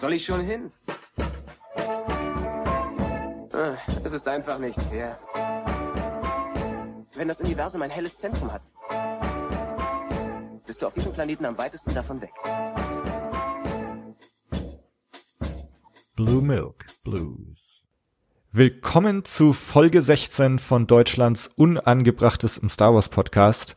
[0.00, 0.72] soll ich schon hin?
[3.52, 5.18] Ah, es ist einfach nicht fair.
[7.14, 8.62] Wenn das Universum ein helles Zentrum hat,
[10.66, 12.32] bist du auf diesem Planeten am weitesten davon weg.
[16.16, 17.84] Blue Milk Blues.
[18.52, 23.76] Willkommen zu Folge 16 von Deutschlands unangebrachtes Star Wars Podcast.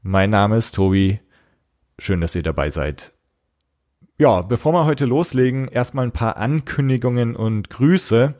[0.00, 1.20] Mein Name ist Tobi.
[1.98, 3.12] Schön, dass ihr dabei seid.
[4.20, 8.34] Ja, bevor wir heute loslegen, erstmal ein paar Ankündigungen und Grüße.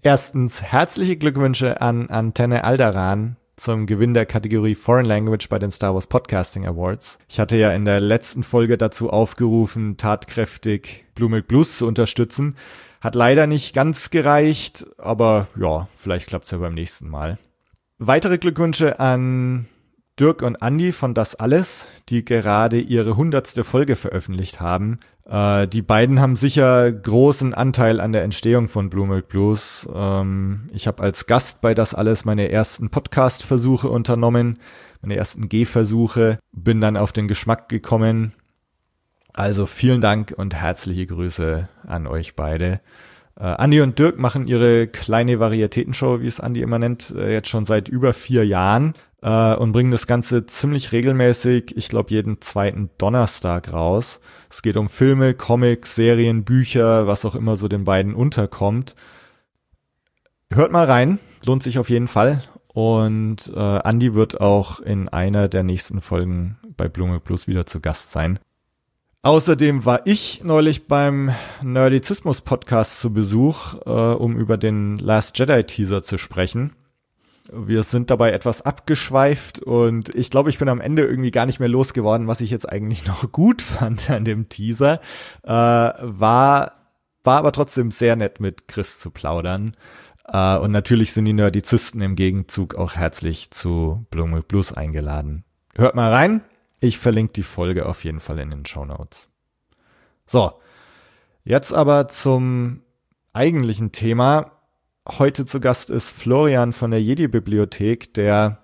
[0.00, 5.92] Erstens herzliche Glückwünsche an Antenne Alderan zum Gewinn der Kategorie Foreign Language bei den Star
[5.92, 7.18] Wars Podcasting Awards.
[7.28, 12.56] Ich hatte ja in der letzten Folge dazu aufgerufen, tatkräftig Blue Milk Blues zu unterstützen.
[13.02, 17.36] Hat leider nicht ganz gereicht, aber ja, vielleicht klappt's ja beim nächsten Mal.
[17.98, 19.66] Weitere Glückwünsche an
[20.20, 24.98] Dirk und Andy von Das Alles, die gerade ihre hundertste Folge veröffentlicht haben.
[25.24, 29.88] Äh, die beiden haben sicher großen Anteil an der Entstehung von Blue Milk Blues.
[29.94, 34.58] Ähm, ich habe als Gast bei Das Alles meine ersten Podcast-Versuche unternommen,
[35.02, 38.32] meine ersten Gehversuche, bin dann auf den Geschmack gekommen.
[39.32, 42.80] Also vielen Dank und herzliche Grüße an euch beide.
[43.38, 47.48] Äh, Andi und Dirk machen ihre kleine Varietätenshow, wie es Andi immer nennt, äh, jetzt
[47.48, 52.40] schon seit über vier Jahren äh, und bringen das Ganze ziemlich regelmäßig, ich glaube jeden
[52.40, 54.20] zweiten Donnerstag raus.
[54.50, 58.94] Es geht um Filme, Comics, Serien, Bücher, was auch immer so den beiden unterkommt.
[60.52, 62.42] Hört mal rein, lohnt sich auf jeden Fall.
[62.72, 67.80] Und äh, Andy wird auch in einer der nächsten Folgen bei Blume Plus wieder zu
[67.80, 68.38] Gast sein.
[69.22, 71.30] Außerdem war ich neulich beim
[71.62, 76.72] Nerdizismus Podcast zu Besuch, äh, um über den Last Jedi Teaser zu sprechen.
[77.52, 81.58] Wir sind dabei etwas abgeschweift und ich glaube, ich bin am Ende irgendwie gar nicht
[81.58, 85.00] mehr losgeworden, was ich jetzt eigentlich noch gut fand an dem Teaser.
[85.42, 86.72] Äh, war,
[87.22, 89.76] war aber trotzdem sehr nett mit Chris zu plaudern.
[90.26, 95.44] Äh, und natürlich sind die Nerdizisten im Gegenzug auch herzlich zu Blume Blues eingeladen.
[95.76, 96.42] Hört mal rein.
[96.78, 99.28] Ich verlinke die Folge auf jeden Fall in den Show Notes.
[100.26, 100.52] So.
[101.42, 102.82] Jetzt aber zum
[103.32, 104.59] eigentlichen Thema
[105.18, 108.58] Heute zu Gast ist Florian von der Jedi-Bibliothek, der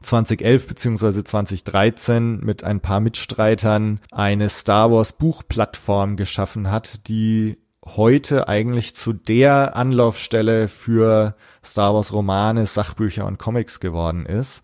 [0.00, 1.24] 2011 bzw.
[1.24, 9.12] 2013 mit ein paar Mitstreitern eine Star Wars Buchplattform geschaffen hat, die heute eigentlich zu
[9.12, 11.34] der Anlaufstelle für
[11.64, 14.62] Star Wars Romane, Sachbücher und Comics geworden ist.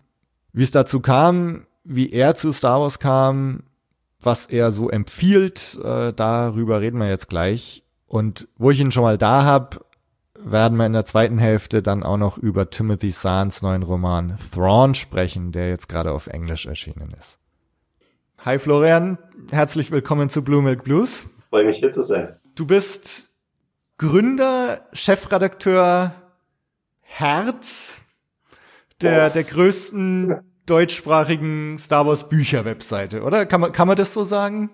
[0.53, 3.63] Wie es dazu kam, wie er zu Star Wars kam,
[4.21, 7.83] was er so empfiehlt, äh, darüber reden wir jetzt gleich.
[8.07, 9.81] Und wo ich ihn schon mal da habe,
[10.43, 14.95] werden wir in der zweiten Hälfte dann auch noch über Timothy Zahns neuen Roman Thrawn
[14.95, 17.39] sprechen, der jetzt gerade auf Englisch erschienen ist.
[18.39, 19.17] Hi Florian,
[19.51, 21.27] herzlich willkommen zu Blue Milk Blues.
[21.49, 22.37] Freue mich hier zu sein.
[22.55, 23.31] Du bist
[23.97, 26.13] Gründer, Chefredakteur,
[27.01, 27.97] Herz
[29.01, 29.33] der, oh.
[29.33, 33.45] der größten deutschsprachigen Star Wars Bücher Webseite, oder?
[33.45, 34.69] Kann man, kann man das so sagen?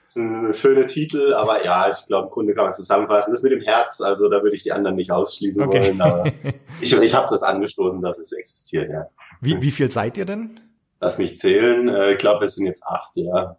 [0.00, 3.32] Das ist ein schöner Titel, aber ja, ich glaube, im Grunde kann man es zusammenfassen.
[3.32, 5.80] Das mit dem Herz, also da würde ich die anderen nicht ausschließen okay.
[5.80, 6.32] wollen, aber
[6.80, 9.08] ich, ich habe das angestoßen, dass es existiert, ja.
[9.42, 10.60] Wie, wie viel seid ihr denn?
[11.00, 11.88] Lass mich zählen.
[11.88, 13.56] Äh, ich glaube, es sind jetzt acht, ja.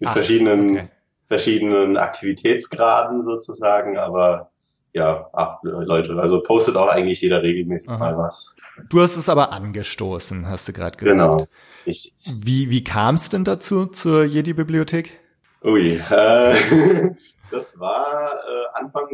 [0.00, 0.88] Mit acht, verschiedenen, okay.
[1.28, 4.50] verschiedenen Aktivitätsgraden sozusagen, aber
[4.94, 6.16] ja, acht Leute.
[6.16, 7.98] Also postet auch eigentlich jeder regelmäßig Aha.
[7.98, 8.56] mal was.
[8.88, 11.16] Du hast es aber angestoßen, hast du gerade gesagt.
[11.16, 11.46] Genau.
[11.84, 15.23] Ich, wie wie kam es denn dazu zur Jedi-Bibliothek?
[15.64, 16.54] Ui, äh,
[17.50, 19.08] das war äh, Anfang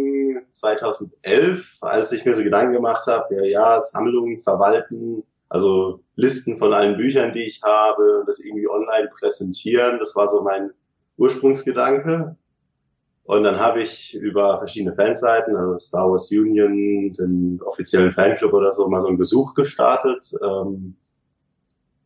[0.50, 6.72] 2011, als ich mir so Gedanken gemacht habe, ja, ja, Sammlungen verwalten, also Listen von
[6.72, 10.70] allen Büchern, die ich habe, das irgendwie online präsentieren, das war so mein
[11.18, 12.36] Ursprungsgedanke.
[13.22, 18.72] Und dann habe ich über verschiedene Fanseiten, also Star Wars Union, den offiziellen Fanclub oder
[18.72, 20.32] so, mal so einen Besuch gestartet.
[20.42, 20.96] Ähm,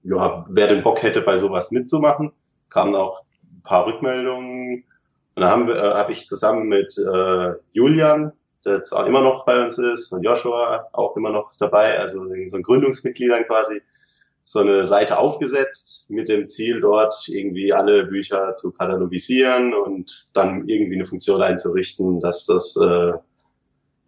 [0.02, 2.30] ja, wer den Bock hätte, bei sowas mitzumachen,
[2.68, 3.24] kamen auch
[3.64, 4.84] paar Rückmeldungen.
[5.34, 8.32] Und dann haben wir, äh, habe ich zusammen mit äh, Julian,
[8.64, 12.56] der zwar immer noch bei uns ist, und Joshua auch immer noch dabei, also so
[12.56, 13.82] ein Gründungsmitgliedern quasi,
[14.46, 20.68] so eine Seite aufgesetzt mit dem Ziel, dort irgendwie alle Bücher zu katalogisieren und dann
[20.68, 23.14] irgendwie eine Funktion einzurichten, dass das äh,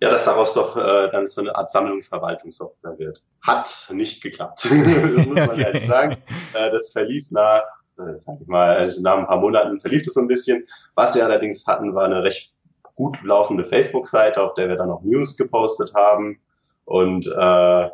[0.01, 3.23] ja, dass daraus doch äh, dann so eine Art Sammlungsverwaltungssoftware wird.
[3.41, 4.65] Hat nicht geklappt,
[5.17, 6.19] das muss man ehrlich sagen.
[6.53, 7.63] Äh, das verlief nach
[7.99, 10.67] äh, sag ich mal, also nach ein paar Monaten verlief es so ein bisschen.
[10.95, 12.53] Was wir allerdings hatten, war eine recht
[12.95, 16.41] gut laufende Facebook-Seite, auf der wir dann auch News gepostet haben.
[16.85, 17.91] Und äh,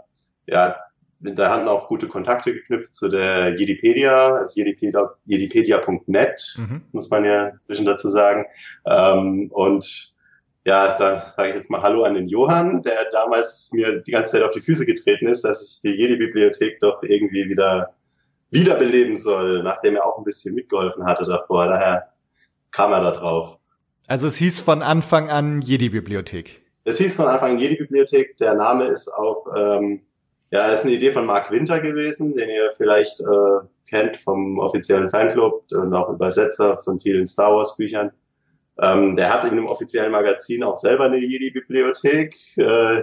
[0.46, 0.76] ja,
[1.20, 6.82] da hatten auch gute Kontakte geknüpft zu der Jedipedia, also Jedipedia, jedipedia.net, mhm.
[6.92, 8.46] muss man ja zwischen dazu sagen.
[8.86, 10.12] Ähm, und
[10.64, 14.32] ja, da sage ich jetzt mal Hallo an den Johann, der damals mir die ganze
[14.32, 17.94] Zeit auf die Füße getreten ist, dass ich die Jedi-Bibliothek doch irgendwie wieder
[18.52, 21.66] wiederbeleben soll, nachdem er auch ein bisschen mitgeholfen hatte davor.
[21.66, 22.12] Daher
[22.70, 23.58] kam er da drauf.
[24.06, 26.62] Also es hieß von Anfang an Jedi-Bibliothek.
[26.84, 28.36] Es hieß von Anfang an Jedi-Bibliothek.
[28.36, 30.02] Der Name ist auch, ähm,
[30.50, 35.10] ja, ist eine Idee von Mark Winter gewesen, den ihr vielleicht äh, kennt vom offiziellen
[35.10, 38.10] Fanclub und auch Übersetzer von vielen Star Wars Büchern.
[38.80, 43.02] Ähm, der hat in einem offiziellen Magazin auch selber eine Jedi-Bibliothek, äh,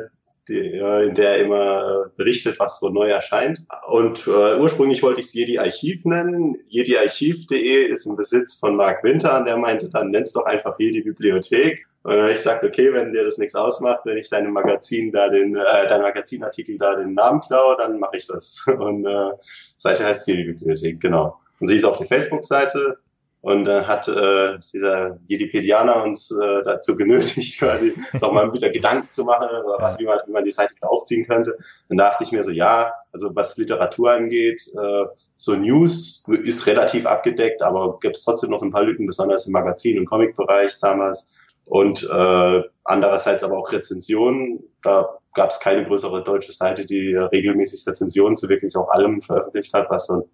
[0.50, 3.64] in der er immer berichtet, was so neu erscheint.
[3.88, 6.58] Und äh, ursprünglich wollte ich es Jedi Archiv nennen.
[6.68, 11.02] JediArchiv.de ist im Besitz von Mark Winter und der meinte dann, nenn's doch einfach Jedi
[11.02, 11.86] Bibliothek.
[12.04, 15.12] Und dann habe ich gesagt, okay, wenn dir das nichts ausmacht, wenn ich deinem Magazin
[15.12, 18.66] da den, äh, dein Magazinartikel da den Namen klaue, dann mache ich das.
[18.80, 19.32] Und äh,
[19.78, 21.38] Seite heißt Jedi Bibliothek, genau.
[21.60, 22.98] Und sie ist auf der Facebook-Seite,
[23.42, 29.24] und dann hat äh, dieser Jedipedianer uns äh, dazu genötigt, quasi nochmal wieder Gedanken zu
[29.24, 29.48] machen,
[29.78, 31.58] was, wie, man, wie man die Seite wieder aufziehen könnte.
[31.88, 35.06] Dann dachte ich mir so, ja, also was Literatur angeht, äh,
[35.38, 39.54] so News ist relativ abgedeckt, aber gibt es trotzdem noch ein paar Lücken, besonders im
[39.54, 41.40] Magazin- und Comic-Bereich damals.
[41.64, 44.60] Und äh, andererseits aber auch Rezensionen.
[44.82, 49.74] Da gab es keine größere deutsche Seite, die regelmäßig Rezensionen zu wirklich auch allem veröffentlicht
[49.74, 50.28] hat, was so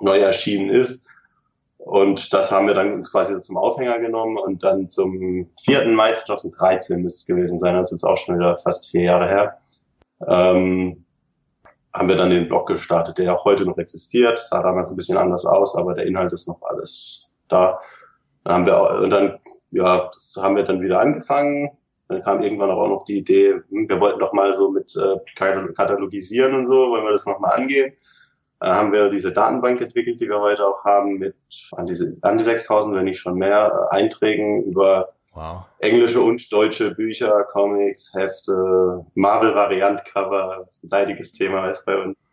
[0.00, 1.08] neu erschienen ist.
[1.84, 5.88] Und das haben wir dann uns quasi zum Aufhänger genommen und dann zum 4.
[5.88, 9.28] Mai 2013 müsste es gewesen sein, das ist jetzt auch schon wieder fast vier Jahre
[9.28, 9.58] her,
[10.28, 11.04] ähm,
[11.92, 14.38] haben wir dann den Blog gestartet, der auch heute noch existiert.
[14.38, 17.80] Sah damals ein bisschen anders aus, aber der Inhalt ist noch alles da.
[18.44, 19.40] Dann haben wir, und dann,
[19.72, 21.70] ja, das haben wir dann wieder angefangen.
[22.06, 25.16] Dann kam irgendwann auch noch die Idee, hm, wir wollten doch mal so mit äh,
[25.74, 27.92] Katalogisieren und so, wollen wir das nochmal angehen.
[28.62, 31.34] Dann haben wir diese Datenbank entwickelt, die wir heute auch haben, mit
[31.72, 35.64] an, diese, an die 6000, wenn nicht schon mehr, äh, Einträgen über wow.
[35.80, 42.24] englische und deutsche Bücher, Comics, Hefte, Marvel-Variant-Cover, ein leidiges Thema ist bei uns.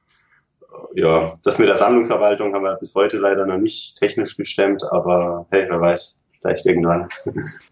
[0.94, 5.48] Ja, das mit der Sammlungsverwaltung haben wir bis heute leider noch nicht technisch gestemmt, aber
[5.50, 7.10] hey, wer weiß, vielleicht irgendwann.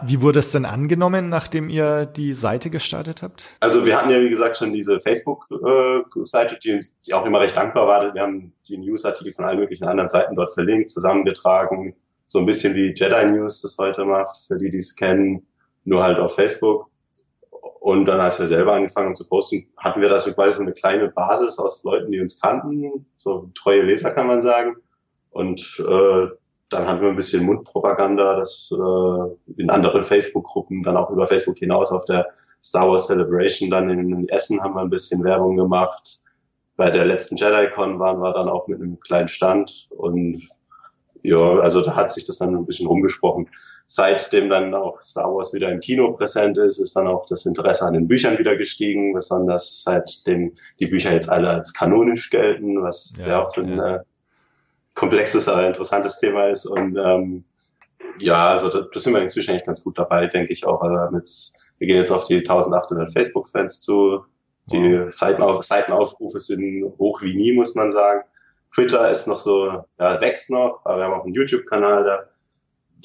[0.03, 3.45] Wie wurde es denn angenommen, nachdem ihr die Seite gestartet habt?
[3.59, 7.87] Also wir hatten ja, wie gesagt, schon diese Facebook-Seite, die, die auch immer recht dankbar
[7.87, 8.13] war.
[8.13, 11.95] Wir haben die Newsartikel von allen möglichen anderen Seiten dort verlinkt, zusammengetragen.
[12.25, 15.47] So ein bisschen wie Jedi News das heute macht, für die, die es kennen,
[15.85, 16.89] nur halt auf Facebook.
[17.79, 20.63] Und dann, als wir selber angefangen haben zu posten, hatten wir da so quasi so
[20.63, 24.75] eine kleine Basis aus Leuten, die uns kannten, so treue Leser kann man sagen.
[25.29, 26.27] Und äh,
[26.69, 31.57] dann haben wir ein bisschen Mundpropaganda, das äh, in anderen Facebook-Gruppen, dann auch über Facebook
[31.57, 32.27] hinaus auf der
[32.61, 36.19] Star Wars Celebration, dann in Essen haben wir ein bisschen Werbung gemacht.
[36.75, 40.47] Bei der letzten JediCon waren wir dann auch mit einem kleinen Stand und
[41.23, 43.49] ja, also da hat sich das dann ein bisschen rumgesprochen.
[43.85, 47.85] Seitdem dann auch Star Wars wieder im Kino präsent ist, ist dann auch das Interesse
[47.85, 53.15] an den Büchern wieder gestiegen, besonders seitdem die Bücher jetzt alle als kanonisch gelten, was
[53.17, 54.03] ja, ja auch so ein ja.
[54.97, 56.65] Komplexes, aber interessantes Thema ist.
[56.65, 57.45] Und ähm,
[58.19, 60.81] ja, also da, da sind wir inzwischen eigentlich ganz gut dabei, denke ich auch.
[60.81, 61.29] Also mit,
[61.77, 64.25] wir gehen jetzt auf die 1800 Facebook-Fans zu.
[64.71, 65.13] Die wow.
[65.13, 68.23] Seitenauf Seitenaufrufe sind hoch wie nie, muss man sagen.
[68.73, 72.29] Twitter ist noch so, ja, wächst noch, aber wir haben auch einen YouTube-Kanal, der,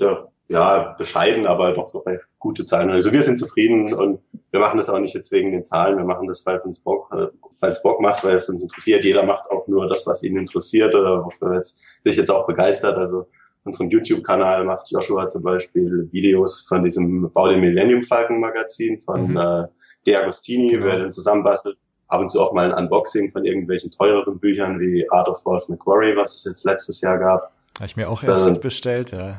[0.00, 1.94] der ja, bescheiden, aber doch
[2.38, 2.90] gute Zahlen.
[2.90, 4.18] Also wir sind zufrieden und
[4.52, 6.78] wir machen das auch nicht jetzt wegen den Zahlen, wir machen das, weil es uns
[6.78, 9.02] Bock, weil es Bock macht, weil es uns interessiert.
[9.04, 12.98] Jeder macht auch nur das, was ihn interessiert oder wofür jetzt, sich jetzt auch begeistert.
[12.98, 13.26] Also
[13.64, 19.28] unserem YouTube-Kanal macht Joshua zum Beispiel Videos von diesem Bau den Millennium Falcon Magazin von
[19.28, 19.36] mhm.
[19.36, 19.64] äh,
[20.04, 20.86] De Agostini, genau.
[20.86, 21.78] wer den zusammenbastelt.
[22.08, 25.66] Ab und zu auch mal ein Unboxing von irgendwelchen teureren Büchern wie Art of Wolf
[25.68, 27.52] McQuarrie, was es jetzt letztes Jahr gab.
[27.76, 29.38] Habe ich mir auch erst äh, bestellt, ja.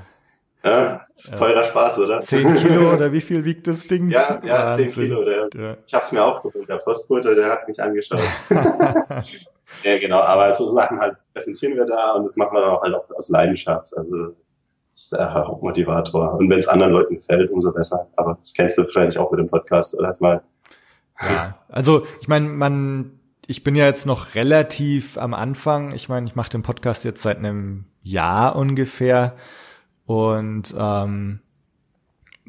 [0.65, 2.21] Ja, ist teurer Spaß, oder?
[2.21, 4.09] Zehn Kilo oder wie viel wiegt das Ding?
[4.09, 5.25] Ja, ja, zehn Kilo.
[5.25, 5.77] Der, ja.
[5.85, 6.69] Ich habe es mir auch geholt.
[6.69, 8.21] Der Postbote, der hat mich angeschaut.
[9.83, 10.21] ja, genau.
[10.21, 13.09] Aber so Sachen halt präsentieren wir da und das machen wir dann auch halt auch
[13.13, 13.95] aus Leidenschaft.
[13.97, 14.27] Also
[14.93, 16.35] das ist der Hauptmotivator.
[16.35, 18.07] Und wenn es anderen Leuten gefällt, umso besser.
[18.15, 20.15] Aber das kennst du wahrscheinlich auch mit dem Podcast, oder?
[20.19, 20.43] Mal.
[21.19, 25.93] Ja, also ich meine, man, ich bin ja jetzt noch relativ am Anfang.
[25.93, 29.35] Ich meine, ich mache den Podcast jetzt seit einem Jahr ungefähr.
[30.05, 31.39] Und ähm,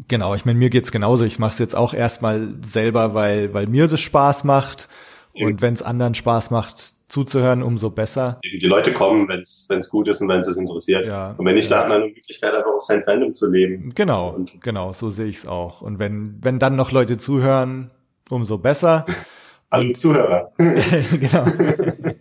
[0.09, 1.25] genau, ich meine, mir geht's genauso.
[1.25, 4.89] Ich mache es jetzt auch erstmal selber, weil, weil mir das Spaß macht.
[5.33, 8.41] Und wenn es anderen Spaß macht, zuzuhören, umso besser.
[8.45, 11.07] Die Leute kommen, wenn es gut ist und wenn es es interessiert.
[11.07, 11.77] Ja, und wenn nicht, ja.
[11.77, 13.93] da hat man eine Möglichkeit, einfach auch sein Fandom zu leben.
[13.95, 15.81] Genau, und genau, so sehe ich es auch.
[15.81, 17.91] Und wenn, wenn dann noch Leute zuhören,
[18.31, 19.07] umso besser.
[19.71, 20.53] Hallo Zuhörer.
[20.59, 21.47] genau.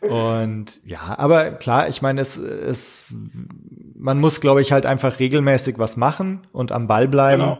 [0.00, 3.12] Und ja, aber klar, ich meine, es, es,
[3.98, 7.42] man muss, glaube ich, halt einfach regelmäßig was machen und am Ball bleiben.
[7.42, 7.58] Genau.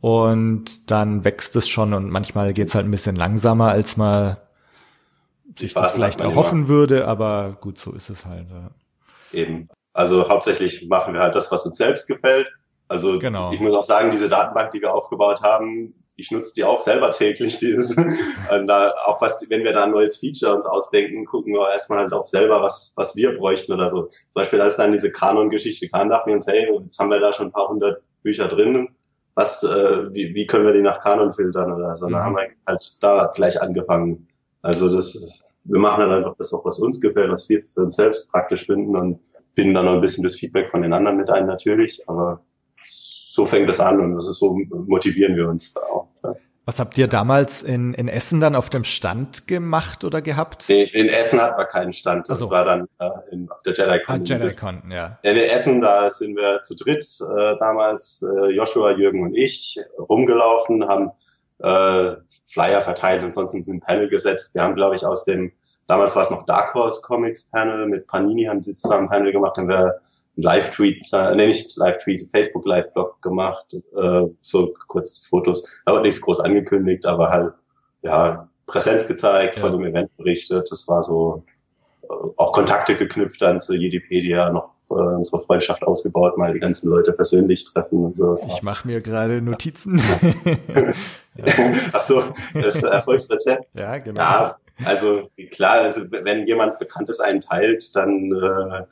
[0.00, 4.36] Und dann wächst es schon und manchmal geht's halt ein bisschen langsamer, als man
[5.58, 8.48] sich das vielleicht erhoffen würde, aber gut, so ist es halt.
[8.50, 8.70] Ja.
[9.32, 9.68] Eben.
[9.92, 12.48] Also hauptsächlich machen wir halt das, was uns selbst gefällt.
[12.88, 13.52] Also genau.
[13.52, 17.10] ich muss auch sagen, diese Datenbank, die wir aufgebaut haben, ich nutze die auch selber
[17.10, 17.58] täglich.
[17.58, 17.96] Dieses,
[18.66, 22.12] da, auch was, wenn wir da ein neues Feature uns ausdenken, gucken wir erstmal halt
[22.12, 24.04] auch selber, was, was wir bräuchten oder so.
[24.04, 27.32] Zum Beispiel, als dann diese Kanon-Geschichte kam, dachten wir uns, hey, jetzt haben wir da
[27.32, 28.88] schon ein paar hundert Bücher drin.
[29.34, 32.06] Was, äh, wie, wie können wir die nach Kanon filtern oder so?
[32.06, 32.12] Mhm.
[32.12, 34.28] Dann haben wir halt da gleich angefangen.
[34.62, 37.96] Also das, wir machen dann einfach das auch, was uns gefällt, was wir für uns
[37.96, 39.18] selbst praktisch finden und
[39.54, 42.40] binden dann noch ein bisschen das Feedback von den anderen mit ein natürlich, aber
[43.34, 46.08] so fängt es an und das ist so motivieren wir uns da auch.
[46.22, 46.36] Ja.
[46.66, 50.66] Was habt ihr damals in, in Essen dann auf dem Stand gemacht oder gehabt?
[50.68, 52.28] Nee, in Essen hat man keinen Stand.
[52.28, 52.48] Das so.
[52.48, 54.14] war dann äh, in, auf der JediCon.
[54.14, 55.18] Ah, JediCon, ja.
[55.22, 60.88] In Essen, da sind wir zu dritt äh, damals, äh, Joshua, Jürgen und ich, rumgelaufen,
[60.88, 61.10] haben
[61.58, 64.54] äh, Flyer verteilt und sonst in ein Panel gesetzt.
[64.54, 65.52] Wir haben, glaube ich, aus dem,
[65.88, 69.32] damals war es noch Dark Horse Comics Panel, mit Panini haben die zusammen ein Panel
[69.32, 70.00] gemacht, haben wir
[70.36, 77.06] Live-Tweet, äh, nee, nicht Live-Tweet, Facebook-Live-Blog gemacht, äh, so kurz Fotos, aber nichts groß angekündigt,
[77.06, 77.52] aber halt,
[78.02, 79.60] ja, Präsenz gezeigt, ja.
[79.60, 81.44] von dem Event berichtet, das war so,
[82.02, 86.90] äh, auch Kontakte geknüpft dann zu Jedipedia, noch äh, unsere Freundschaft ausgebaut, mal die ganzen
[86.90, 88.38] Leute persönlich treffen und so.
[88.46, 90.02] Ich mache mir gerade Notizen.
[91.92, 92.24] Ach so,
[92.54, 93.68] das Erfolgsrezept.
[93.74, 94.20] Ja, genau.
[94.20, 98.32] Ja, also klar, also wenn jemand Bekanntes einen teilt, dann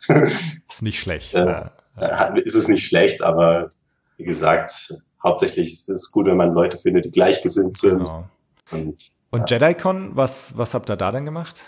[0.09, 0.25] äh,
[0.69, 1.35] ist nicht schlecht.
[1.35, 1.65] Äh,
[2.01, 2.27] ja.
[2.37, 3.73] Ist es nicht schlecht, aber
[4.17, 7.99] wie gesagt, hauptsächlich ist es gut, wenn man Leute findet, die gleichgesinnt sind.
[7.99, 8.25] Genau.
[8.71, 9.59] Und, Und ja.
[9.59, 11.62] JediCon, was, was habt ihr da dann gemacht?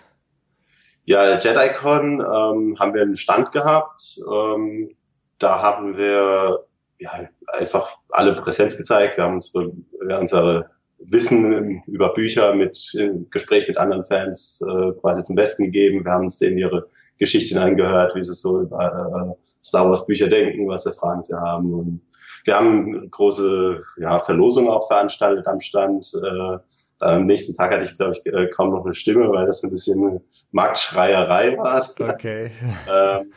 [1.05, 4.19] Ja, JediCon ähm, haben wir einen Stand gehabt.
[4.33, 4.95] Ähm,
[5.39, 6.65] da haben wir
[6.99, 7.11] ja,
[7.59, 9.17] einfach alle Präsenz gezeigt.
[9.17, 10.71] Wir haben unsere, wir haben unsere
[11.09, 12.93] Wissen über Bücher mit
[13.31, 16.05] Gespräch mit anderen Fans äh, quasi zum Besten gegeben.
[16.05, 20.29] Wir haben uns denen ihre Geschichten angehört, wie sie so über äh, Star Wars Bücher
[20.29, 21.73] denken, was für Fragen sie haben.
[21.73, 22.01] Und
[22.45, 26.13] wir haben große ja, Verlosungen auch veranstaltet am Stand.
[26.15, 26.59] Äh,
[27.01, 29.71] am nächsten Tag hatte ich, glaube ich, äh, kaum noch eine Stimme, weil das ein
[29.71, 30.21] bisschen
[30.53, 31.87] Marktschreierei war.
[31.99, 32.51] Okay.
[32.91, 33.33] ähm,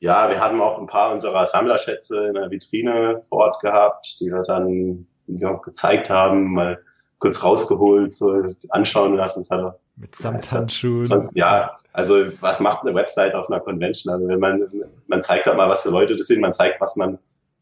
[0.00, 4.30] ja, wir haben auch ein paar unserer Sammlerschätze in der Vitrine vor Ort gehabt, die
[4.30, 5.06] wir dann
[5.38, 6.80] ja, gezeigt haben, mal
[7.18, 9.44] kurz rausgeholt, so anschauen lassen.
[9.50, 11.04] Hat Mit Samthandschuhen.
[11.04, 14.12] Sonst, ja, also was macht eine Website auf einer Convention?
[14.12, 14.66] Also wenn man,
[15.06, 17.18] man zeigt halt mal, was für Leute das sind, man zeigt, was man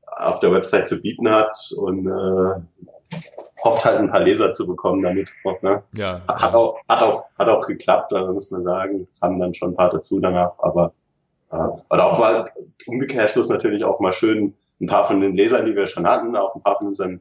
[0.07, 3.19] auf der Website zu bieten hat und äh,
[3.65, 5.33] hofft halt ein paar Leser zu bekommen damit.
[5.63, 5.83] Ne?
[5.93, 6.55] Ja, hat ja.
[6.55, 9.91] auch hat auch hat auch geklappt, also muss man sagen, haben dann schon ein paar
[9.91, 10.93] dazu danach, aber
[11.51, 12.51] äh, oder auch mal
[12.87, 16.55] Umkehrschluss natürlich auch mal schön ein paar von den Lesern, die wir schon hatten, auch
[16.55, 17.21] ein paar von unseren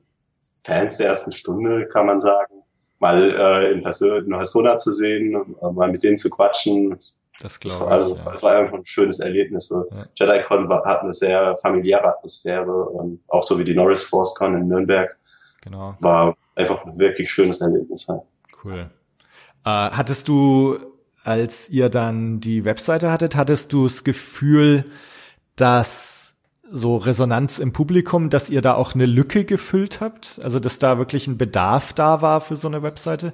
[0.67, 2.61] Fans der ersten Stunde, kann man sagen,
[2.99, 6.99] mal äh, in, Person, in Persona zu sehen, äh, mal mit denen zu quatschen.
[7.39, 7.89] Das glaube ich.
[7.89, 8.23] Also, ja.
[8.25, 9.69] Das war einfach ein schönes Erlebnis.
[9.69, 9.85] So.
[9.91, 10.07] Ja.
[10.15, 14.55] JediCon war, hat eine sehr familiäre Atmosphäre, und auch so wie die Norris Force Con
[14.55, 15.17] in Nürnberg.
[15.61, 15.95] Genau.
[16.01, 18.05] War einfach ein wirklich schönes Erlebnis.
[18.07, 18.21] Ja.
[18.61, 18.89] Cool.
[19.63, 20.77] Äh, hattest du,
[21.23, 24.83] als ihr dann die Webseite hattet, hattest du das Gefühl,
[25.55, 26.16] dass
[26.69, 30.39] so Resonanz im Publikum, dass ihr da auch eine Lücke gefüllt habt?
[30.43, 33.33] Also, dass da wirklich ein Bedarf da war für so eine Webseite?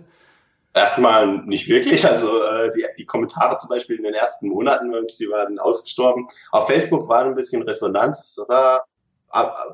[0.76, 2.08] Erstmal nicht wirklich.
[2.08, 6.28] Also äh, die, die Kommentare zum Beispiel in den ersten Monaten, sie waren ausgestorben.
[6.52, 8.40] Auf Facebook war ein bisschen Resonanz.
[8.48, 8.86] War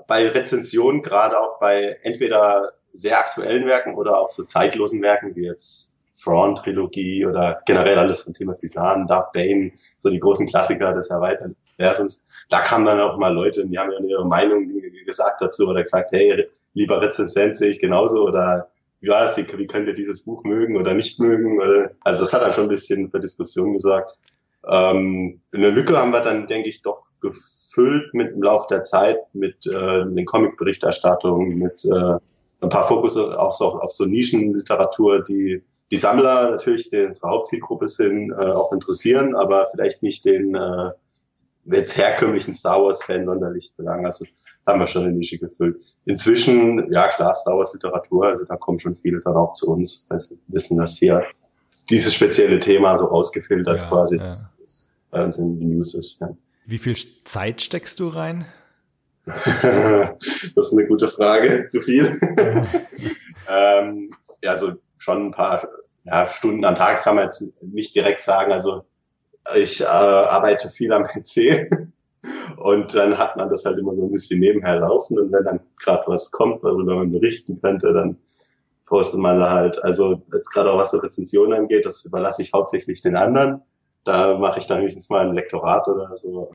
[0.07, 5.45] bei Rezensionen, gerade auch bei entweder sehr aktuellen Werken oder auch so zeitlosen Werken wie
[5.45, 11.09] jetzt Thrawn-Trilogie oder generell alles von Timothy Zahn, Darth Bane, so die großen Klassiker des
[11.09, 14.67] erweiterten Universums da kamen dann auch mal Leute, die haben ja ihre Meinung
[15.05, 18.69] gesagt dazu oder gesagt, hey, lieber Rezensent sehe ich genauso oder
[19.01, 21.61] es, wie, wie könnt ihr dieses Buch mögen oder nicht mögen?
[21.61, 24.17] Oder, also das hat dann schon ein bisschen für Diskussion gesagt.
[24.69, 29.17] Ähm, eine Lücke haben wir dann, denke ich, doch gefüllt mit dem Lauf der Zeit,
[29.33, 32.17] mit äh, den Comic-Berichterstattungen, mit äh,
[32.61, 37.87] ein paar Fokus auch so auf so Nischenliteratur, die die Sammler natürlich, die unsere Hauptzielgruppe
[37.87, 40.91] sind, äh, auch interessieren, aber vielleicht nicht den äh,
[41.65, 44.05] jetzt herkömmlichen Star Wars-Fan sonderlich belangen.
[44.05, 44.25] Also
[44.65, 45.77] haben wir schon eine Nische gefüllt.
[46.05, 50.05] Inzwischen, ja klar, Star Wars Literatur, also da kommen schon viele dann auch zu uns,
[50.09, 51.23] weil sie wissen, dass hier
[51.89, 54.31] dieses spezielle Thema so ausgefiltert ja, quasi ja.
[55.09, 56.21] bei uns in den News ist.
[56.21, 56.29] Ja.
[56.65, 58.45] Wie viel Zeit steckst du rein?
[59.25, 61.65] das ist eine gute Frage.
[61.67, 62.05] Zu viel.
[63.49, 64.11] ähm,
[64.43, 65.67] ja, also schon ein paar
[66.03, 68.51] ja, Stunden am Tag kann man jetzt nicht direkt sagen.
[68.51, 68.85] Also
[69.55, 71.69] ich äh, arbeite viel am PC
[72.57, 75.59] und dann hat man das halt immer so ein bisschen nebenher laufen und wenn dann
[75.81, 78.17] gerade was kommt, worüber man berichten könnte, dann
[78.85, 79.81] postet man da halt.
[79.83, 83.61] Also jetzt gerade auch was so Rezensionen angeht, das überlasse ich hauptsächlich den anderen.
[84.03, 86.51] Da mache ich dann höchstens mal ein Lektorat oder so.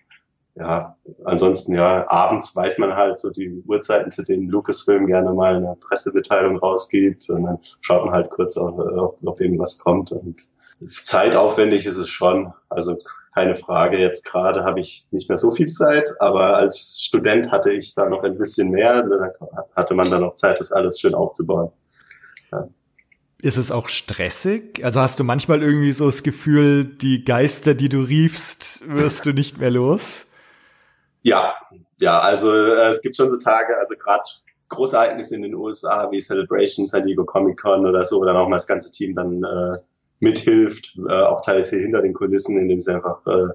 [0.57, 5.57] Ja, ansonsten ja, abends weiß man halt so die Uhrzeiten, zu denen Lucasfilm gerne mal
[5.57, 10.37] eine Pressemitteilung rausgibt und dann schaut man halt kurz, ob, ob, ob irgendwas kommt und
[10.81, 12.53] zeitaufwendig ist es schon.
[12.69, 12.99] Also
[13.35, 13.99] keine Frage.
[13.99, 18.09] Jetzt gerade habe ich nicht mehr so viel Zeit, aber als Student hatte ich da
[18.09, 19.03] noch ein bisschen mehr.
[19.03, 19.33] Da
[19.75, 21.71] hatte man dann noch Zeit, das alles schön aufzubauen.
[22.53, 22.69] Ja.
[23.43, 24.85] Ist es auch stressig?
[24.85, 29.33] Also hast du manchmal irgendwie so das Gefühl, die Geister, die du riefst, wirst du
[29.33, 30.25] nicht mehr los?
[31.23, 31.55] Ja,
[31.99, 34.23] ja, also äh, es gibt schon so Tage, also gerade
[34.69, 38.37] große Ereignisse in den USA wie Celebration, San Diego Comic Con oder so, wo dann
[38.37, 39.79] auch mal das ganze Team dann äh,
[40.21, 43.49] mithilft, äh, auch teilweise hinter den Kulissen, indem sie einfach äh,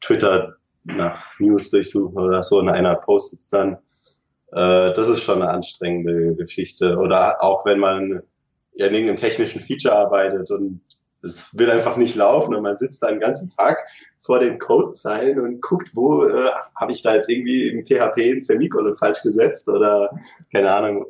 [0.00, 3.74] Twitter nach News durchsuchen oder so und einer postet es dann.
[4.52, 6.96] Äh, das ist schon eine anstrengende Geschichte.
[6.96, 8.22] Oder auch wenn man
[8.74, 10.80] ja in irgendeinem technischen Feature arbeitet und
[11.22, 13.78] es will einfach nicht laufen und man sitzt da den ganzen Tag
[14.20, 18.40] vor den Codezeilen und guckt, wo äh, habe ich da jetzt irgendwie im PHP ein
[18.40, 20.10] Semikolon falsch gesetzt oder
[20.52, 21.06] keine Ahnung.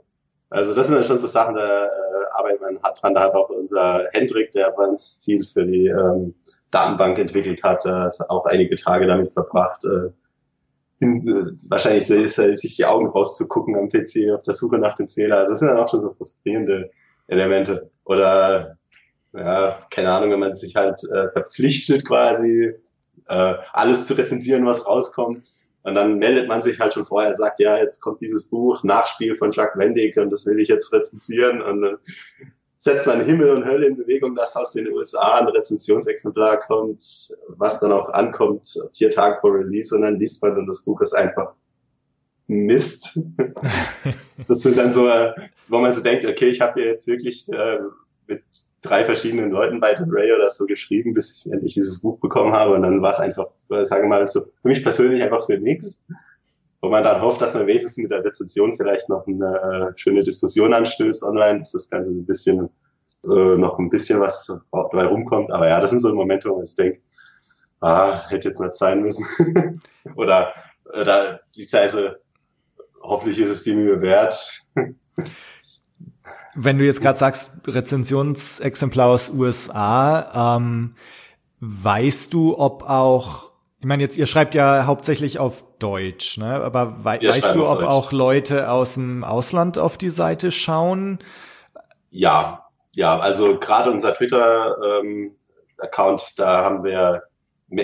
[0.53, 1.89] Also das sind dann schon so Sachen, da äh,
[2.33, 3.15] arbeitet man hart dran.
[3.15, 6.35] Da hat auch unser Hendrik, der ganz viel für die ähm,
[6.71, 10.11] Datenbank entwickelt hat, äh, auch einige Tage damit verbracht, äh,
[11.01, 14.95] in, äh, wahrscheinlich ist, äh, sich die Augen rauszugucken am PC auf der Suche nach
[14.95, 15.39] dem Fehler.
[15.39, 16.91] Also das sind dann auch schon so frustrierende
[17.29, 17.91] Elemente.
[18.05, 18.77] Oder
[19.33, 22.75] ja, keine Ahnung, wenn man sich halt äh, verpflichtet quasi,
[23.27, 25.49] äh, alles zu rezensieren, was rauskommt.
[25.85, 28.83] Und dann meldet man sich halt schon vorher und sagt, ja, jetzt kommt dieses Buch,
[28.85, 31.61] Nachspiel von Jacques Wendig und das will ich jetzt rezensieren.
[31.61, 31.99] Und dann
[32.77, 37.03] setzt man Himmel und Hölle in Bewegung, dass aus den USA ein Rezensionsexemplar kommt,
[37.49, 39.95] was dann auch ankommt, vier Tage vor Release.
[39.95, 41.53] Und dann liest man und das Buch ist einfach
[42.47, 43.19] Mist.
[44.49, 45.09] das sind dann so,
[45.69, 47.79] wo man so denkt, okay, ich habe hier jetzt wirklich äh,
[48.27, 48.43] mit
[48.83, 52.53] drei verschiedenen Leuten bei The Ray oder so geschrieben, bis ich endlich dieses Buch bekommen
[52.53, 52.75] habe.
[52.75, 56.05] Und dann war es einfach, sagen wir mal, so für mich persönlich einfach für nichts.
[56.81, 60.21] Wo man dann hofft, dass man wenigstens mit der Rezension vielleicht noch eine äh, schöne
[60.21, 62.71] Diskussion anstößt online, dass das Ganze ein bisschen
[63.25, 65.53] äh, noch ein bisschen was dabei rumkommt.
[65.53, 67.01] Aber ja, das sind so Momente, wo ich denke,
[67.81, 69.25] ah, hätte jetzt nicht sein müssen.
[70.17, 70.53] oder
[70.93, 72.21] oder die Zeise,
[73.01, 74.65] hoffentlich ist es die Mühe wert.
[76.55, 80.97] Wenn du jetzt gerade sagst, Rezensionsexemplar aus USA, ähm,
[81.61, 86.63] weißt du, ob auch, ich meine jetzt, ihr schreibt ja hauptsächlich auf Deutsch, ne?
[86.63, 87.89] Aber wei weißt du, ob Deutsch.
[87.89, 91.19] auch Leute aus dem Ausland auf die Seite schauen?
[92.11, 97.23] Ja, ja, also gerade unser Twitter-Account, ähm, da haben wir,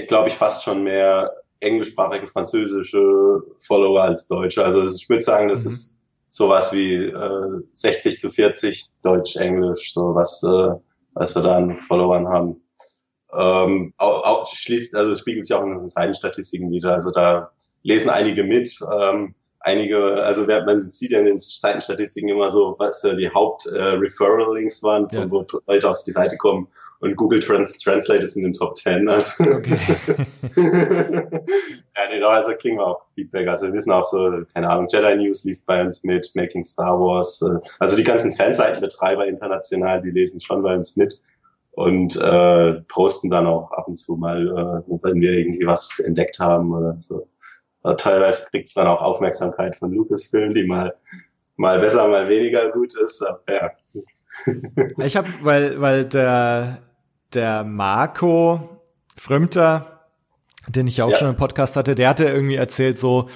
[0.06, 4.64] glaube ich, fast schon mehr englischsprachige französische Follower als deutsche.
[4.64, 5.70] Also ich würde sagen, das mhm.
[5.70, 5.97] ist
[6.30, 10.74] sowas wie äh, 60 zu 40 Deutsch-Englisch, so was, äh,
[11.14, 12.62] was wir da an Followern haben.
[13.32, 16.94] Ähm, auch, auch schließt, also spiegelt sich auch in den Seitenstatistiken wieder.
[16.94, 17.50] Also da
[17.82, 23.04] lesen einige mit, ähm, einige, also man sieht ja in den Seitenstatistiken immer so, was
[23.04, 25.30] äh, die Haupt-Referral-Links äh, waren, ja.
[25.30, 26.68] wo Leute auf die Seite kommen
[27.00, 29.08] und Google Trans Translate ist in den Top 10.
[29.08, 29.44] Also.
[29.44, 29.78] Okay.
[30.56, 33.46] ja, nee, also kriegen wir auch Feedback.
[33.46, 36.98] Also wir wissen auch so, keine Ahnung, Jedi News liest bei uns mit, Making Star
[36.98, 37.40] Wars.
[37.42, 41.20] Äh, also die ganzen Fanseitenbetreiber international, die lesen schon bei uns mit
[41.72, 46.40] und äh, posten dann auch ab und zu mal, äh, wenn wir irgendwie was entdeckt
[46.40, 47.28] haben oder so.
[47.82, 50.94] Aber teilweise kriegt es dann auch Aufmerksamkeit von Lucasfilm, die mal
[51.56, 53.22] mal besser, mal weniger gut ist.
[53.22, 53.70] Aber ja.
[55.04, 56.78] ich habe, weil weil der
[57.34, 58.82] der Marco
[59.16, 60.04] Frömter,
[60.68, 61.16] den ich ja auch ja.
[61.16, 63.28] schon im Podcast hatte, der hatte irgendwie erzählt, so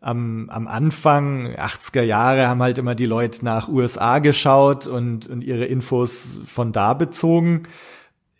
[0.00, 5.42] am, am Anfang, 80er Jahre, haben halt immer die Leute nach USA geschaut und, und
[5.42, 7.64] ihre Infos von da bezogen.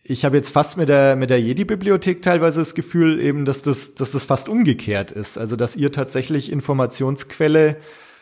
[0.02, 3.94] Ich habe jetzt fast mit der, mit der Jedi-Bibliothek teilweise das Gefühl eben, dass das,
[3.94, 5.36] dass das fast umgekehrt ist.
[5.38, 7.76] Also, dass ihr tatsächlich Informationsquelle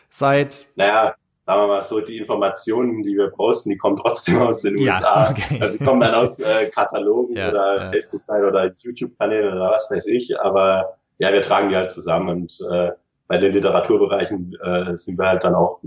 [0.09, 0.67] seid.
[0.75, 1.15] Naja,
[1.49, 4.93] sagen wir mal so, die Informationen, die wir posten, die kommen trotzdem aus den ja,
[4.93, 5.31] USA.
[5.31, 5.57] Okay.
[5.59, 7.91] Also die kommen dann aus äh, Katalogen ja, oder ja.
[7.91, 10.39] Facebook-Seiten oder YouTube-Kanälen oder was weiß ich.
[10.39, 12.91] Aber ja, wir tragen die halt zusammen und äh,
[13.27, 15.79] bei den Literaturbereichen äh, sind wir halt dann auch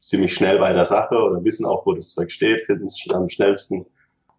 [0.00, 3.28] ziemlich schnell bei der Sache oder wissen auch, wo das Zeug steht, finden es am
[3.28, 3.84] schnellsten.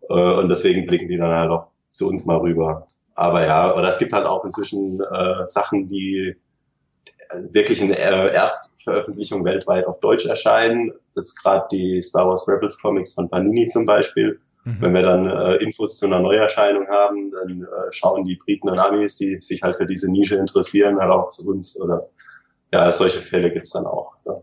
[0.10, 2.88] Äh, und deswegen blicken die dann halt auch zu uns mal rüber.
[3.14, 6.36] Aber ja, oder es gibt halt auch inzwischen äh, Sachen, die
[7.52, 10.92] wirklich in äh, Erstveröffentlichung weltweit auf Deutsch erscheinen.
[11.16, 14.40] Das ist gerade die Star Wars Rebels Comics von Panini zum Beispiel.
[14.64, 14.78] Mhm.
[14.80, 18.80] Wenn wir dann äh, Infos zu einer Neuerscheinung haben, dann äh, schauen die Briten und
[18.80, 21.80] Amis, die sich halt für diese Nische interessieren, halt auch zu uns.
[21.82, 22.08] Oder
[22.74, 24.14] ja, solche Fälle gibt's dann auch.
[24.26, 24.36] Ja.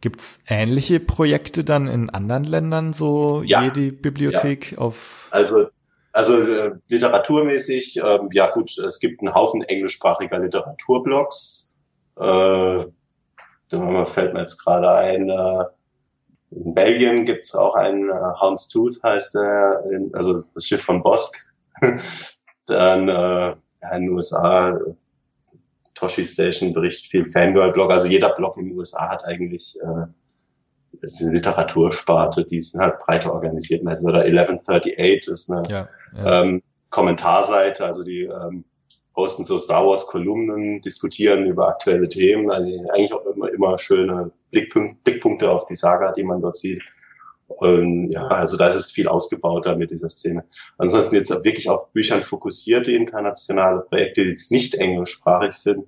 [0.00, 3.62] Gibt's ähnliche Projekte dann in anderen Ländern, so ja.
[3.62, 4.78] jede Bibliothek ja.
[4.78, 5.28] auf?
[5.30, 5.68] Also
[6.12, 11.71] also äh, literaturmäßig, äh, ja gut, es gibt einen Haufen englischsprachiger Literaturblogs.
[12.22, 12.86] Äh,
[13.68, 15.64] da fällt mir jetzt gerade ein, äh,
[16.50, 19.82] in Belgien gibt's auch einen, äh, Hound's Tooth heißt der,
[20.12, 21.52] also das Schiff von Bosk.
[22.66, 23.56] Dann äh,
[23.94, 24.78] in den USA,
[25.94, 30.06] Toshi Station berichtet viel Fangirl-Blog, also jeder Blog in den USA hat eigentlich äh,
[31.20, 33.82] eine Literatursparte, die sind halt breiter organisiert.
[33.82, 36.42] Meistens oder 1138 ist eine ja, ja.
[36.42, 38.64] Ähm, Kommentarseite, also die ähm,
[39.14, 44.30] posten so Star Wars Kolumnen, diskutieren über aktuelle Themen, also eigentlich auch immer, immer schöne
[44.50, 46.82] Blickpunk Blickpunkte auf die Saga, die man dort sieht.
[47.48, 50.44] Und ja, also da ist es viel ausgebauter mit dieser Szene.
[50.78, 55.86] Ansonsten jetzt wirklich auf Büchern fokussierte internationale Projekte, die jetzt nicht englischsprachig sind.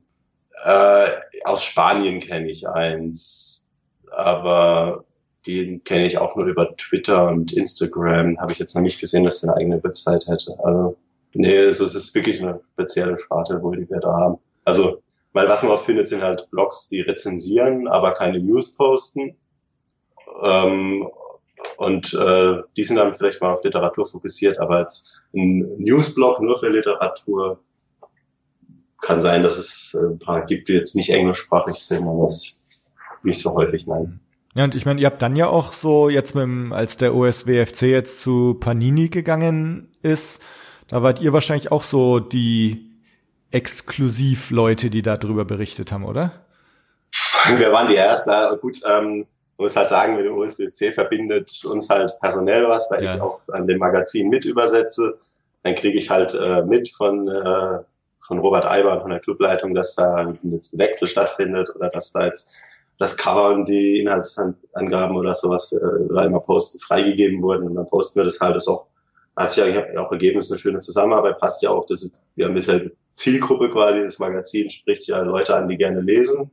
[0.64, 1.06] Äh,
[1.44, 3.72] aus Spanien kenne ich eins,
[4.10, 5.04] aber
[5.46, 8.38] den kenne ich auch nur über Twitter und Instagram.
[8.38, 10.56] Habe ich jetzt noch nicht gesehen, dass er eine eigene Website hätte.
[10.62, 10.96] Also
[11.34, 14.38] Nee, also es ist wirklich eine spezielle Sparte, wo die wir da haben.
[14.64, 19.36] Also, weil was man auch findet, sind halt Blogs, die rezensieren, aber keine News posten.
[20.42, 21.08] Ähm,
[21.76, 26.58] und äh, die sind dann vielleicht mal auf Literatur fokussiert, aber jetzt ein Newsblog nur
[26.58, 27.60] für Literatur
[29.00, 32.62] kann sein, dass es ein paar gibt, die jetzt nicht englischsprachig sind, aber das
[33.22, 34.20] nicht so häufig, nein.
[34.54, 37.14] Ja, und ich meine, ihr habt dann ja auch so jetzt mit dem, als der
[37.14, 40.40] OSWFC jetzt zu Panini gegangen ist,
[40.88, 42.90] da wart ihr wahrscheinlich auch so die
[43.50, 46.32] Exklusivleute, die darüber berichtet haben, oder?
[47.56, 48.30] Wir waren die Ersten.
[48.60, 53.14] Gut, ähm, muss halt sagen, mit dem USWC verbindet uns halt personell was, weil ja.
[53.14, 55.18] ich auch an dem Magazin mit übersetze.
[55.62, 57.78] Dann kriege ich halt äh, mit von, äh,
[58.20, 62.26] von Robert Eiber, von der Clubleitung, dass da jetzt ein Wechsel stattfindet oder dass da
[62.26, 62.56] jetzt
[62.98, 67.68] das Cover und die Inhaltsangaben oder sowas für, oder immer posten freigegeben wurden.
[67.68, 68.56] Und dann posten wir das halt.
[68.56, 68.86] Das ist auch
[69.36, 72.44] hat sich eigentlich auch ergeben, ist eine schöne Zusammenarbeit, passt ja auch, das ist, wir
[72.44, 76.50] haben ein bisschen Zielgruppe quasi, das Magazin spricht ja Leute an, die gerne lesen.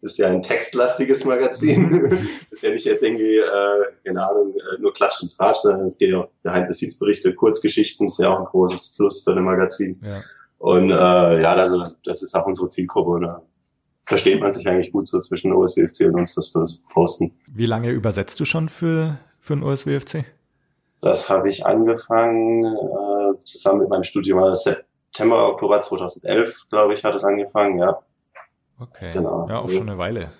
[0.00, 2.18] ist ja ein textlastiges Magazin.
[2.50, 5.98] ist ja nicht jetzt irgendwie, äh, keine Ahnung, äh, nur Klatsch und Tratsch, sondern es
[5.98, 10.00] geht ja auch Behind-the-Scenes-Berichte, Kurzgeschichten, ist ja auch ein großes Plus für ein Magazin.
[10.04, 10.22] Ja.
[10.58, 13.10] Und äh, ja, also das ist auch unsere Zielgruppe.
[13.10, 13.42] Und da
[14.06, 17.32] versteht man sich eigentlich gut so zwischen OSWFC und uns, das wir posten.
[17.52, 20.24] Wie lange übersetzt du schon für, für den OSWFC?
[21.04, 24.38] Das habe ich angefangen äh, zusammen mit meinem Studium.
[24.42, 27.98] Also September, Oktober 2011, glaube ich, hat es angefangen, ja.
[28.80, 29.12] Okay.
[29.12, 29.46] Genau.
[29.48, 30.30] Ja, auch schon eine Weile.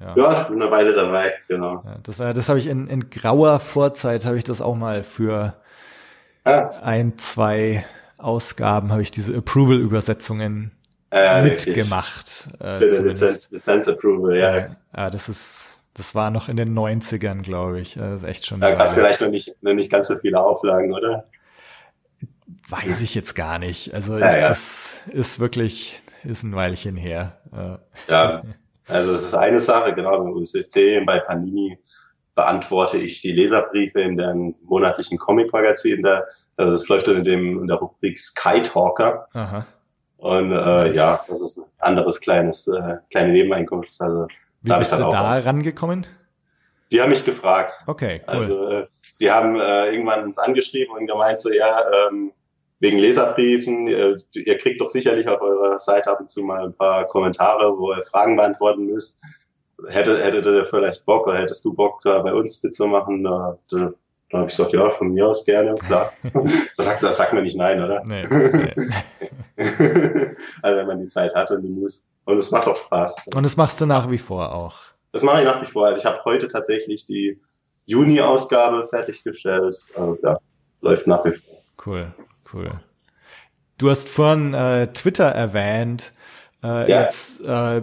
[0.00, 1.82] Ja, ja ich bin eine Weile dabei, genau.
[1.84, 5.04] Ja, das äh, das habe ich in, in grauer Vorzeit, habe ich das auch mal
[5.04, 5.54] für
[6.44, 6.70] ah.
[6.82, 7.84] ein, zwei
[8.16, 10.72] Ausgaben, habe ich diese Approval-Übersetzungen
[11.10, 12.48] äh, mitgemacht.
[12.60, 14.76] Äh, für den Lizenz, Lizenz-Approval, ja.
[14.96, 17.94] Ja, das ist das war noch in den 90ern, glaube ich.
[17.94, 18.60] Das ist echt schon.
[18.60, 21.28] Da gab es vielleicht noch nicht, noch nicht ganz so viele Auflagen, oder?
[22.68, 23.94] Weiß ich jetzt gar nicht.
[23.94, 24.48] Also ja, ja.
[24.48, 27.38] das ist wirklich, ist ein Weilchen her.
[28.08, 28.42] Ja,
[28.88, 31.78] also das ist eine Sache, genau, beim USFC, bei Panini
[32.34, 36.02] beantworte ich die Leserbriefe in dem monatlichen Comic-Magazin.
[36.02, 36.24] Da,
[36.56, 39.28] also das läuft dann in, dem, in der Rubrik Sky Talker.
[39.32, 39.66] Aha.
[40.16, 44.00] Und äh, ja, das ist ein anderes kleines, äh, kleine Nebeneinkunft.
[44.00, 44.26] Also
[44.64, 46.06] wie da bist du da rangekommen?
[46.90, 47.82] Die haben mich gefragt.
[47.86, 48.34] Okay, cool.
[48.34, 48.86] Also, äh,
[49.20, 52.32] die haben äh, irgendwann uns angeschrieben und gemeint so, ja, ähm,
[52.80, 56.74] wegen Leserbriefen, ihr, ihr kriegt doch sicherlich auf eurer Seite ab und zu mal ein
[56.74, 59.22] paar Kommentare, wo ihr Fragen beantworten müsst.
[59.88, 63.24] Hätte, hättet ihr vielleicht Bock oder hättest du Bock, da bei uns mitzumachen?
[63.24, 63.92] Da, da,
[64.30, 66.12] da habe ich gesagt, ja, von mir aus gerne, klar.
[66.32, 68.02] das, sagt, das sagt man nicht nein, oder?
[68.04, 68.24] Nee.
[68.28, 68.74] nee.
[70.62, 72.10] also wenn man die Zeit hat und die muss.
[72.24, 73.16] Und es macht auch Spaß.
[73.34, 74.80] Und das machst du nach wie vor auch.
[75.12, 75.86] Das mache ich nach wie vor.
[75.86, 77.40] Also ich habe heute tatsächlich die
[77.86, 79.78] Juni-Ausgabe fertiggestellt.
[79.94, 80.38] Also, ja,
[80.80, 81.62] läuft nach wie vor.
[81.84, 82.12] Cool,
[82.52, 82.70] cool.
[83.78, 86.12] Du hast vorhin äh, Twitter erwähnt.
[86.62, 87.02] Äh, ja.
[87.02, 87.82] Jetzt äh,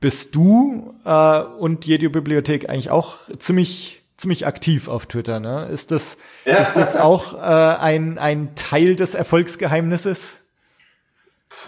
[0.00, 5.40] bist du äh, und jede Bibliothek eigentlich auch ziemlich ziemlich aktiv auf Twitter.
[5.40, 5.66] Ne?
[5.66, 6.56] Ist das ja.
[6.56, 10.35] ist das auch äh, ein ein Teil des Erfolgsgeheimnisses?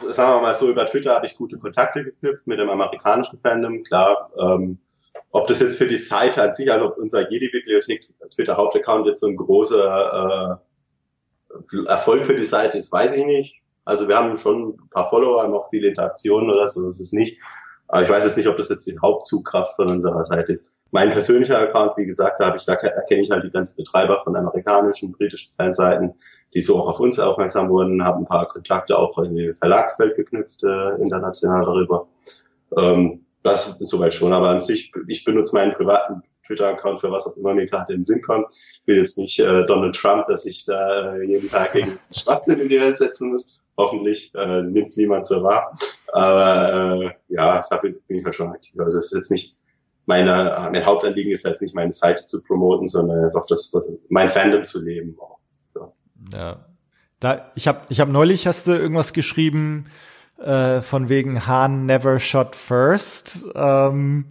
[0.08, 3.82] Sagen wir mal so, über Twitter habe ich gute Kontakte geknüpft mit dem amerikanischen Fandom,
[3.82, 4.30] klar.
[4.38, 4.78] Ähm,
[5.30, 9.36] ob das jetzt für die Seite an sich, also unser Jedi-Bibliothek Twitter-Hauptaccount jetzt so ein
[9.36, 10.60] großer
[11.50, 13.62] äh, Erfolg für die Seite ist, weiß ich nicht.
[13.84, 17.12] Also wir haben schon ein paar Follower, haben auch viele Interaktionen oder so, das ist
[17.12, 17.38] nicht.
[17.88, 20.66] Aber ich weiß jetzt nicht, ob das jetzt die Hauptzugkraft von unserer Seite ist.
[20.90, 24.22] mein persönlicher Account, wie gesagt, da habe ich, da erkenne ich halt die ganzen Betreiber
[24.24, 26.14] von amerikanischen, britischen Fanseiten,
[26.54, 30.16] die so auch auf uns aufmerksam wurden, habe ein paar Kontakte auch in die Verlagswelt
[30.16, 32.08] geknüpft, äh, international darüber.
[32.76, 37.36] Ähm, das soweit schon, aber an sich, ich benutze meinen privaten Twitter-Account für was auch
[37.36, 38.46] immer mir gerade in den Sinn kommt.
[38.50, 42.60] Ich will jetzt nicht äh, Donald Trump, dass ich da äh, jeden Tag gegen Schwachsinn
[42.60, 43.58] in die Welt setzen muss.
[43.76, 45.72] Hoffentlich äh, nimmt es niemand so wahr.
[46.12, 48.74] Aber äh, ja, da bin, bin ich halt schon aktiv.
[48.80, 49.56] Also das ist jetzt nicht
[50.06, 53.72] meine, mein Hauptanliegen ist jetzt nicht meine Seite zu promoten, sondern einfach das,
[54.08, 55.16] mein Fandom zu leben.
[55.20, 55.37] Ja.
[56.32, 56.64] Ja.
[57.20, 59.86] Da, ich habe ich hab neulich hast du irgendwas geschrieben
[60.38, 63.44] äh, von wegen Han never shot first.
[63.54, 64.26] Ähm,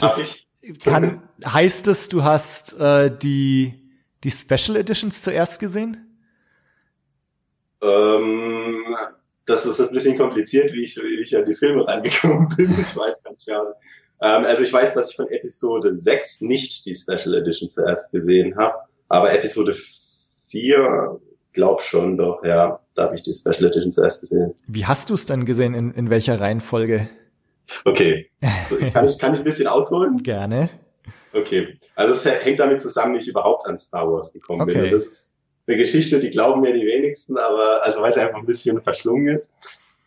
[0.00, 0.18] das
[0.82, 3.86] kann, heißt es, du hast äh, die
[4.24, 6.18] die Special Editions zuerst gesehen?
[7.82, 8.96] Ähm,
[9.44, 12.72] das ist ein bisschen kompliziert, wie ich, wie ich an die Filme reingekommen bin.
[12.72, 13.48] Ich weiß gar nicht.
[13.48, 13.72] Also,
[14.22, 18.56] ähm, also ich weiß, dass ich von Episode 6 nicht die Special Edition zuerst gesehen
[18.56, 19.76] habe, aber Episode
[20.50, 21.20] 4
[21.52, 24.54] glaub schon doch, ja, da habe ich die Special Edition zuerst gesehen.
[24.68, 25.74] Wie hast du es dann gesehen?
[25.74, 27.08] In, in welcher Reihenfolge?
[27.84, 28.30] Okay.
[28.68, 30.22] So, kann, ich, kann ich ein bisschen ausholen?
[30.22, 30.68] Gerne.
[31.32, 31.78] Okay.
[31.94, 34.74] Also es hängt damit zusammen, wie ich überhaupt an Star Wars gekommen okay.
[34.74, 34.84] bin.
[34.84, 38.38] Und das ist eine Geschichte, die glauben mir die wenigsten, aber also weil es einfach
[38.38, 39.54] ein bisschen verschlungen ist.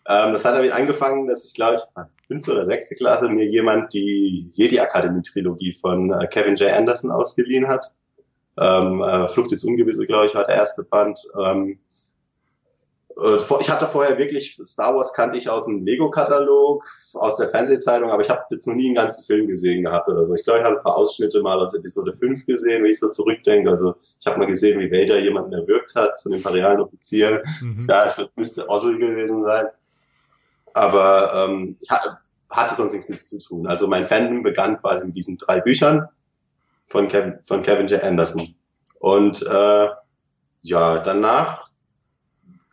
[0.07, 3.93] Ähm, das hat damit angefangen, dass ich glaube ich fünfte oder sechste Klasse mir jemand
[3.93, 6.71] die Jedi Akademie Trilogie von äh, Kevin J.
[6.71, 7.93] Anderson ausgeliehen hat.
[8.59, 11.19] Ähm, äh, Flucht ins Ungewisse, glaube ich, war der erste Band.
[11.39, 11.79] Ähm,
[13.17, 18.11] äh, ich hatte vorher wirklich, Star Wars kannte ich aus dem Lego-Katalog, aus der Fernsehzeitung,
[18.11, 20.33] aber ich habe jetzt noch nie einen ganzen Film gesehen gehabt oder so.
[20.33, 23.09] Ich glaube, ich habe ein paar Ausschnitte mal aus Episode 5 gesehen, wenn ich so
[23.09, 23.69] zurückdenke.
[23.69, 27.43] Also ich habe mal gesehen, wie Vader jemanden erwürgt hat, zu so den imperialen Offizier.
[27.61, 27.87] Mhm.
[27.89, 29.67] Ja, es müsste Ossel gewesen sein
[30.73, 33.67] aber ähm, ich hatte sonst nichts mit zu tun.
[33.67, 36.07] Also mein Fandom begann quasi mit diesen drei Büchern
[36.89, 38.03] von Kevin, von Kevin J.
[38.03, 38.55] Anderson.
[38.99, 39.87] Und äh,
[40.61, 41.63] ja, danach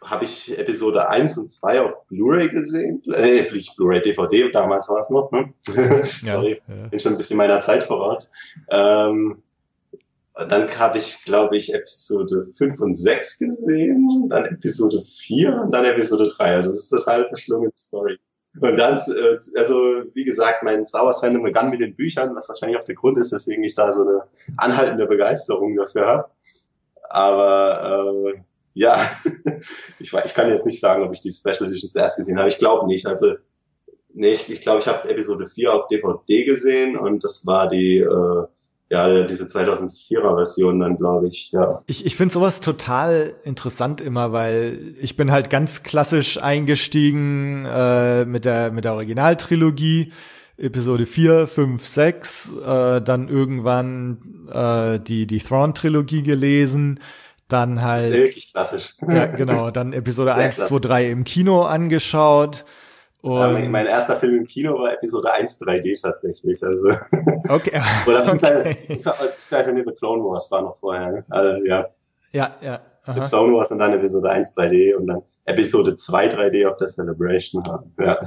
[0.04, 3.02] habe ich Episode 1 und 2 auf Blu-ray gesehen.
[3.12, 3.42] Äh,
[3.76, 5.30] Blu-ray, DVD, damals war es noch.
[5.32, 5.52] Ne?
[6.24, 6.88] Sorry, ja.
[6.88, 8.30] bin schon ein bisschen meiner Zeit voraus.
[8.70, 9.42] Ähm,
[10.34, 15.86] dann habe ich, glaube ich, Episode 5 und 6 gesehen, dann Episode 4 und dann
[15.86, 16.56] Episode 3.
[16.56, 18.18] Also es ist total verschlungene Story.
[18.60, 22.48] Und dann, äh, also wie gesagt, mein Star Wars Fandom begann mit den Büchern, was
[22.48, 24.22] wahrscheinlich auch der Grund ist, weswegen ich da so eine
[24.56, 26.30] anhaltende Begeisterung dafür habe.
[27.10, 28.40] Aber äh,
[28.74, 29.10] ja,
[29.98, 32.48] ich, ich kann jetzt nicht sagen, ob ich die Special Edition zuerst gesehen habe.
[32.48, 33.06] Ich glaube nicht.
[33.06, 33.34] Also
[34.12, 37.68] nee, ich glaube, ich, glaub, ich habe Episode 4 auf DVD gesehen und das war
[37.68, 38.46] die äh,
[38.88, 41.82] ja, diese 2004er Version dann, glaube ich, ja.
[41.86, 48.24] Ich, ich finde sowas total interessant immer, weil ich bin halt ganz klassisch eingestiegen äh,
[48.24, 50.12] mit der mit der Originaltrilogie,
[50.56, 57.00] Episode 4, 5, 6, äh, dann irgendwann äh, die die Thrawn-Trilogie gelesen,
[57.48, 58.02] dann halt.
[58.02, 58.94] Das ist wirklich klassisch.
[59.08, 60.76] Ja, genau, dann Episode 1, klassisch.
[60.80, 62.64] 2, 3 im Kino angeschaut
[63.22, 66.62] ja, mein erster Film im Kino war Episode 1 3D tatsächlich.
[66.62, 66.88] Also.
[67.48, 67.80] Okay.
[68.06, 69.84] Oder beziehungsweise okay.
[69.86, 71.24] The Clone Wars war noch vorher.
[71.28, 71.86] Also, ja.
[72.32, 72.80] Ja, ja.
[73.04, 73.14] Aha.
[73.14, 76.88] The Clone Wars und dann Episode 1 3D und dann Episode 2 3D auf der
[76.88, 77.62] Celebration.
[77.98, 78.18] Ja.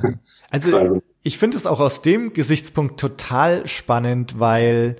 [0.50, 4.96] Also, also ich finde es auch aus dem Gesichtspunkt total spannend, weil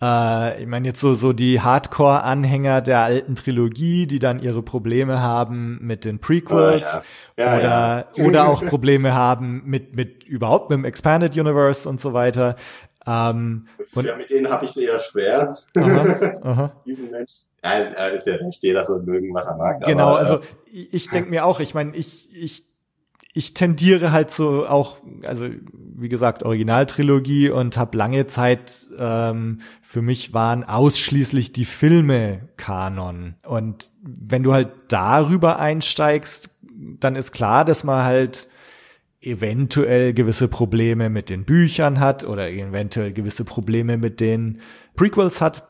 [0.00, 5.20] äh, ich meine jetzt so so die Hardcore-Anhänger der alten Trilogie, die dann ihre Probleme
[5.20, 7.00] haben mit den Prequels oh,
[7.36, 7.44] ja.
[7.44, 8.24] Ja, oder ja.
[8.24, 12.56] oder auch Probleme haben mit mit überhaupt mit dem Expanded Universe und so weiter.
[13.06, 15.54] Ähm, und ja, mit denen habe ich es eher schwer.
[15.76, 16.72] Aha, aha.
[16.84, 17.32] Diesen Mensch.
[17.64, 19.80] Ja, ist ja recht, jeder soll mögen, was er mag.
[19.84, 22.67] Genau, aber, also äh, ich denke mir auch, ich meine, ich, ich
[23.34, 30.02] ich tendiere halt so auch, also wie gesagt, Originaltrilogie und habe lange Zeit, ähm, für
[30.02, 33.34] mich waren ausschließlich die Filme Kanon.
[33.46, 36.50] Und wenn du halt darüber einsteigst,
[37.00, 38.48] dann ist klar, dass man halt
[39.20, 44.60] eventuell gewisse Probleme mit den Büchern hat oder eventuell gewisse Probleme mit den
[44.94, 45.67] Prequels hat.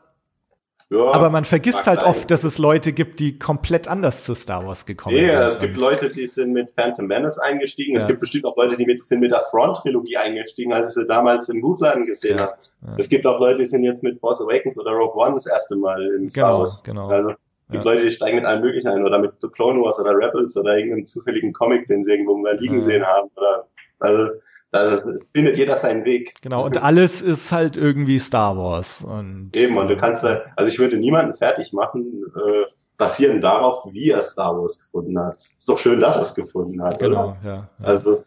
[0.91, 2.09] Ja, aber man vergisst halt sein.
[2.09, 5.33] oft, dass es Leute gibt, die komplett anders zu Star Wars gekommen nee, sind.
[5.33, 7.91] Ja, es gibt Leute, die sind mit Phantom Menace eingestiegen.
[7.91, 8.01] Ja.
[8.01, 11.05] Es gibt bestimmt auch Leute, die mit, sind mit der Front-Trilogie eingestiegen, als ich sie
[11.05, 12.45] damals im Buchladen gesehen ja.
[12.45, 12.55] habe.
[12.81, 12.95] Ja.
[12.97, 15.75] Es gibt auch Leute, die sind jetzt mit Force Awakens oder Rogue One das erste
[15.75, 16.83] Mal in Star genau, Wars.
[16.83, 17.07] Genau.
[17.07, 19.99] Also es gibt Leute, die steigen mit allem Möglichen ein oder mit The Clone Wars
[19.99, 23.29] oder Rebels oder irgendeinem zufälligen Comic, den sie irgendwo mal liegen sehen haben.
[23.35, 23.67] Oder,
[23.99, 24.31] also
[24.71, 24.99] da
[25.33, 26.35] findet jeder seinen Weg.
[26.41, 29.01] Genau, und alles ist halt irgendwie Star Wars.
[29.01, 32.65] Und, Eben, und du kannst da, also ich würde niemanden fertig machen, äh,
[32.97, 35.39] basierend darauf, wie er Star Wars gefunden hat.
[35.57, 37.37] Ist doch schön, dass er es gefunden hat, genau, oder?
[37.43, 37.69] Ja, ja.
[37.81, 38.23] Also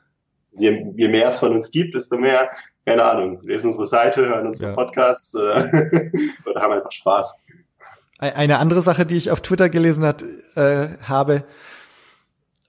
[0.52, 2.50] je, je mehr es von uns gibt, desto mehr
[2.84, 4.76] keine Ahnung, lesen unsere Seite, hören unsere ja.
[4.76, 5.38] Podcasts äh,
[6.46, 7.42] oder haben einfach Spaß.
[8.18, 10.24] Eine andere Sache, die ich auf Twitter gelesen hat,
[10.54, 11.44] äh, habe,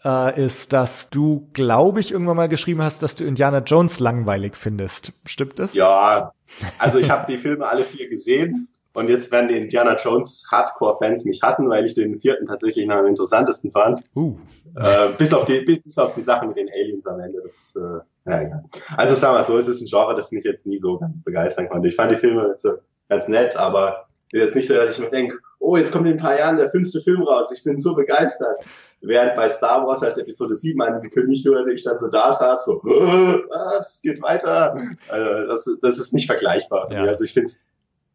[0.04, 4.56] äh, ist, dass du, glaube ich, irgendwann mal geschrieben hast, dass du Indiana Jones langweilig
[4.56, 5.14] findest.
[5.26, 5.74] Stimmt das?
[5.74, 6.34] Ja,
[6.80, 11.26] also ich habe die Filme alle vier gesehen und jetzt werden die Indiana Jones Hardcore-Fans
[11.26, 14.04] mich hassen, weil ich den vierten tatsächlich noch am interessantesten fand.
[14.16, 14.38] Uh.
[14.76, 17.42] Äh, bis, auf die, bis auf die Sache mit den Aliens am Ende.
[17.42, 18.64] Das, äh, ja, ja.
[18.98, 21.70] Also sagen wir so, es ist ein Genre, das mich jetzt nie so ganz begeistern
[21.70, 21.88] konnte.
[21.88, 22.68] Ich fand die Filme jetzt
[23.10, 26.18] ganz nett, aber jetzt nicht so, dass ich mir denke, oh, jetzt kommt in ein
[26.18, 28.64] paar Jahren der fünfte Film raus, ich bin so begeistert.
[29.06, 32.82] Während bei Star Wars als Episode 7 angekündigt wurde, ich dann so da saß, so,
[32.84, 34.78] was, geht weiter.
[35.10, 36.90] Also das, das ist nicht vergleichbar.
[36.90, 37.04] Ja.
[37.04, 37.52] Also ich finde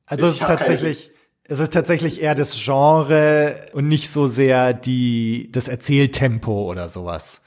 [0.06, 1.12] Also es ist tatsächlich,
[1.44, 7.42] es ist tatsächlich eher das Genre und nicht so sehr die, das Erzähltempo oder sowas.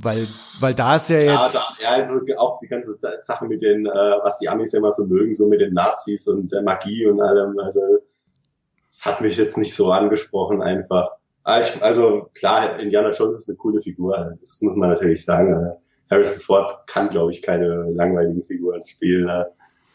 [0.00, 0.26] Weil,
[0.60, 1.28] weil da ist ja jetzt.
[1.28, 4.90] Ja, da, ja also auch die ganze Sache mit den, äh, was die Amis immer
[4.90, 7.58] so mögen, so mit den Nazis und der Magie und allem.
[7.58, 7.80] Also,
[8.90, 11.17] das hat mich jetzt nicht so angesprochen einfach.
[11.48, 15.72] Ah, ich, also klar, Indiana Jones ist eine coole Figur, das muss man natürlich sagen.
[16.10, 19.46] Harrison Ford kann, glaube ich, keine langweiligen Figuren spielen.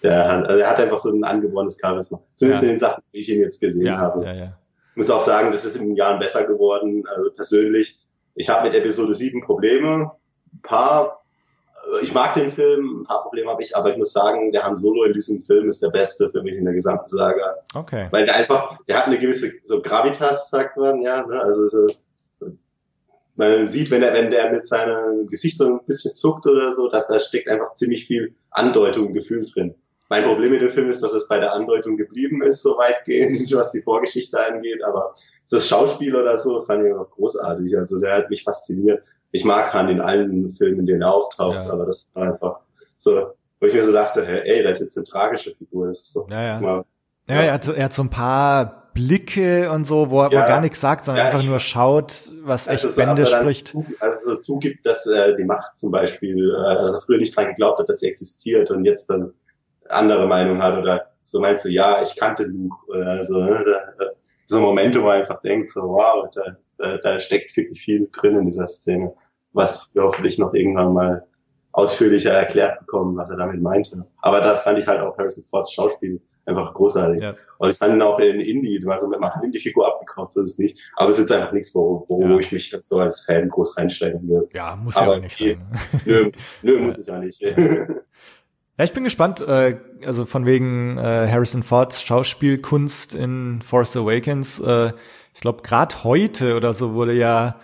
[0.01, 2.19] Der hat, also er hat einfach so ein angeborenes Charisma.
[2.33, 2.69] Zumindest ja.
[2.69, 4.25] in den Sachen, die ich ihn jetzt gesehen ja, habe.
[4.25, 4.57] Ja, ja.
[4.93, 7.99] Ich muss auch sagen, das ist in den Jahren besser geworden, also persönlich.
[8.33, 10.11] Ich habe mit Episode 7 Probleme.
[10.53, 11.22] Ein paar
[12.01, 14.75] ich mag den Film, ein paar Probleme habe ich, aber ich muss sagen, der Han
[14.75, 17.55] Solo in diesem Film ist der beste für mich in der gesamten Saga.
[17.73, 18.07] Okay.
[18.11, 21.41] Weil der einfach, der hat eine gewisse so Gravitas, sagt man, ja, ne?
[21.41, 21.87] also so,
[23.35, 26.87] man sieht, wenn er, wenn der mit seinem Gesicht so ein bisschen zuckt oder so,
[26.87, 29.75] dass da steckt einfach ziemlich viel Andeutung, Gefühl drin.
[30.09, 33.51] Mein Problem mit dem Film ist, dass es bei der Andeutung geblieben ist, so weitgehend,
[33.55, 35.15] was die Vorgeschichte angeht, aber
[35.49, 37.75] das Schauspiel oder so fand ich auch großartig.
[37.77, 41.55] Also der hat mich fasziniert ich mag Han in allen Filmen, in denen er auftaucht,
[41.55, 41.69] ja.
[41.69, 42.59] aber das war einfach
[42.97, 45.87] so, wo ich mir so dachte, hey, ey, das ist jetzt eine tragische Figur.
[45.87, 46.27] Das ist so.
[46.29, 46.59] Ja, ja.
[46.59, 46.85] Mal,
[47.27, 47.35] ja.
[47.35, 50.47] Er, hat, er hat so ein paar Blicke und so, wo er, ja, wo er
[50.47, 53.67] gar nichts sagt, sondern ja, einfach nur schaut, was also echt so, Bände spricht.
[53.67, 57.35] Zu, also so zugibt, dass äh, die Macht zum Beispiel, äh, dass er früher nicht
[57.35, 59.33] dran geglaubt hat, dass sie existiert und jetzt dann
[59.89, 63.41] andere Meinung hat oder so meinst du, ja, ich kannte Luke oder so.
[63.41, 63.63] Ne?
[63.65, 64.05] Da,
[64.45, 68.37] so Momente, wo er einfach denkt, so wow, da, da, da steckt wirklich viel drin
[68.37, 69.13] in dieser Szene
[69.53, 71.27] was wir hoffentlich noch irgendwann mal
[71.71, 74.05] ausführlicher erklärt bekommen, was er damit meinte.
[74.21, 77.21] Aber da fand ich halt auch Harrison Fords Schauspiel einfach großartig.
[77.21, 77.35] Ja.
[77.57, 80.41] Und ich fand ihn auch in Indie, also man hat ihm die Figur abgekauft, so
[80.41, 80.79] ist es nicht.
[80.97, 82.37] Aber es ist jetzt einfach nichts, wo, wo ja.
[82.37, 84.47] ich mich jetzt so als Fan groß reinstellen will.
[84.53, 85.65] Ja, muss Aber ja auch nicht sein.
[86.05, 87.41] Nö, nö muss ich auch nicht.
[87.41, 94.59] Ja, ich bin gespannt, äh, also von wegen äh, Harrison Fords Schauspielkunst in Force Awakens.
[94.59, 94.93] Äh,
[95.35, 97.59] ich glaube, gerade heute oder so wurde ja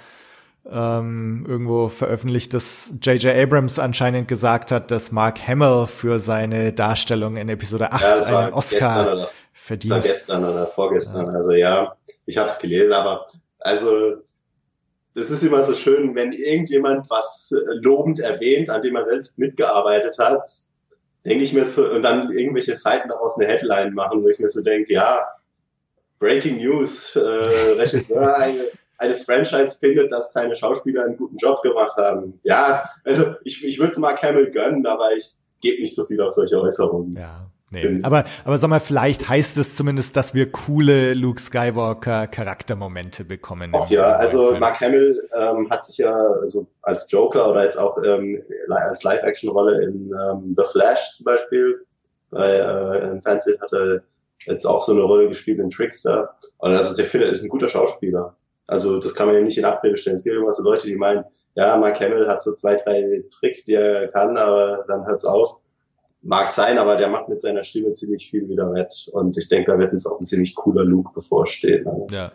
[0.72, 3.36] ähm, irgendwo veröffentlicht, dass J.J.
[3.36, 8.54] Abrams anscheinend gesagt hat, dass Mark Hamill für seine Darstellung in Episode 8 ja, einen
[8.54, 9.92] Oscar oder, verdient.
[9.92, 11.28] Das war gestern oder vorgestern.
[11.28, 11.34] Ja.
[11.34, 13.26] Also ja, ich habe es gelesen, aber
[13.60, 14.16] also
[15.16, 20.18] das ist immer so schön, wenn irgendjemand was lobend erwähnt, an dem er selbst mitgearbeitet
[20.20, 20.48] hat,
[21.26, 24.50] denke ich mir so, und dann irgendwelche Seiten daraus eine Headline machen, wo ich mir
[24.50, 25.26] so denke, ja,
[26.20, 28.38] Breaking News, äh, Regisseur
[29.00, 32.40] eines Franchise findet, dass seine Schauspieler einen guten Job gemacht haben.
[32.44, 36.22] Ja, also ich, ich würde es mal Camel gönnen, aber ich gebe nicht so viel
[36.22, 37.14] auf solche Äußerungen.
[37.14, 37.50] Ja.
[37.72, 38.00] Nee.
[38.02, 43.72] Aber, aber sag mal, vielleicht heißt es zumindest, dass wir coole Luke Skywalker Charaktermomente bekommen.
[43.76, 48.02] Ach ja, also Mark Hamill ähm, hat sich ja also als Joker oder jetzt auch
[48.04, 51.86] ähm, als Live-Action-Rolle in ähm, The Flash zum Beispiel
[52.32, 54.02] bei äh, im Fernsehen hat er
[54.46, 56.36] jetzt auch so eine Rolle gespielt in Trickster.
[56.58, 58.36] Und also der Phil ist ein guter Schauspieler.
[58.70, 60.16] Also das kann man ja nicht in Abrede stellen.
[60.16, 61.24] Es gibt immer so Leute, die meinen,
[61.56, 65.58] ja, Mark Hamill hat so zwei, drei Tricks, die er kann, aber dann hört's auf.
[66.22, 69.10] Mag sein, aber der macht mit seiner Stimme ziemlich viel wieder wett.
[69.14, 71.88] Und ich denke, da wird uns auch ein ziemlich cooler Look bevorstehen.
[71.88, 72.08] Also.
[72.12, 72.32] Ja.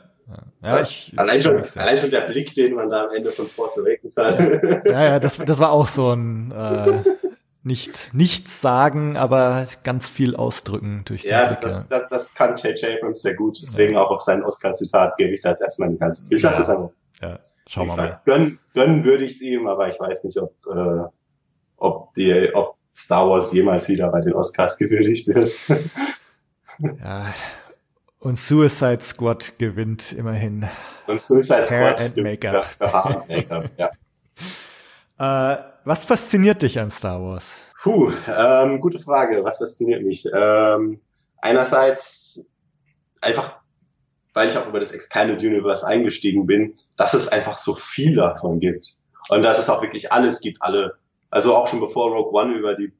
[0.63, 3.79] Ja, ich, allein, schon, allein schon der Blick, den man da am Ende von Force
[3.79, 4.87] Awakens hat.
[4.87, 7.03] Ja, ja, das, das war auch so ein äh,
[7.65, 12.99] nicht nichts sagen, aber ganz viel ausdrücken durch die Ja, das, das, das kann J.J.
[12.99, 13.59] Abrams sehr gut.
[13.61, 14.03] Deswegen ja.
[14.03, 16.27] auch auf sein Oscar-Zitat gebe ich da jetzt erstmal nicht ganz.
[16.31, 16.93] Ich lasse es aber.
[17.23, 18.21] Ja, schauen wir mal.
[18.27, 21.09] Gönnen, gönnen würde ich es ihm, aber ich weiß nicht, ob, äh,
[21.79, 25.51] ob, die, ob Star Wars jemals wieder bei den Oscars gewürdigt wird.
[26.79, 27.25] ja.
[28.19, 30.67] Und Suicide Squad gewinnt immerhin.
[31.07, 33.27] Und Suicide Hair Squad and Make-up.
[33.29, 33.91] Make-up, ja.
[35.17, 37.57] Äh, was fasziniert dich an Star Wars?
[37.83, 39.45] Puh, ähm, gute Frage.
[39.45, 40.27] Was fasziniert mich?
[40.35, 41.01] Ähm,
[41.43, 42.51] einerseits
[43.21, 43.61] einfach,
[44.33, 48.61] weil ich auch über das Expanded Universe eingestiegen bin, dass es einfach so viel davon
[48.61, 48.97] gibt.
[49.29, 50.95] Und dass es auch wirklich alles gibt, alle.
[51.31, 52.93] Also auch schon bevor Rogue One über die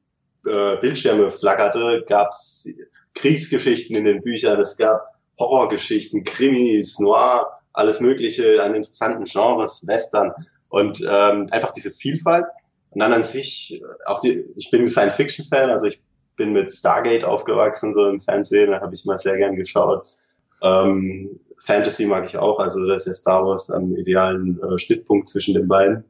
[0.47, 2.69] äh, Bildschirme flackerte, gab es
[3.13, 5.07] Kriegsgeschichten in den Büchern, es gab
[5.39, 10.33] Horrorgeschichten, Krimis, Noir, alles Mögliche an interessanten Genres, Western
[10.69, 12.45] und ähm, einfach diese Vielfalt.
[12.95, 16.01] Und dann an sich, auch die, ich bin Science-Fiction-Fan, also ich
[16.37, 20.05] bin mit Stargate aufgewachsen, so im Fernsehen, da habe ich mal sehr gern geschaut.
[20.61, 25.27] Ähm, Fantasy mag ich auch, also das ist ja Star Wars am idealen äh, Schnittpunkt
[25.27, 26.05] zwischen den beiden.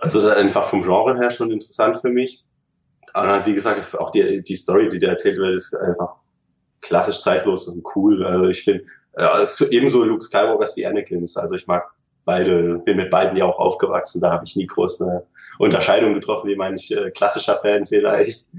[0.00, 2.44] Also einfach vom Genre her schon interessant für mich.
[3.14, 6.16] Aber wie gesagt, auch die, die Story, die da erzählt wird, ist einfach
[6.80, 8.26] klassisch zeitlos und cool.
[8.26, 11.36] Also ich finde, äh, ebenso Luke Skywalkers wie Anakins.
[11.36, 11.88] Also ich mag
[12.28, 15.22] beide, bin mit beiden ja auch aufgewachsen, da habe ich nie groß eine
[15.58, 18.50] Unterscheidung getroffen, wie manch äh, klassischer Fan vielleicht.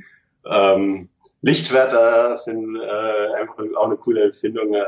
[0.43, 1.07] Ähm,
[1.43, 4.83] Lichtschwerter sind äh, einfach auch eine coole Empfindung, äh,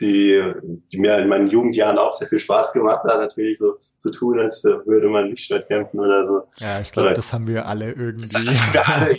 [0.00, 0.42] die,
[0.90, 4.40] die mir in meinen Jugendjahren auch sehr viel Spaß gemacht hat, natürlich so zu tun,
[4.40, 6.44] als würde man Lichtschwert kämpfen oder so.
[6.56, 8.22] Ja, ich glaube, das haben wir alle irgendwie.
[8.46, 9.18] Das haben wir alle.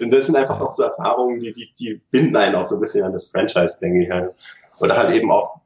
[0.00, 0.66] Und das sind einfach ja.
[0.66, 3.78] auch so Erfahrungen, die, die, die binden einen auch so ein bisschen an das Franchise,
[3.80, 4.10] denke ich.
[4.10, 4.34] Halt.
[4.80, 5.60] Oder halt eben auch,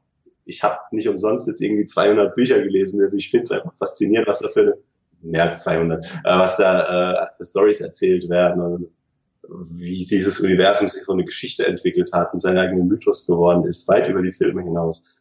[0.51, 4.27] ich habe nicht umsonst jetzt irgendwie 200 Bücher gelesen, also ich finde es einfach faszinierend,
[4.27, 4.77] was da für
[5.21, 8.87] mehr als 200, äh, was da äh, für Stories erzählt werden und
[9.69, 13.87] wie dieses Universum sich so eine Geschichte entwickelt hat und sein eigener Mythos geworden ist,
[13.87, 15.15] weit über die Filme hinaus.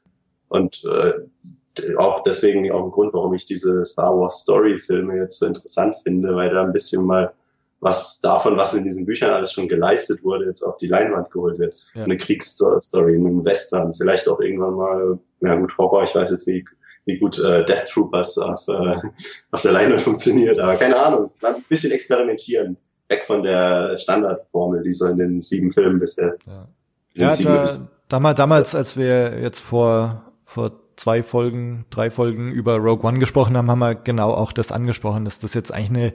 [0.49, 5.39] Und äh, auch deswegen auch ein Grund, warum ich diese Star Wars Story Filme jetzt
[5.39, 7.33] so interessant finde, weil da ein bisschen mal
[7.81, 11.59] was davon, was in diesen Büchern alles schon geleistet wurde, jetzt auf die Leinwand geholt
[11.59, 11.74] wird.
[11.95, 12.05] Ja.
[12.05, 16.68] Eine Kriegsstory, ein Western, vielleicht auch irgendwann mal, ja gut, Horror, ich weiß jetzt nicht,
[17.07, 18.97] wie gut äh, Death Troopers auf, äh,
[19.51, 22.76] auf der Leinwand funktioniert, aber keine Ahnung, mal ein bisschen experimentieren,
[23.09, 26.37] weg von der Standardformel, die so in den sieben Filmen bisher.
[26.47, 26.68] Ja,
[27.14, 27.64] ja da,
[28.11, 33.57] damals, damals, als wir jetzt vor, vor zwei Folgen, drei Folgen über Rogue One gesprochen
[33.57, 36.12] haben, haben wir genau auch das angesprochen, dass das jetzt eigentlich eine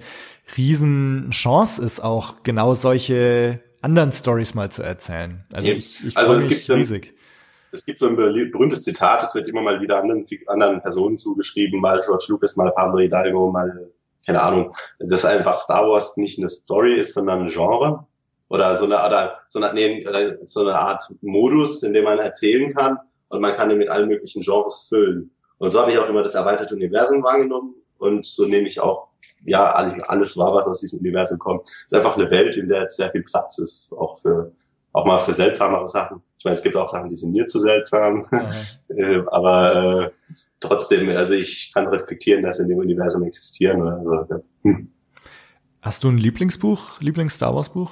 [0.57, 5.43] riesen Chance ist, auch genau solche anderen Stories mal zu erzählen.
[5.53, 7.07] Also ich, ich also es gibt riesig.
[7.07, 7.13] Ein,
[7.71, 11.81] es gibt so ein berühmtes Zitat, es wird immer mal wieder anderen, anderen Personen zugeschrieben,
[11.81, 13.89] mal George Lucas, mal Pablo Hidalgo, mal,
[14.23, 18.05] keine Ahnung, dass einfach Star Wars nicht eine Story ist, sondern ein Genre
[18.49, 20.05] oder so eine, oder so eine, nee,
[20.43, 22.99] so eine Art Modus, in dem man erzählen kann
[23.29, 25.31] und man kann ihn mit allen möglichen Genres füllen.
[25.57, 29.09] Und so habe ich auch immer das erweiterte Universum wahrgenommen und so nehme ich auch
[29.45, 31.69] ja alles wahr, was aus diesem Universum kommt.
[31.69, 34.51] Es ist einfach eine Welt, in der jetzt sehr viel Platz ist, auch für
[34.95, 36.21] auch mal für seltsamere Sachen.
[36.37, 38.25] Ich meine, es gibt auch Sachen, die sind mir zu seltsam,
[38.87, 43.85] äh, aber äh, trotzdem, also ich kann respektieren, dass in dem Universum existieren.
[43.85, 44.39] Also, ja.
[44.63, 44.91] hm.
[45.81, 47.91] Hast du ein Lieblingsbuch, Lieblings-Star Wars Buch?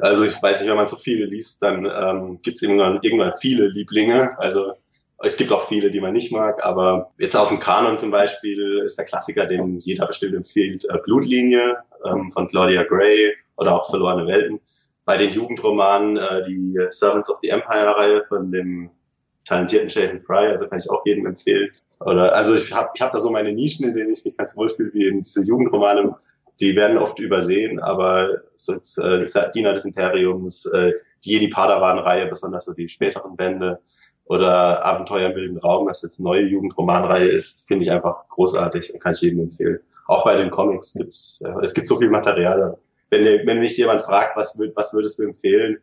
[0.00, 3.32] Also ich weiß nicht, wenn man so viele liest, dann ähm, gibt es irgendwann, irgendwann
[3.40, 4.38] viele Lieblinge.
[4.38, 4.74] Also
[5.18, 8.82] es gibt auch viele, die man nicht mag, aber jetzt aus dem Kanon zum Beispiel
[8.84, 13.88] ist der Klassiker, den jeder bestimmt empfiehlt, äh, Blutlinie ähm, von Claudia Gray oder auch
[13.88, 14.60] Verlorene Welten.
[15.04, 18.90] Bei den Jugendromanen äh, die Servants of the Empire-Reihe von dem
[19.44, 21.70] talentierten Jason Fry, also kann ich auch jedem empfehlen.
[22.00, 24.56] Oder also ich habe ich hab da so meine Nischen, in denen ich mich ganz
[24.56, 26.16] wohl fühle, wie in diese Jugendromane
[26.60, 30.92] die werden oft übersehen, aber so jetzt, äh, Diener des Imperiums, äh,
[31.24, 33.80] die Jedi-Padawan-Reihe, besonders so die späteren Bände
[34.26, 38.94] oder Abenteuer im wilden Raum, was jetzt eine neue Jugendromanreihe ist, finde ich einfach großartig
[38.94, 39.80] und kann ich jedem empfehlen.
[40.06, 42.78] Auch bei den Comics gibt's, äh, es gibt so viel Material.
[43.10, 45.78] Wenn, wenn mich jemand fragt, was, würd, was würdest du empfehlen,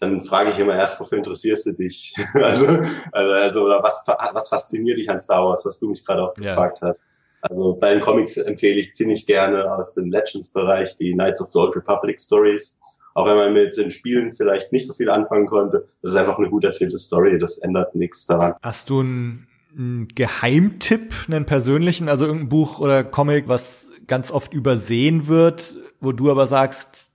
[0.00, 2.14] dann frage ich immer erst, wofür interessierst du dich?
[2.34, 2.66] also,
[3.12, 6.34] also, also, oder was, was fasziniert dich an Star Wars, was du mich gerade auch
[6.38, 6.50] ja.
[6.50, 7.06] gefragt hast.
[7.42, 11.58] Also bei den Comics empfehle ich ziemlich gerne aus dem Legends-Bereich die Knights of the
[11.58, 12.80] Old Republic Stories.
[13.14, 16.38] Auch wenn man mit den Spielen vielleicht nicht so viel anfangen konnte, das ist einfach
[16.38, 18.54] eine gut erzählte Story, das ändert nichts daran.
[18.62, 24.54] Hast du einen, einen Geheimtipp, einen persönlichen, also irgendein Buch oder Comic, was ganz oft
[24.54, 27.10] übersehen wird, wo du aber sagst,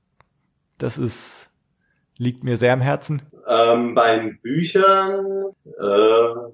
[0.77, 1.49] das ist,
[2.17, 3.23] liegt mir sehr am Herzen?
[3.47, 6.51] Ähm, bei den Büchern, äh,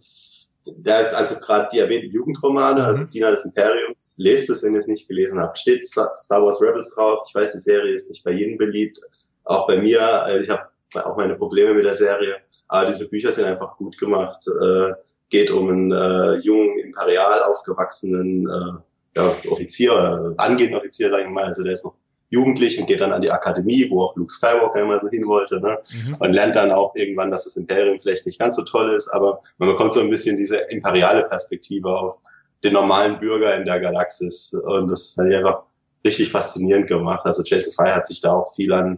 [1.13, 2.85] also gerade die erwähnten Jugendromane, mhm.
[2.85, 5.57] also Diener des Imperiums, lest es, wenn ihr es nicht gelesen habt.
[5.57, 6.11] Steht Star
[6.43, 7.25] Wars Rebels drauf.
[7.27, 8.99] Ich weiß, die Serie ist nicht bei jedem beliebt.
[9.43, 12.37] Auch bei mir, äh, ich habe auch meine Probleme mit der Serie.
[12.67, 14.45] Aber diese Bücher sind einfach gut gemacht.
[14.47, 14.93] Äh,
[15.29, 21.31] geht um einen äh, jungen, imperial aufgewachsenen äh, ja, Offizier oder angehenden Offizier, sagen wir
[21.31, 21.45] mal.
[21.45, 21.95] Also der ist noch
[22.33, 25.61] jugendlich und geht dann an die Akademie, wo auch Luke Skywalker immer so hin wollte,
[25.61, 25.77] ne?
[26.05, 26.15] Mhm.
[26.15, 29.41] und lernt dann auch irgendwann, dass das Imperium vielleicht nicht ganz so toll ist, aber
[29.59, 32.17] man bekommt so ein bisschen diese imperiale Perspektive auf
[32.63, 35.61] den normalen Bürger in der Galaxis und das fand ich einfach
[36.03, 37.21] richtig faszinierend gemacht.
[37.25, 38.97] Also Jason Fry hat sich da auch viel an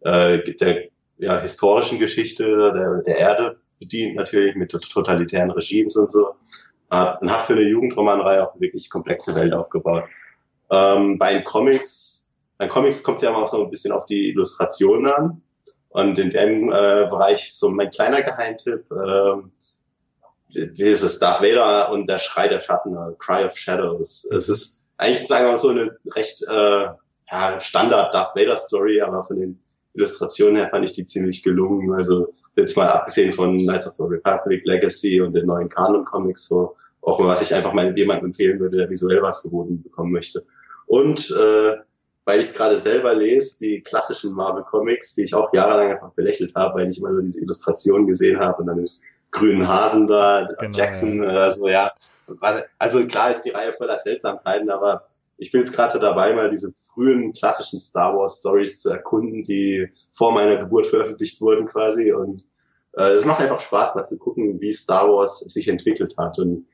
[0.00, 6.34] äh, der ja, historischen Geschichte der, der Erde bedient, natürlich mit totalitären Regimes und so.
[6.90, 10.04] und hat für eine Jugendromanreihe auch wirklich komplexe Welt aufgebaut.
[10.70, 12.21] Ähm, bei den Comics,
[12.62, 15.42] bei Comics kommt es ja immer auch so ein bisschen auf die Illustrationen an.
[15.88, 18.84] Und in dem äh, Bereich so mein kleiner Geheimtipp,
[20.54, 24.30] äh, es, Darth Vader und der Schrei der Schatten, uh, Cry of Shadows.
[24.30, 26.86] Es ist eigentlich, sagen wir mal, so eine recht äh,
[27.32, 29.60] ja, Standard Darth Vader Story, aber von den
[29.94, 31.92] Illustrationen her fand ich die ziemlich gelungen.
[31.92, 36.46] Also jetzt mal abgesehen von Knights of the Republic, Legacy und den neuen Canon Comics,
[36.46, 40.12] so auch mal, was ich einfach mal jemandem empfehlen würde, der visuell was geboten bekommen
[40.12, 40.46] möchte.
[40.86, 41.74] Und äh,
[42.24, 46.12] weil ich es gerade selber lese, die klassischen Marvel Comics, die ich auch jahrelang einfach
[46.12, 48.88] belächelt habe, weil ich immer nur diese Illustrationen gesehen habe und dann den
[49.32, 51.30] grünen Hasen da, genau, Jackson ja.
[51.30, 51.92] oder so, ja.
[52.78, 55.06] Also klar ist die Reihe voller Seltsamkeiten, aber
[55.42, 59.42] ich bin jetzt gerade so dabei, mal diese frühen klassischen Star Wars Stories zu erkunden,
[59.42, 62.12] die vor meiner Geburt veröffentlicht wurden quasi.
[62.12, 62.44] Und
[62.92, 66.66] äh, es macht einfach Spaß, mal zu gucken, wie Star Wars sich entwickelt hat und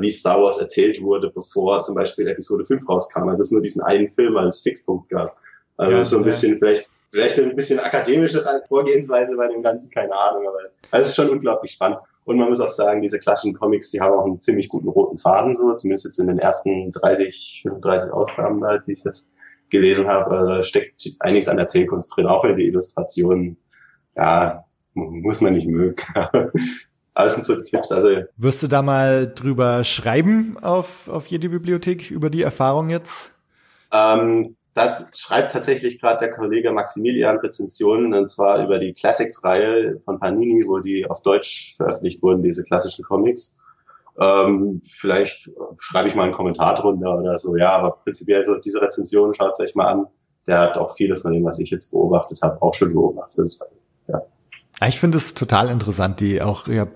[0.00, 3.82] wie Star Wars erzählt wurde, bevor zum Beispiel Episode 5 rauskam, als es nur diesen
[3.82, 5.36] einen Film als Fixpunkt gab.
[5.76, 6.26] Also ja, so ein ja.
[6.26, 11.00] bisschen vielleicht vielleicht ein bisschen akademische Vorgehensweise bei dem Ganzen, keine Ahnung, aber es, also
[11.02, 11.98] es ist schon unglaublich spannend.
[12.24, 15.18] Und man muss auch sagen, diese klassischen Comics, die haben auch einen ziemlich guten roten
[15.18, 19.34] Faden, so, zumindest jetzt in den ersten 30, 35 Ausgaben, die ich jetzt
[19.70, 20.30] gelesen habe.
[20.30, 23.58] Also da steckt einiges an Erzählkunst drin, auch in die Illustrationen.
[24.16, 24.64] Ja,
[24.94, 25.96] muss man nicht mögen.
[27.14, 27.92] Alles sind so Tipps.
[27.92, 33.30] Also, Wirst du da mal drüber schreiben auf, auf jede Bibliothek über die Erfahrung jetzt?
[33.92, 40.18] Ähm, da schreibt tatsächlich gerade der Kollege Maximilian Rezensionen, und zwar über die Classics-Reihe von
[40.18, 43.58] Panini, wo die auf Deutsch veröffentlicht wurden, diese klassischen Comics.
[44.20, 48.80] Ähm, vielleicht schreibe ich mal einen Kommentar drunter oder so, ja, aber prinzipiell so diese
[48.80, 50.06] Rezension, schaut es euch mal an.
[50.46, 53.56] Der hat auch vieles von dem, was ich jetzt beobachtet habe, auch schon beobachtet.
[54.84, 54.88] Ja.
[54.88, 56.94] Ich finde es total interessant, die auch, ich habe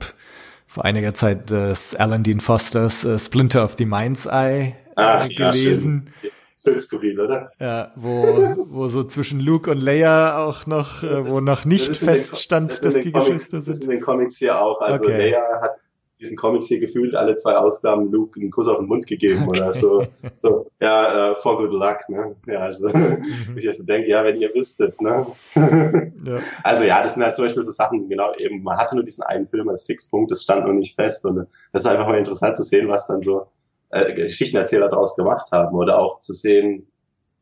[0.66, 5.34] vor einiger Zeit das Alan Dean Fosters uh, Splinter of the Mind's Eye Ach, äh,
[5.34, 6.11] gelesen.
[6.22, 6.30] Ja,
[6.61, 7.51] Völlig skurril, oder?
[7.61, 12.72] Ja, wo, wo so zwischen Luke und Leia auch noch, das, wo noch nicht feststand,
[12.72, 13.68] das dass die Comics, Geschwister sind.
[13.68, 14.80] Das ist in den Comics hier auch.
[14.80, 15.30] Also okay.
[15.30, 15.78] Leia hat
[16.20, 19.60] diesen Comics hier gefühlt alle zwei Ausgaben Luke einen Kuss auf den Mund gegeben okay.
[19.60, 20.06] oder so.
[20.36, 22.36] So, ja, uh, for good luck, ne?
[22.46, 23.22] Ja, also, mhm.
[23.56, 25.26] ich jetzt so denke, ja, wenn ihr wüsstet, ne?
[25.54, 26.38] ja.
[26.62, 29.24] Also ja, das sind halt zum Beispiel so Sachen, genau, eben, man hatte nur diesen
[29.24, 32.56] einen Film als Fixpunkt, das stand noch nicht fest und das ist einfach mal interessant
[32.56, 33.46] zu sehen, was dann so
[33.90, 36.86] äh, Geschichtenerzähler daraus gemacht haben oder auch zu sehen,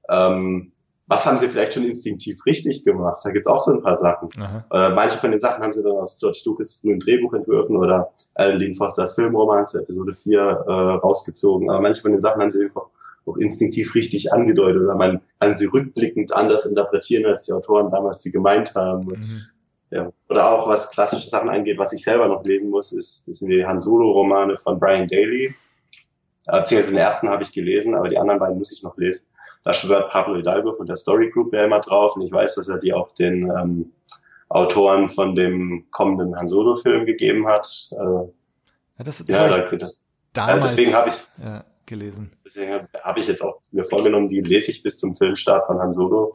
[0.09, 0.73] ähm,
[1.09, 3.21] was haben sie vielleicht schon instinktiv richtig gemacht?
[3.23, 4.29] Da gibt's auch so ein paar Sachen.
[4.73, 8.59] Äh, manche von den Sachen haben sie dann aus George Lucas frühen Drehbuchentwürfen oder Alan
[8.59, 11.71] Dean Fosters Filmroman zu Episode 4 äh, rausgezogen.
[11.71, 12.87] Aber manche von den Sachen haben sie einfach
[13.27, 18.23] auch instinktiv richtig angedeutet oder man kann sie rückblickend anders interpretieren, als die Autoren damals
[18.23, 19.07] sie gemeint haben.
[19.07, 19.43] Mhm.
[19.91, 20.13] Ja.
[20.29, 23.51] Oder auch was klassische Sachen angeht, was ich selber noch lesen muss, ist, das sind
[23.51, 25.55] die Han Solo-Romane von Brian Daly.
[26.47, 29.29] Äh, beziehungsweise den ersten habe ich gelesen, aber die anderen beiden muss ich noch lesen.
[29.67, 32.69] Da schwört Pablo Hidalgo von der Story Group ja immer drauf und ich weiß, dass
[32.69, 33.93] er die auch den ähm,
[34.49, 37.91] Autoren von dem kommenden Han Solo Film gegeben hat.
[37.91, 38.31] Äh, ja,
[38.99, 40.03] das, das ja, da, das,
[40.33, 42.31] damals, ja, deswegen habe ich ja, gelesen.
[42.45, 45.91] Deswegen habe ich jetzt auch mir vorgenommen, die lese ich bis zum Filmstart von Han
[45.91, 46.33] Solo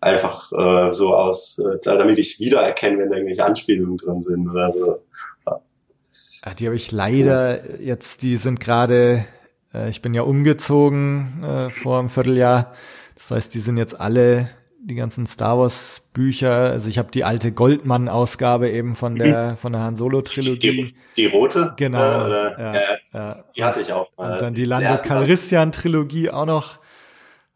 [0.00, 4.72] einfach äh, so aus, äh, damit ich wiedererkenne, wenn da irgendwelche Anspielungen drin sind oder
[4.72, 5.02] so.
[5.46, 6.54] Ja.
[6.54, 9.26] Die habe ich leider jetzt, die sind gerade
[9.74, 12.72] äh, ich bin ja umgezogen äh, vor einem Vierteljahr.
[13.16, 14.50] Das heißt, die sind jetzt alle
[14.84, 16.52] die ganzen Star Wars Bücher.
[16.52, 20.58] Also ich habe die alte Goldmann-Ausgabe eben von der von der Han Solo Trilogie.
[20.86, 21.74] Die, die rote.
[21.76, 21.98] Genau.
[21.98, 22.74] Äh, oder, ja,
[23.12, 24.08] ja, die hatte ich auch.
[24.16, 26.78] Und dann die Lando Calrissian Trilogie auch noch.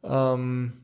[0.05, 0.75] Ähm,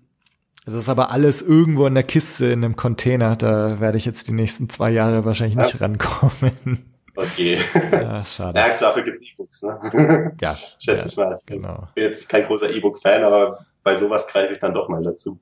[0.64, 3.37] das ist aber alles irgendwo in der Kiste in einem Container.
[3.37, 6.91] Da werde ich jetzt die nächsten zwei Jahre wahrscheinlich nicht rankommen.
[7.15, 7.59] Okay.
[7.93, 8.59] Ja, schade.
[8.59, 10.35] Ja, dafür gibt's E-Books, ne?
[10.41, 10.55] Ja.
[10.79, 11.39] Schätze ja, ich mal.
[11.47, 11.85] Genau.
[11.89, 15.39] Ich bin jetzt kein großer E-Book-Fan, aber bei sowas greife ich dann doch mal dazu.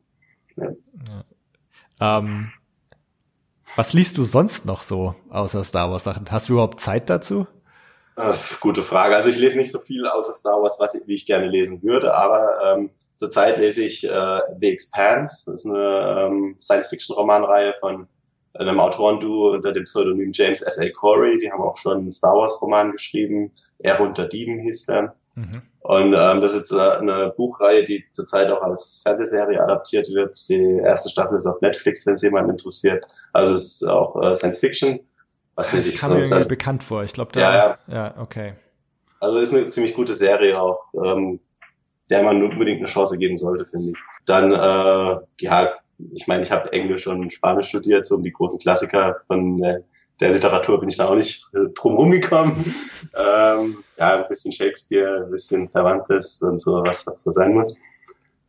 [0.57, 0.69] Ja.
[2.01, 2.19] ja.
[2.19, 2.51] Ähm,
[3.77, 6.31] was liest du sonst noch so außer Star Wars Sachen?
[6.31, 7.47] Hast du überhaupt Zeit dazu?
[8.17, 9.15] Äh, gute Frage.
[9.15, 11.83] Also ich lese nicht so viel außer Star Wars, was ich, wie ich gerne lesen
[11.83, 15.45] würde, aber ähm, zurzeit lese ich äh, The Expanse.
[15.47, 18.09] Das ist eine ähm, Science-Fiction-Romanreihe von
[18.55, 20.79] einem Autorenduo unter dem Pseudonym James S.
[20.79, 20.89] A.
[20.91, 21.39] Corey.
[21.39, 23.53] Die haben auch schon einen Star Wars Roman geschrieben.
[23.79, 25.15] Er unter Dieben hieß der.
[25.35, 25.63] Mhm.
[25.83, 30.49] Und ähm, das ist jetzt äh, eine Buchreihe, die zurzeit auch als Fernsehserie adaptiert wird.
[30.49, 33.05] Die erste Staffel ist auf Netflix, wenn es jemand interessiert.
[33.33, 35.01] Also es ist auch äh, Science Fiction.
[35.55, 37.03] Was das kam mir also, bekannt vor.
[37.05, 37.41] Ich glaube, da.
[37.41, 37.79] Ja, ja.
[37.95, 38.55] ja, okay.
[39.21, 41.41] Also ist eine ziemlich gute Serie auch, ähm,
[42.09, 43.97] der man unbedingt eine Chance geben sollte, finde ich.
[44.27, 45.73] Dann, äh, ja,
[46.13, 49.81] ich meine, ich habe Englisch und Spanisch studiert, so um die großen Klassiker von äh,
[50.21, 52.53] der Literatur bin ich da auch nicht äh, drum rumgekommen.
[53.17, 57.77] ähm, ja, ein bisschen Shakespeare, ein bisschen Verwandtes und so, was das so sein muss.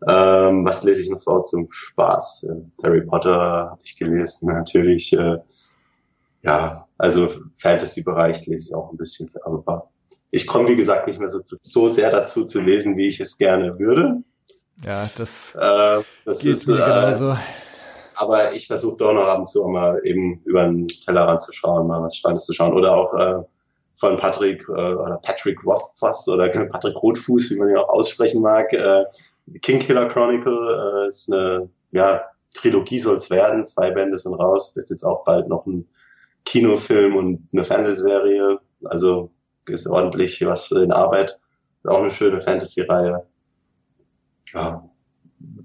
[0.07, 2.43] Ähm, was lese ich noch so zum Spaß?
[2.49, 3.35] Äh, Harry Potter
[3.71, 5.13] habe ich gelesen, natürlich.
[5.13, 5.37] Äh,
[6.43, 9.29] ja, also Fantasy-Bereich lese ich auch ein bisschen.
[9.43, 9.89] Aber
[10.31, 13.37] ich komme, wie gesagt, nicht mehr so, so sehr dazu zu lesen, wie ich es
[13.37, 14.23] gerne würde.
[14.83, 17.37] Ja, das, Äh, das ist, mir äh, genauso.
[18.15, 21.51] aber ich versuche doch noch ab und zu auch mal eben über den Tellerrand zu
[21.53, 22.73] schauen, mal was Spannendes zu schauen.
[22.73, 23.43] Oder auch äh,
[23.95, 28.73] von Patrick äh, oder Patrick Rothfuss oder Patrick Rotfuß, wie man ihn auch aussprechen mag.
[28.73, 29.05] Äh,
[29.61, 33.65] King Killer Chronicle äh, ist eine ja, Trilogie soll es werden.
[33.65, 34.75] Zwei Bände sind raus.
[34.75, 35.87] Wird jetzt auch bald noch ein
[36.45, 38.59] Kinofilm und eine Fernsehserie.
[38.85, 39.31] Also
[39.67, 41.39] ist ordentlich was in Arbeit.
[41.85, 43.25] Auch eine schöne Fantasy-Reihe.
[44.53, 44.89] Ja,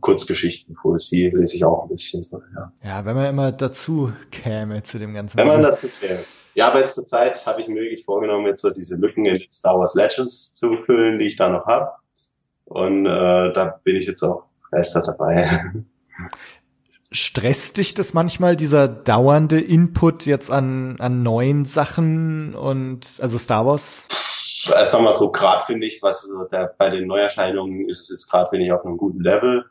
[0.01, 2.23] Kurzgeschichten, Poesie lese ich auch ein bisschen.
[2.23, 2.73] So, ja.
[2.83, 5.39] Ja, wenn man immer dazu käme zu dem ganzen.
[5.39, 6.21] Wenn man dazu käme.
[6.55, 9.35] Ja, aber jetzt zur Zeit habe ich mir wirklich vorgenommen, jetzt so diese Lücken in
[9.35, 11.91] den Star Wars Legends zu füllen, die ich da noch habe.
[12.65, 15.73] Und äh, da bin ich jetzt auch fester dabei.
[17.13, 23.67] Stresst dich das manchmal, dieser dauernde Input jetzt an, an neuen Sachen und also Star
[23.67, 24.07] Wars?
[24.69, 28.09] Äh, sagen wir so, gerade finde ich, was so der, bei den Neuerscheinungen ist es
[28.11, 29.65] jetzt gerade, finde ich, auf einem guten Level.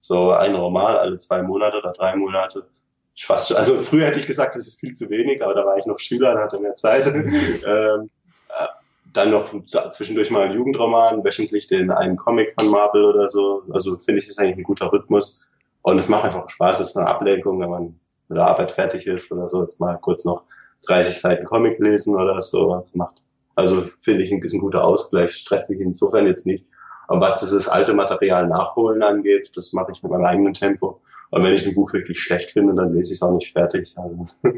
[0.00, 2.66] So ein Roman alle zwei Monate oder drei Monate.
[3.14, 5.76] Ich Fast, also früher hätte ich gesagt, das ist viel zu wenig, aber da war
[5.76, 7.06] ich noch Schüler und hatte mehr Zeit.
[7.06, 8.10] ähm,
[8.48, 8.66] äh,
[9.12, 13.64] dann noch zwischendurch mal ein Jugendroman, wöchentlich den einen Comic von Marvel oder so.
[13.72, 15.50] Also finde ich, ist eigentlich ein guter Rhythmus.
[15.82, 19.06] Und es macht einfach Spaß, es ist eine Ablenkung, wenn man mit der Arbeit fertig
[19.06, 20.42] ist oder so, jetzt mal kurz noch
[20.86, 22.86] 30 Seiten Comic lesen oder so.
[22.92, 23.22] Macht,
[23.58, 26.64] also finde ich, ist ein guter Ausgleich, stresst mich insofern jetzt nicht.
[27.08, 31.00] Und was dieses alte Material nachholen angeht, das mache ich mit meinem eigenen Tempo.
[31.30, 33.94] Und wenn ich ein Buch wirklich schlecht finde, dann lese ich es auch nicht fertig.
[33.96, 34.28] Also,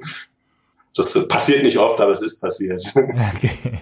[0.95, 2.85] das passiert nicht oft, aber es ist passiert.
[2.95, 3.79] Okay.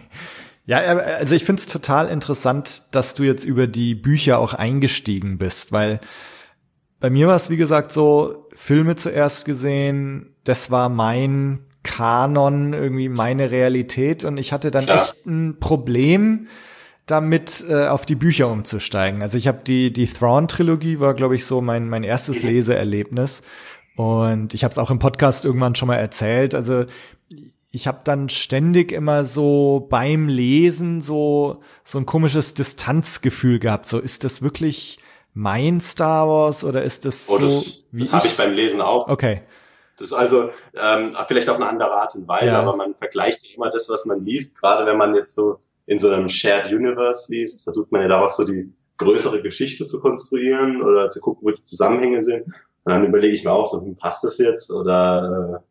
[0.66, 5.39] Ja, also ich finde es total interessant, dass du jetzt über die Bücher auch eingestiegen
[5.39, 5.99] bist, weil
[7.01, 13.09] bei mir war es, wie gesagt, so Filme zuerst gesehen, das war mein Kanon, irgendwie
[13.09, 15.03] meine Realität und ich hatte dann Ja.
[15.03, 16.47] echt ein Problem
[17.07, 19.22] damit, äh, auf die Bücher umzusteigen.
[19.22, 23.43] Also ich habe die, die Thrawn-Trilogie war, glaube ich, so mein, mein erstes Leseerlebnis
[23.97, 26.55] und ich habe es auch im Podcast irgendwann schon mal erzählt.
[26.55, 26.85] Also
[27.70, 33.89] ich habe dann ständig immer so beim Lesen so so ein komisches Distanzgefühl gehabt.
[33.89, 34.99] So ist das wirklich
[35.35, 39.09] mein Star Wars oder ist das Oh, so das, das habe ich beim Lesen auch.
[39.09, 39.43] Okay,
[39.99, 42.61] Das ist also ähm, vielleicht auf eine andere Art und Weise, Ja.
[42.61, 44.59] aber man vergleicht ja immer das, was man liest.
[44.61, 48.37] Gerade wenn man jetzt so in so einem Shared Universe liest, versucht man ja daraus
[48.37, 52.45] so die größere Geschichte zu konstruieren oder zu gucken, wo die Zusammenhänge sind.
[52.47, 55.63] Und dann überlege ich mir auch so, hm, passt das jetzt oder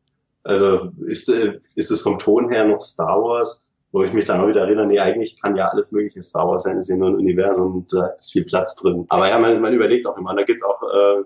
[0.46, 3.70] äh, also ist, äh, ist es vom Ton her noch Star Wars?
[3.94, 6.64] Wo ich mich dann auch wieder erinnere, nee, eigentlich kann ja alles mögliche Star Wars
[6.64, 9.06] sein, ist ja nur ein Universum und da ist viel Platz drin.
[9.08, 10.32] Aber ja, man, man überlegt auch immer.
[10.32, 11.24] Und da geht's auch, äh,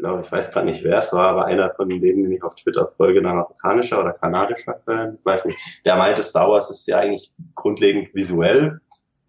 [0.00, 2.54] glaube, ich weiß gerade nicht, wer es war, aber einer von denen, den ich auf
[2.54, 6.86] Twitter folge, ein amerikanischer oder kanadischer Fan, ich weiß nicht, der meinte, Star Wars ist
[6.86, 8.70] ja eigentlich grundlegend visuell.
[8.70, 8.80] Und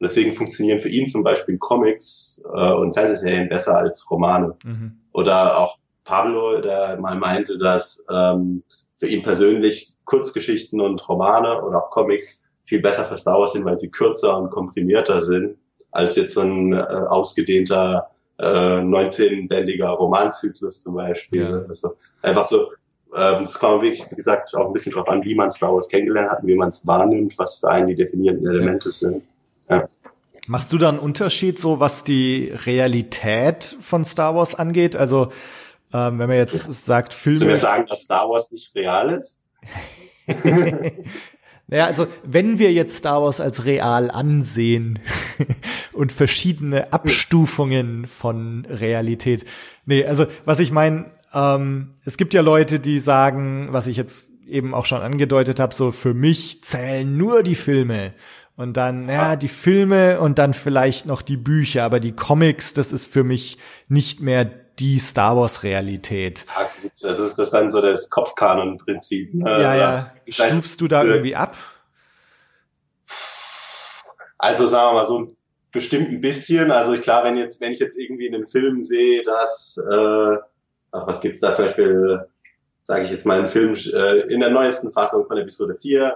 [0.02, 4.56] deswegen funktionieren für ihn zum Beispiel Comics äh, und Fernsehserien besser als Romane.
[4.64, 4.98] mhm.
[5.14, 8.64] Oder auch Pablo, der mal meinte, dass ähm,
[8.96, 13.66] für ihn persönlich Kurzgeschichten und Romane oder auch Comics viel besser für Star Wars sind,
[13.66, 15.58] weil sie kürzer und komprimierter sind,
[15.92, 18.11] als jetzt so ein äh, ausgedehnter
[18.42, 21.42] äh, 19-bändiger Romanzyklus zum Beispiel.
[21.42, 21.66] Ja.
[21.68, 22.72] Also einfach so,
[23.16, 25.88] ähm, das man wirklich, wie gesagt, auch ein bisschen drauf an, wie man Star Wars
[25.88, 29.24] kennengelernt hat und wie man es wahrnimmt, was für einen die definierenden Elemente sind.
[30.48, 34.96] Machst du da einen Unterschied, so was die Realität von Star Wars angeht?
[34.96, 35.32] Also
[35.94, 37.46] ähm, wenn man jetzt sagt, Filme.
[37.46, 39.44] mir sagen, dass Star Wars nicht real ist?
[41.72, 45.00] Naja, also wenn wir jetzt Star Wars als real ansehen
[45.94, 49.46] und verschiedene Abstufungen von Realität.
[49.86, 54.30] Nee, also was ich meine, ähm, es gibt ja Leute, die sagen, was ich jetzt
[54.46, 58.14] eben auch schon angedeutet habe, so für mich zählen nur die Filme.
[58.58, 62.92] Und dann, ja, die Filme und dann vielleicht noch die Bücher, aber die Comics, das
[62.92, 63.58] ist für mich
[63.88, 64.52] nicht mehr
[64.82, 66.46] die Star Wars Realität.
[66.58, 69.34] Ja, gut, das ist das dann so das Kopfkanon-Prinzip.
[69.36, 69.50] Ne?
[69.50, 70.12] ja, ja.
[70.26, 71.56] Das heißt, Stufst du da irgendwie ab?
[74.40, 75.28] Also sagen wir mal so
[75.72, 76.72] bestimmt ein bisschen.
[76.72, 80.38] Also ich klar, wenn jetzt, wenn ich jetzt irgendwie in einem Film sehe, dass, äh,
[80.92, 82.26] ach, was gibt's da zum Beispiel,
[82.82, 86.16] sage ich jetzt mal, einen Film äh, in der neuesten Fassung von Episode 4,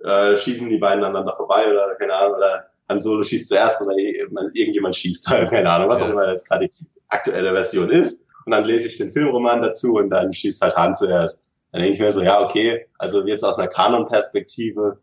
[0.00, 3.96] äh, schießen die beiden aneinander vorbei oder keine Ahnung, oder Han Solo schießt zuerst oder
[3.96, 6.68] irgendjemand schießt, keine Ahnung, was auch immer jetzt gerade
[7.10, 8.26] aktuelle Version ist.
[8.46, 11.44] Und dann lese ich den Filmroman dazu und dann schießt halt Han zuerst.
[11.72, 14.98] Dann denke ich mir so, ja, okay, also jetzt aus einer Kanon-Perspektive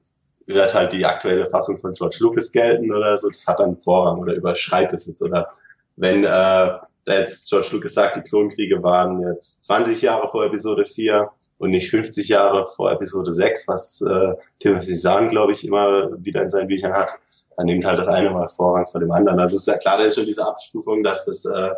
[0.48, 4.20] wird halt die aktuelle Fassung von George Lucas gelten oder so, das hat dann Vorrang
[4.20, 5.50] oder überschreitet es jetzt oder
[5.98, 6.70] wenn äh,
[7.08, 11.90] jetzt George Lucas sagt, die Klonkriege waren jetzt 20 Jahre vor Episode 4 und nicht
[11.90, 16.68] 50 Jahre vor Episode 6, was äh, Timothy Zahn, glaube ich, immer wieder in seinen
[16.68, 17.12] Büchern hat,
[17.58, 19.40] dann nimmt halt das eine mal Vorrang vor dem anderen.
[19.40, 21.72] Also es ist ja klar, da ist schon diese Abstufung, dass das äh,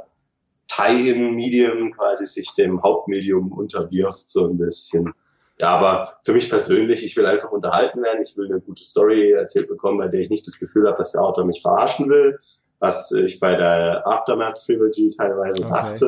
[0.70, 5.13] Tie-in-Medium quasi sich dem Hauptmedium unterwirft, so ein bisschen.
[5.59, 9.32] Ja, aber für mich persönlich, ich will einfach unterhalten werden, ich will eine gute Story
[9.32, 12.39] erzählt bekommen, bei der ich nicht das Gefühl habe, dass der Autor mich verarschen will,
[12.80, 15.70] was ich bei der Aftermath Trilogy teilweise okay.
[15.70, 16.07] dachte.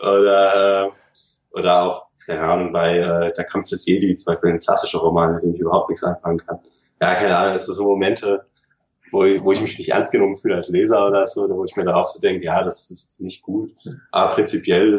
[0.00, 0.90] Oder, äh,
[1.58, 5.34] oder auch, keine Ahnung, bei äh, Der Kampf des Jedi, zum Beispiel ein klassischer Roman,
[5.34, 6.60] mit dem ich überhaupt nichts anfangen kann.
[7.02, 8.46] Ja, keine Ahnung, es ist so Momente,
[9.14, 11.64] wo ich, wo ich mich nicht ernst genommen fühle als Leser oder so, oder wo
[11.64, 13.72] ich mir da auch so denke, ja, das ist jetzt nicht gut.
[14.10, 14.98] Aber prinzipiell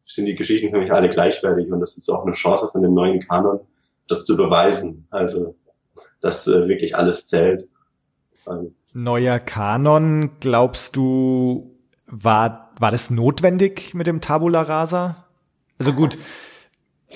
[0.00, 2.94] sind die Geschichten für mich alle gleichwertig und das ist auch eine Chance von dem
[2.94, 3.60] neuen Kanon,
[4.08, 5.06] das zu beweisen.
[5.10, 5.54] Also,
[6.22, 7.68] dass äh, wirklich alles zählt.
[8.48, 11.76] Ähm, Neuer Kanon, glaubst du,
[12.06, 15.26] war, war das notwendig mit dem Tabula Rasa?
[15.78, 16.16] Also gut,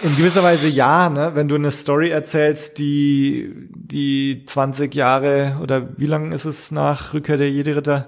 [0.02, 1.32] in gewisser Weise ja, ne?
[1.34, 7.14] Wenn du eine Story erzählst, die die 20 Jahre oder wie lang ist es nach
[7.14, 8.06] Rückkehr der Jedi-Ritter?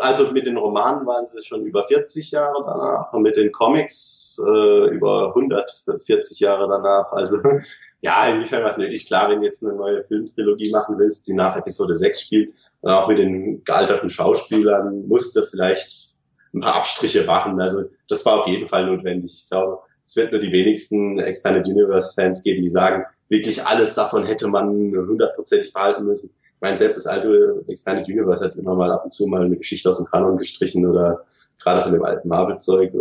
[0.00, 4.36] Also mit den Romanen waren es schon über 40 Jahre danach und mit den Comics
[4.38, 7.10] äh, über 140 Jahre danach.
[7.12, 7.36] Also
[8.00, 9.06] ja, inwiefern was nötig.
[9.06, 12.90] Klar, wenn du jetzt eine neue Filmtrilogie machen willst, die nach Episode 6 spielt, und
[12.90, 16.12] auch mit den gealterten Schauspielern musste vielleicht
[16.52, 17.60] ein paar Abstriche machen.
[17.60, 19.42] Also das war auf jeden Fall notwendig.
[19.42, 19.80] Ich glaube,
[20.12, 24.46] es wird nur die wenigsten Expanded Universe Fans geben, die sagen, wirklich alles davon hätte
[24.46, 26.28] man hundertprozentig behalten müssen.
[26.28, 29.56] Ich meine, selbst das alte Expanded Universe hat immer mal ab und zu mal eine
[29.56, 31.24] Geschichte aus dem Kanon gestrichen oder
[31.58, 32.92] gerade von dem alten Marvel-Zeug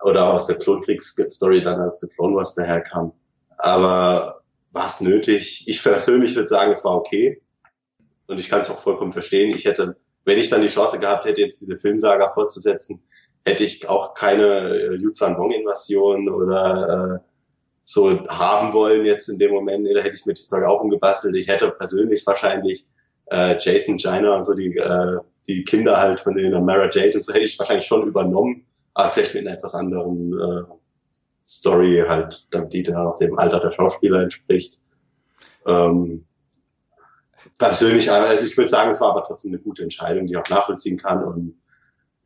[0.00, 3.12] oder, aus der Klonkriegs-Story dann, als The Clone Wars daherkam.
[3.58, 4.40] Aber
[4.72, 5.64] war es nötig?
[5.66, 7.42] Ich persönlich würde sagen, es war okay.
[8.26, 9.50] Und ich kann es auch vollkommen verstehen.
[9.54, 13.02] Ich hätte, wenn ich dann die Chance gehabt hätte, jetzt diese Filmsaga fortzusetzen,
[13.48, 17.28] hätte ich auch keine äh, Yuzhan Wong-Invasion oder äh,
[17.84, 19.86] so haben wollen jetzt in dem Moment.
[19.86, 21.34] Da hätte ich mir die Story auch umgebastelt.
[21.36, 22.86] Ich hätte persönlich wahrscheinlich
[23.30, 27.24] äh, Jason China und so die, äh, die Kinder halt von den Mara Jade und
[27.24, 30.64] so hätte ich wahrscheinlich schon übernommen, aber vielleicht mit einer etwas anderen äh,
[31.46, 34.80] Story halt, die dann auch dem Alter der Schauspieler entspricht.
[35.66, 36.26] Ähm,
[37.56, 40.50] persönlich, also ich würde sagen, es war aber trotzdem eine gute Entscheidung, die ich auch
[40.50, 41.57] nachvollziehen kann und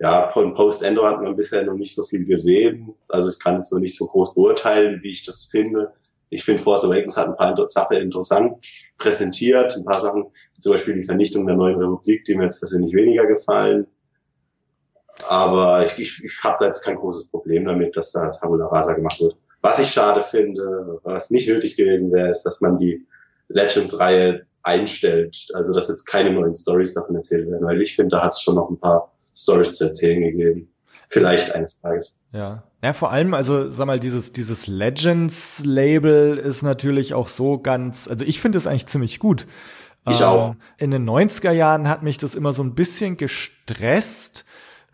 [0.02, 2.92] ja, von Post-Endo hat man bisher noch nicht so viel gesehen.
[3.06, 5.92] Also ich kann es noch nicht so groß beurteilen, wie ich das finde.
[6.28, 8.56] Ich finde, Force Awakens hat ein paar Sachen interessant
[8.98, 10.24] präsentiert, ein paar Sachen,
[10.58, 13.86] zum Beispiel die Vernichtung der neuen Republik, die mir jetzt persönlich weniger gefallen.
[15.28, 18.94] Aber ich, ich, ich habe da jetzt kein großes Problem damit, dass da Tabula Rasa
[18.94, 19.36] gemacht wird.
[19.60, 23.06] Was ich schade finde, was nicht nötig gewesen wäre, ist, dass man die
[23.46, 25.46] Legends-Reihe einstellt.
[25.54, 28.40] Also dass jetzt keine neuen Stories davon erzählt werden, weil ich finde, da hat es
[28.40, 30.68] schon noch ein paar Stories zu erzählen gegeben.
[31.08, 32.20] Vielleicht eines Tages.
[32.32, 32.64] Ja.
[32.82, 38.24] Ja, vor allem, also sag mal, dieses, dieses Legends-Label ist natürlich auch so ganz, also
[38.24, 39.46] ich finde es eigentlich ziemlich gut.
[40.08, 40.56] Ich ähm, auch.
[40.78, 44.44] In den 90er Jahren hat mich das immer so ein bisschen gestresst,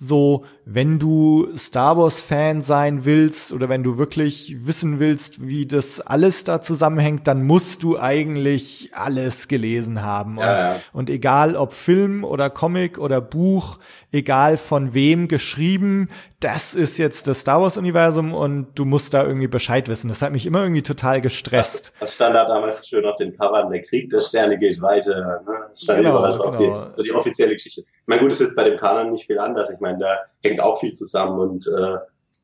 [0.01, 5.67] so, wenn du Star Wars Fan sein willst oder wenn du wirklich wissen willst, wie
[5.67, 10.39] das alles da zusammenhängt, dann musst du eigentlich alles gelesen haben.
[10.39, 13.79] Ja, und, und egal ob Film oder Comic oder Buch,
[14.13, 19.25] egal von wem geschrieben, das ist jetzt das Star Wars Universum und du musst da
[19.25, 20.09] irgendwie Bescheid wissen.
[20.09, 21.87] Das hat mich immer irgendwie total gestresst.
[21.87, 25.43] Das, das stand da damals schön auf den Covern, der Krieg der Sterne geht weiter.
[25.45, 25.67] Ne?
[25.71, 26.85] Das stand genau, überall drauf, genau.
[26.85, 27.83] die, so die offizielle Geschichte.
[28.09, 29.69] Ich meine, gut, ist jetzt bei dem Kanon nicht viel anders.
[29.69, 31.99] Ich meine, da hängt auch viel zusammen und äh,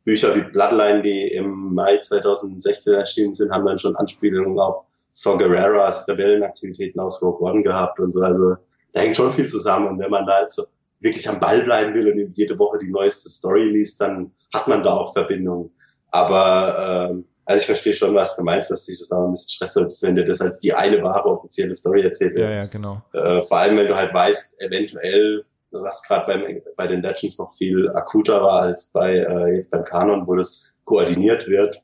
[0.05, 5.39] Bücher wie Bloodline, die im Mai 2016 erschienen sind, haben dann schon Anspielungen auf Saw
[5.39, 8.21] Gerreras Rebellenaktivitäten aus Rogue One gehabt und so.
[8.21, 8.57] Also
[8.93, 10.65] da hängt schon viel zusammen und wenn man da jetzt so
[11.01, 14.83] wirklich am Ball bleiben will und jede Woche die neueste Story liest, dann hat man
[14.83, 15.71] da auch Verbindungen.
[16.11, 19.49] Aber ähm, also ich verstehe schon, was du meinst, dass sich das aber ein bisschen
[19.49, 22.51] stresst, wenn dir das als die eine wahre offizielle Story erzählt wird.
[22.51, 23.01] Ja, ja, genau.
[23.15, 25.47] Äh, vor allem, wenn du halt weißt, eventuell,
[25.83, 30.27] was gerade bei den Legends noch viel akuter war als bei äh, jetzt beim Kanon,
[30.29, 31.83] wo das koordiniert wird.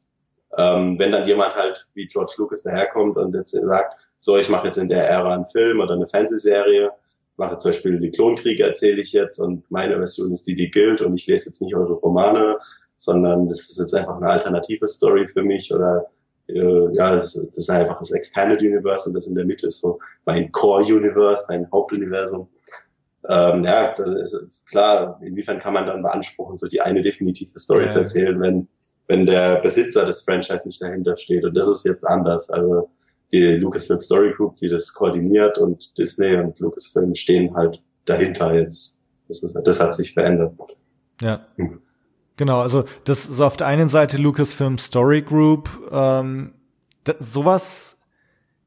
[0.57, 4.67] Ähm, wenn dann jemand halt wie George Lucas daherkommt und jetzt sagt, so, ich mache
[4.67, 6.91] jetzt in der Ära einen Film oder eine Fernsehserie,
[7.37, 11.01] mache zum Beispiel die Klonkriege erzähle ich jetzt und meine Version ist die, die gilt
[11.01, 12.59] und ich lese jetzt nicht eure Romane,
[12.97, 16.07] sondern das ist jetzt einfach eine alternative Story für mich oder
[16.49, 19.81] äh, ja, das, das ist einfach das Expanded Universe und das in der Mitte ist
[19.81, 22.49] so mein Core Universe, mein Hauptuniversum.
[23.31, 27.83] Ähm, ja, das ist klar, inwiefern kann man dann beanspruchen, so die eine definitive Story
[27.83, 27.89] ja.
[27.89, 28.67] zu erzählen, wenn,
[29.07, 31.45] wenn der Besitzer des Franchise nicht dahinter steht.
[31.45, 32.51] Und das ist jetzt anders.
[32.51, 32.91] Also
[33.31, 39.05] die Lucasfilm Story Group, die das koordiniert und Disney und Lucasfilm stehen halt dahinter jetzt
[39.29, 40.53] Das, ist, das hat sich verändert.
[41.21, 41.47] Ja.
[41.55, 41.81] Hm.
[42.37, 45.69] Genau, also das ist auf der einen Seite Lucasfilm Story Group.
[45.93, 46.55] Ähm,
[47.05, 47.97] das, sowas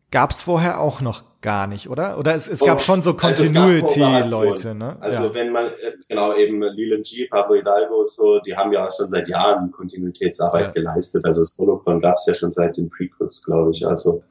[0.10, 2.18] gab's vorher auch noch gar nicht, oder?
[2.18, 4.98] Oder es, es gab schon so also Continuity-Leute, ne?
[5.00, 5.34] Also ja.
[5.36, 9.08] wenn man, äh, genau, eben Leland G, Pablo Hidalgo und so, die haben ja schon
[9.08, 10.72] seit Jahren Kontinuitätsarbeit ja.
[10.72, 11.26] geleistet.
[11.26, 13.86] Also das Holocron gab's ja schon seit den Prequels, glaube ich.
[13.86, 14.24] Also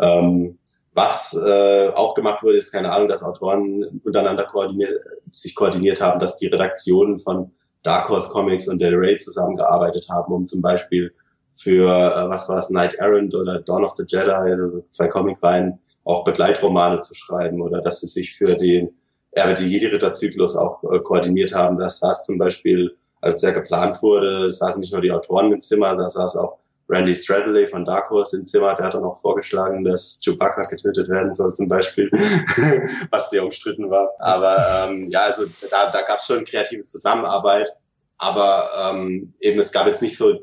[0.00, 0.58] ähm,
[0.92, 5.00] was äh, auch gemacht wurde, ist keine Ahnung, dass Autoren untereinander koordiniert,
[5.32, 7.50] sich koordiniert haben, dass die Redaktionen von
[7.82, 11.12] Dark Horse Comics und Del Rey zusammengearbeitet haben, um zum Beispiel
[11.50, 15.78] für, äh, was war es, Night Errant oder Dawn of the Jedi, also zwei Comicreihen,
[16.10, 18.90] auch Begleitromane zu schreiben oder dass sie sich für den
[19.36, 21.78] die Jedi-Ritter-Zyklus auch äh, koordiniert haben.
[21.78, 25.94] Das saß zum Beispiel, als der geplant wurde, saßen nicht nur die Autoren im Zimmer,
[25.94, 26.58] da saß auch
[26.88, 31.08] Randy Stradley von Dark Horse im Zimmer, der hat dann auch vorgeschlagen, dass Chewbacca getötet
[31.08, 32.10] werden soll zum Beispiel,
[33.10, 34.10] was sehr umstritten war.
[34.18, 37.72] Aber ähm, ja, also da, da gab es schon kreative Zusammenarbeit,
[38.18, 40.40] aber ähm, eben es gab jetzt nicht so,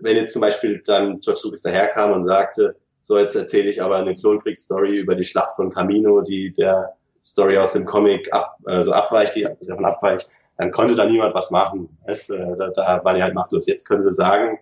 [0.00, 3.96] wenn jetzt zum Beispiel dann George Lucas daherkam und sagte, so, jetzt erzähle ich aber
[3.96, 6.94] eine Klonkriegsstory über die Schlacht von Camino, die der
[7.24, 11.50] Story aus dem Comic ab, also abweicht, die davon abweicht, dann konnte da niemand was
[11.50, 11.88] machen.
[12.04, 13.66] Es, äh, da, da waren die halt machtlos.
[13.66, 14.58] Jetzt können sie sagen,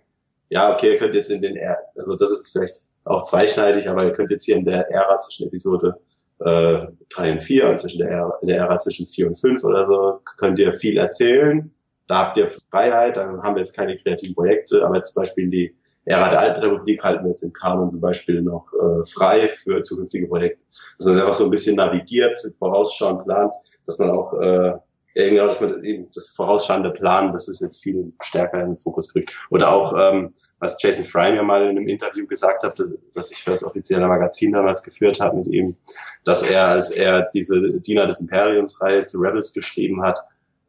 [0.51, 4.05] ja, okay, ihr könnt jetzt in den, Ä also das ist vielleicht auch zweischneidig, aber
[4.05, 5.99] ihr könnt jetzt hier in der Ära zwischen Episode
[6.41, 9.65] äh, 3 und 4 und zwischen der Ära, in der Ära zwischen 4 und 5
[9.65, 11.71] oder so, könnt ihr viel erzählen.
[12.07, 15.51] Da habt ihr Freiheit, dann haben wir jetzt keine kreativen Projekte, aber jetzt zum Beispiel
[15.51, 15.77] die
[16.09, 19.83] Ära der Alten Republik halten wir jetzt im Kanon zum Beispiel noch äh, frei für
[19.83, 20.61] zukünftige Projekte.
[20.97, 23.53] Dass man einfach so ein bisschen navigiert, vorausschauend plant,
[23.87, 24.79] dass man auch äh,
[25.15, 29.13] genau, dass man eben das vorausschauende Plan, das ist jetzt viel stärker in den Fokus
[29.13, 29.37] kriegt.
[29.51, 32.81] Oder auch, ähm, was Jason Fry mir mal in einem Interview gesagt hat,
[33.15, 35.77] das ich für das offizielle Magazin damals geführt habe mit ihm,
[36.25, 40.19] dass er, als er diese Diener des Imperiums-Reihe zu Rebels geschrieben hat,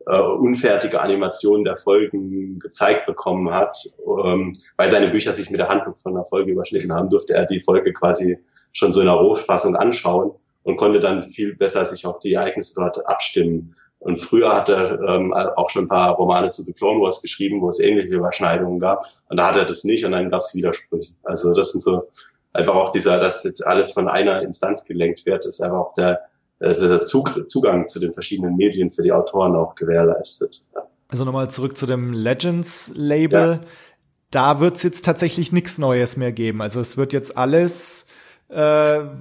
[0.07, 3.77] äh, unfertige Animationen der Folgen gezeigt bekommen hat,
[4.25, 7.45] ähm, weil seine Bücher sich mit der Handlung von der Folge überschnitten haben, durfte er
[7.45, 8.37] die Folge quasi
[8.71, 10.31] schon so in der Rohfassung anschauen
[10.63, 13.75] und konnte dann viel besser sich auf die Ereignisse dort abstimmen.
[13.99, 17.61] Und früher hat er ähm, auch schon ein paar Romane zu The Clone Wars geschrieben,
[17.61, 19.03] wo es ähnliche Überschneidungen gab.
[19.29, 21.13] Und da hat er das nicht und dann gab es Widersprüche.
[21.23, 22.07] Also das sind so
[22.53, 26.21] einfach auch dieser, dass jetzt alles von einer Instanz gelenkt wird, ist einfach auch der,
[26.59, 30.61] der Zug, Zugang zu den verschiedenen Medien für die Autoren auch gewährleistet.
[31.07, 33.59] Also nochmal zurück zu dem Legends-Label.
[33.61, 33.67] Ja.
[34.31, 36.61] Da wird es jetzt tatsächlich nichts Neues mehr geben.
[36.61, 38.05] Also es wird jetzt alles
[38.49, 38.55] äh,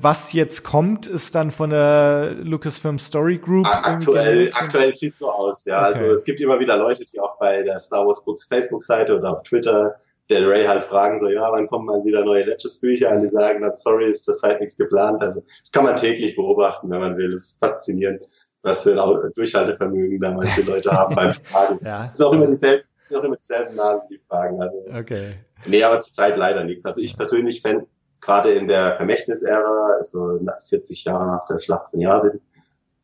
[0.01, 3.67] was jetzt kommt, ist dann von der Lucasfilm Story Group.
[3.67, 5.81] Aktuell, aktuell sieht so aus, ja.
[5.81, 6.05] Also okay.
[6.05, 9.33] Also es gibt immer wieder Leute, die auch bei der Star Wars Books Facebook-Seite oder
[9.33, 9.97] auf Twitter
[10.31, 13.11] Del Ray halt fragen so, ja, wann kommen mal wieder neue Legends-Bücher?
[13.11, 15.23] Und die sagen dann, sorry, ist zurzeit nichts geplant.
[15.23, 17.33] Also das kann man täglich beobachten, wenn man will.
[17.33, 18.23] Das ist faszinierend,
[18.63, 21.79] was für ein Durchhaltevermögen da manche Leute haben beim Fragen.
[21.85, 22.09] ja.
[22.11, 24.61] Es sind auch immer dieselben, es sind auch immer dieselben Nasen, die fragen.
[24.61, 25.35] Also, okay.
[25.67, 26.85] Nee, aber zurzeit leider nichts.
[26.85, 27.87] Also ich persönlich fände
[28.21, 32.41] gerade in der Vermächtnisära, also 40 Jahre nach der Schlacht von Yavin,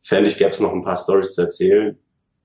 [0.03, 1.97] fände ich, gäbe es noch ein paar Stories zu erzählen.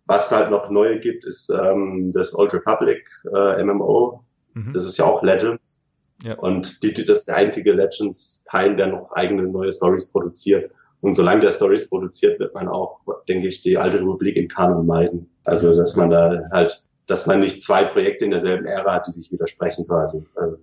[0.07, 4.24] Was halt noch neu gibt, ist ähm, das Old Republic äh, MMO.
[4.66, 4.72] Mhm.
[4.72, 5.82] Das ist ja auch Legends.
[6.22, 6.34] Ja.
[6.38, 10.70] Und die, das ist der einzige Legends-Teil, der noch eigene neue Stories produziert.
[11.00, 14.86] Und solange der Stories produziert, wird man auch, denke ich, die alte Republik in Kanon
[14.86, 15.30] meiden.
[15.44, 19.12] Also, dass man da halt, dass man nicht zwei Projekte in derselben Ära hat, die
[19.12, 20.26] sich widersprechen quasi.
[20.34, 20.58] Also,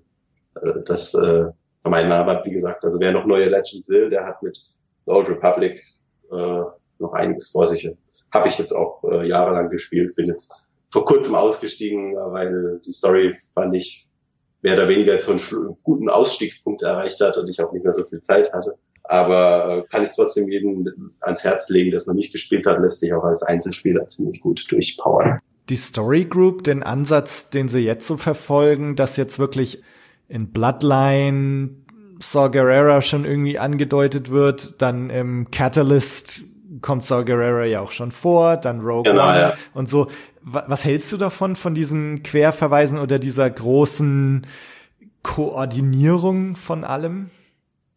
[0.61, 1.47] äh, das äh,
[1.81, 2.11] vermeiden.
[2.11, 4.57] Aber wie gesagt, also wer noch neue Legends will, der hat mit
[5.05, 5.81] The Old Republic
[6.31, 6.61] äh,
[6.99, 7.89] noch einiges vor sich.
[8.31, 13.35] Habe ich jetzt auch äh, jahrelang gespielt, bin jetzt vor kurzem ausgestiegen, weil die Story
[13.53, 14.07] fand ich
[14.61, 17.91] mehr oder weniger jetzt so einen guten Ausstiegspunkt erreicht hat und ich auch nicht mehr
[17.91, 18.75] so viel Zeit hatte.
[19.03, 20.85] Aber äh, kann ich trotzdem jedem
[21.21, 24.69] ans Herz legen, es noch nicht gespielt hat, lässt sich auch als Einzelspieler ziemlich gut
[24.69, 25.39] durchpowern.
[25.69, 29.81] Die Story Group, den Ansatz, den sie jetzt so verfolgen, dass jetzt wirklich
[30.27, 31.69] in Bloodline
[32.19, 36.43] Saw Gerrera schon irgendwie angedeutet wird, dann im Catalyst
[36.81, 39.53] kommt Saw Gerrera ja auch schon vor, dann Rogue genau, One ja.
[39.73, 40.07] und so.
[40.41, 44.47] Was hältst du davon, von diesen Querverweisen oder dieser großen
[45.23, 47.29] Koordinierung von allem?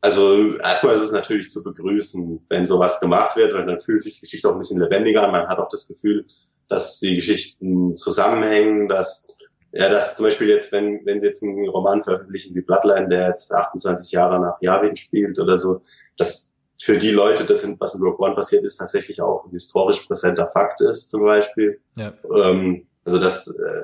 [0.00, 4.14] Also erstmal ist es natürlich zu begrüßen, wenn sowas gemacht wird, weil dann fühlt sich
[4.14, 5.32] die Geschichte auch ein bisschen lebendiger an.
[5.32, 6.24] Man hat auch das Gefühl,
[6.68, 9.38] dass die Geschichten zusammenhängen, dass
[9.72, 13.28] ja, das zum Beispiel jetzt, wenn, wenn Sie jetzt einen Roman veröffentlichen wie Bloodline, der
[13.28, 15.82] jetzt 28 Jahre nach Yavin spielt oder so,
[16.16, 16.49] das
[16.80, 20.00] für die Leute, das sind, was in Rogue One passiert ist, tatsächlich auch ein historisch
[20.00, 21.78] präsenter Fakt ist, zum Beispiel.
[21.96, 22.14] Ja.
[22.34, 23.82] Ähm, also dass, äh,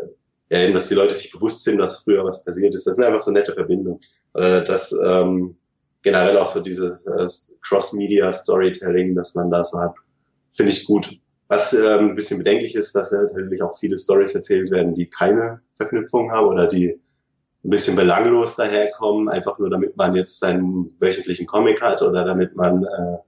[0.49, 2.87] ja, eben, dass die Leute sich bewusst sind, dass früher was passiert ist.
[2.87, 4.01] Das sind einfach so nette Verbindungen.
[4.33, 5.57] Oder dass ähm,
[6.03, 7.27] generell auch so dieses äh,
[7.63, 9.95] Cross-Media-Storytelling, dass man das so hat,
[10.53, 11.11] finde ich gut.
[11.49, 15.61] Was ähm, ein bisschen bedenklich ist, dass natürlich auch viele Stories erzählt werden, die keine
[15.75, 16.99] Verknüpfung haben oder die
[17.67, 22.55] ein bisschen belanglos daherkommen, einfach nur damit man jetzt seinen wöchentlichen Comic hat oder damit
[22.55, 23.19] man äh,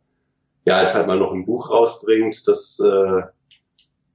[0.65, 3.23] ja jetzt halt mal noch ein Buch rausbringt, das äh,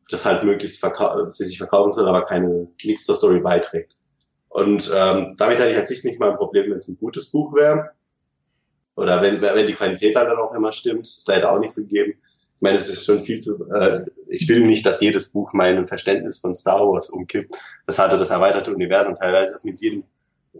[0.09, 0.83] das halt möglichst
[1.29, 3.95] sie sich verkaufen soll, aber keine nichts zur Story beiträgt.
[4.49, 7.31] Und ähm, damit hatte ich an sich nicht mal ein Problem, wenn es ein gutes
[7.31, 7.89] Buch wäre.
[8.95, 11.07] Oder wenn, wenn die Qualität halt dann auch immer stimmt.
[11.07, 12.11] Ist leider auch nicht so gegeben.
[12.11, 15.87] Ich meine, es ist schon viel zu, äh, ich will nicht, dass jedes Buch mein
[15.87, 17.55] Verständnis von Star Wars umkippt.
[17.87, 19.15] Das hatte das erweiterte Universum.
[19.15, 20.03] Teilweise ist mit jedem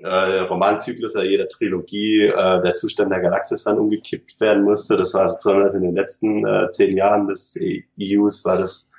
[0.01, 4.97] äh, Romanzyklus oder jeder Trilogie äh, der Zustand der Galaxis dann umgekippt werden musste.
[4.97, 7.57] Das war also besonders in den letzten äh, zehn Jahren des
[7.99, 8.91] EUs war das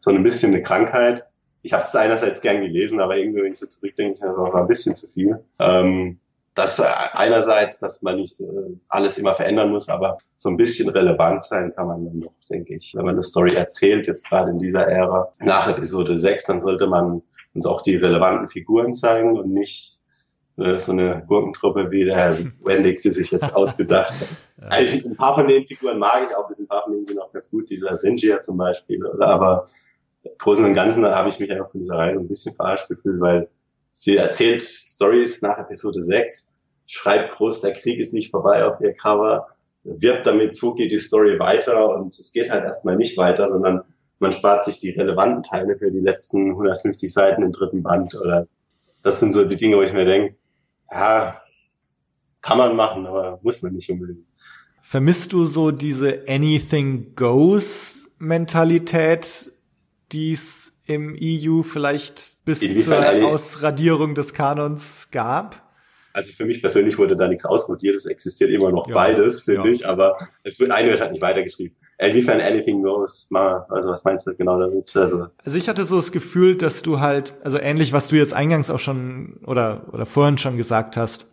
[0.00, 1.24] so ein bisschen eine Krankheit.
[1.62, 4.66] Ich habe es einerseits gern gelesen, aber irgendwie, wenn ich so zurückdenke, das war ein
[4.66, 5.38] bisschen zu viel.
[5.58, 6.18] Ähm,
[6.54, 6.80] das
[7.12, 8.44] einerseits, dass man nicht äh,
[8.88, 12.74] alles immer verändern muss, aber so ein bisschen relevant sein kann man dann doch, denke
[12.74, 12.94] ich.
[12.94, 16.86] Wenn man eine Story erzählt, jetzt gerade in dieser Ära, nach Episode 6, dann sollte
[16.86, 17.22] man
[17.54, 19.97] uns auch die relevanten Figuren zeigen und nicht
[20.58, 24.28] äh, so eine Gurkentruppe wie der Herr Wendix, die sich jetzt ausgedacht hat.
[24.60, 27.32] Also ein paar von den Figuren mag ich auch, ein paar von denen sind auch
[27.32, 29.68] ganz gut, dieser Sinjia zum Beispiel, aber
[30.38, 33.20] Großen und Ganzen habe ich mich einfach von dieser Reihe so ein bisschen verarscht gefühlt,
[33.20, 33.48] weil
[33.92, 36.56] sie erzählt Stories nach Episode 6,
[36.86, 39.46] schreibt groß, der Krieg ist nicht vorbei auf ihr Cover,
[39.84, 43.82] wirbt damit, so geht die Story weiter und es geht halt erstmal nicht weiter, sondern
[44.18, 48.44] man spart sich die relevanten Teile für die letzten 150 Seiten im dritten Band oder
[49.04, 50.34] das sind so die Dinge, wo ich mir denke,
[50.90, 51.42] ja,
[52.40, 54.26] kann man machen, aber muss man nicht unbedingt.
[54.82, 59.52] Vermisst du so diese Anything Goes Mentalität
[60.12, 65.64] die es im EU vielleicht bis zur Ausradierung des Kanons gab?
[66.14, 69.68] Also für mich persönlich wurde da nichts ausrotiert, es existiert immer noch ja, beides, finde
[69.68, 69.74] ja.
[69.74, 71.76] ich, aber es wird, eine wird halt nicht weitergeschrieben.
[72.00, 74.94] Inwiefern anything goes, mal, also was meinst du genau damit?
[74.96, 78.34] Also, also ich hatte so das Gefühl, dass du halt, also ähnlich, was du jetzt
[78.34, 81.26] eingangs auch schon oder, oder vorhin schon gesagt hast,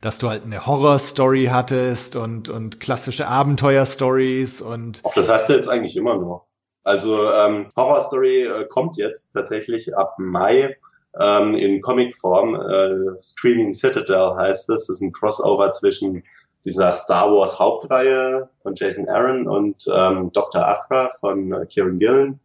[0.00, 5.02] dass du halt eine Horror-Story hattest und, und klassische Abenteuer-Stories und.
[5.04, 6.46] Ach, das hast du jetzt eigentlich immer noch.
[6.84, 10.74] Also ähm, Horror Story äh, kommt jetzt tatsächlich ab Mai
[11.20, 12.54] ähm, in Comicform.
[12.54, 14.86] Äh, Streaming Citadel heißt es.
[14.86, 16.22] Das ist ein Crossover zwischen
[16.68, 20.66] dieser Star Wars Hauptreihe von Jason Aaron und ähm, Dr.
[20.66, 22.40] Afra von äh, Kieran Gillen.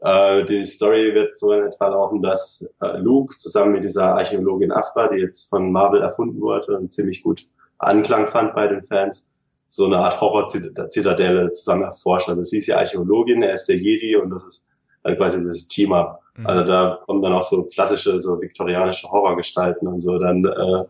[0.00, 4.72] Äh, die Story wird so in etwa laufen, dass äh, Luke zusammen mit dieser Archäologin
[4.72, 7.46] Afra, die jetzt von Marvel erfunden wurde und ziemlich gut
[7.78, 9.34] Anklang fand bei den Fans,
[9.68, 12.28] so eine Art Horror-Zitadelle zusammen erforscht.
[12.28, 14.66] Also sie ist ja Archäologin, er ist der Jedi und das ist
[15.04, 16.18] dann quasi das Thema.
[16.36, 16.46] Mhm.
[16.46, 20.84] Also da kommen dann auch so klassische, so viktorianische Horrorgestalten und so dann äh,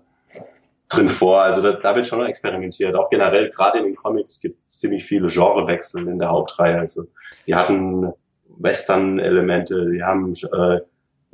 [0.94, 1.40] drin vor.
[1.40, 2.94] Also da, da wird schon experimentiert.
[2.94, 6.78] Auch generell, gerade in den Comics gibt es ziemlich viele Genrewechsel in der Hauptreihe.
[6.78, 7.04] Also
[7.46, 8.12] die hatten
[8.58, 10.80] Western-Elemente, die haben äh,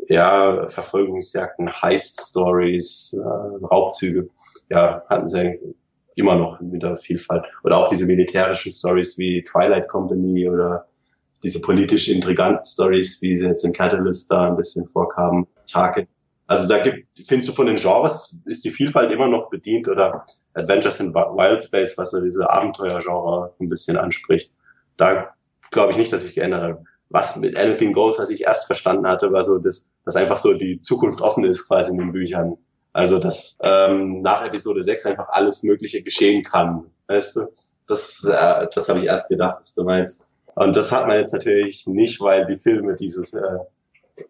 [0.08, 4.28] ja Verfolgungsjagden, Heist-Stories, äh, Raubzüge.
[4.70, 5.58] Ja, hatten sie
[6.16, 7.44] immer noch mit der Vielfalt.
[7.64, 10.86] Oder auch diese militärischen Stories wie Twilight Company oder
[11.42, 16.08] diese politisch intriganten Stories, wie sie jetzt in Catalyst da ein bisschen vorkamen, Target.
[16.48, 20.24] Also da gibt, findest du von den Genres, ist die Vielfalt immer noch bedient oder
[20.54, 24.50] Adventures in Wild Space, was so diese Abenteuergenre ein bisschen anspricht.
[24.96, 25.34] Da
[25.70, 26.84] glaube ich nicht, dass ich geändert habe.
[27.10, 30.54] Was mit Anything Goes, was ich erst verstanden hatte, war so, dass, dass einfach so
[30.54, 32.56] die Zukunft offen ist quasi in den Büchern.
[32.94, 36.84] Also, dass ähm, nach Episode 6 einfach alles Mögliche geschehen kann.
[37.08, 37.48] Weißt du?
[37.86, 40.26] Das, äh, das habe ich erst gedacht, was du meinst.
[40.54, 43.40] Und das hat man jetzt natürlich nicht, weil die Filme dieses äh,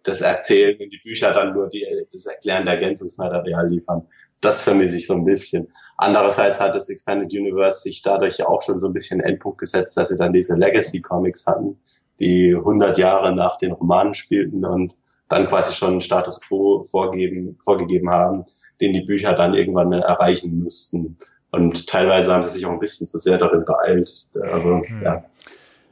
[0.02, 4.06] das Erzählen und die Bücher dann nur die, das erklärende Ergänzungsmaterial liefern.
[4.40, 5.68] Das vermisse ich so ein bisschen.
[5.96, 9.96] Andererseits hat das Expanded Universe sich dadurch ja auch schon so ein bisschen Endpunkt gesetzt,
[9.96, 11.76] dass sie dann diese Legacy Comics hatten,
[12.20, 14.96] die 100 Jahre nach den Romanen spielten und
[15.28, 18.44] dann quasi schon einen Status quo vorgeben, vorgegeben haben,
[18.80, 21.18] den die Bücher dann irgendwann erreichen müssten.
[21.50, 24.28] Und teilweise haben sie sich auch ein bisschen zu sehr darin beeilt.
[24.40, 25.02] Also, hm.
[25.02, 25.24] ja.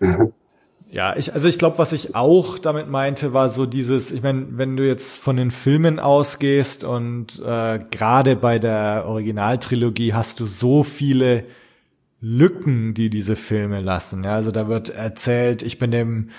[0.90, 4.46] Ja, ich, also ich glaube, was ich auch damit meinte, war so dieses, ich meine,
[4.50, 10.46] wenn du jetzt von den Filmen ausgehst und äh, gerade bei der Originaltrilogie hast du
[10.46, 11.44] so viele
[12.20, 14.24] Lücken, die diese Filme lassen.
[14.24, 16.30] Ja, also da wird erzählt, ich bin dem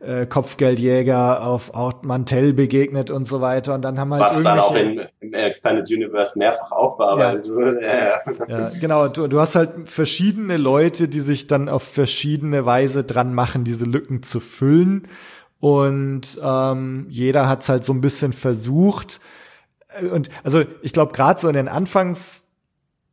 [0.00, 3.74] äh, Kopfgeldjäger auf Ort Mantell begegnet und so weiter.
[3.74, 7.52] Und dann haben halt Was dann auch in, im Expanded Universe mehrfach aufbearbeitet ja.
[7.52, 7.80] wurde.
[7.82, 8.70] Ja, ja.
[8.80, 9.08] genau.
[9.08, 13.84] Du, du hast halt verschiedene Leute, die sich dann auf verschiedene Weise dran machen, diese
[13.84, 15.08] Lücken zu füllen.
[15.60, 19.20] Und ähm, jeder hat's halt so ein bisschen versucht.
[20.12, 22.45] Und also ich glaube, gerade so in den Anfangs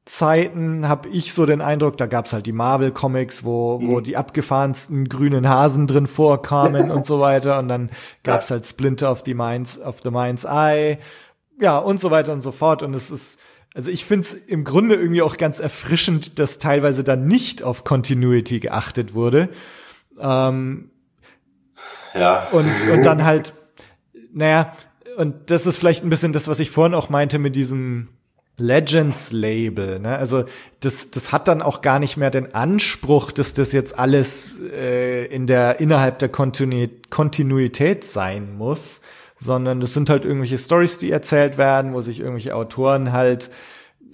[0.06, 3.92] Zeiten habe ich so den Eindruck, da gab's halt die Marvel Comics, wo mhm.
[3.92, 7.90] wo die abgefahrensten grünen Hasen drin vorkamen und so weiter und dann
[8.24, 8.56] gab's ja.
[8.56, 10.98] halt Splinter of the Minds of the Mind's Eye,
[11.60, 13.40] ja und so weiter und so fort und es ist
[13.76, 17.84] also ich finde es im Grunde irgendwie auch ganz erfrischend, dass teilweise dann nicht auf
[17.84, 19.50] Continuity geachtet wurde.
[20.20, 20.92] Ähm,
[22.14, 22.48] ja.
[22.52, 23.54] Und, und dann halt,
[24.32, 24.76] naja,
[25.18, 28.10] und das ist vielleicht ein bisschen das, was ich vorhin auch meinte mit diesem
[28.58, 30.00] Legends-Label.
[30.00, 30.18] Ne?
[30.18, 30.46] Also
[30.80, 35.26] das, das hat dann auch gar nicht mehr den Anspruch, dass das jetzt alles äh,
[35.26, 39.02] in der innerhalb der Kontinuität sein muss,
[39.40, 43.50] sondern das sind halt irgendwelche Stories, die erzählt werden, wo sich irgendwelche Autoren halt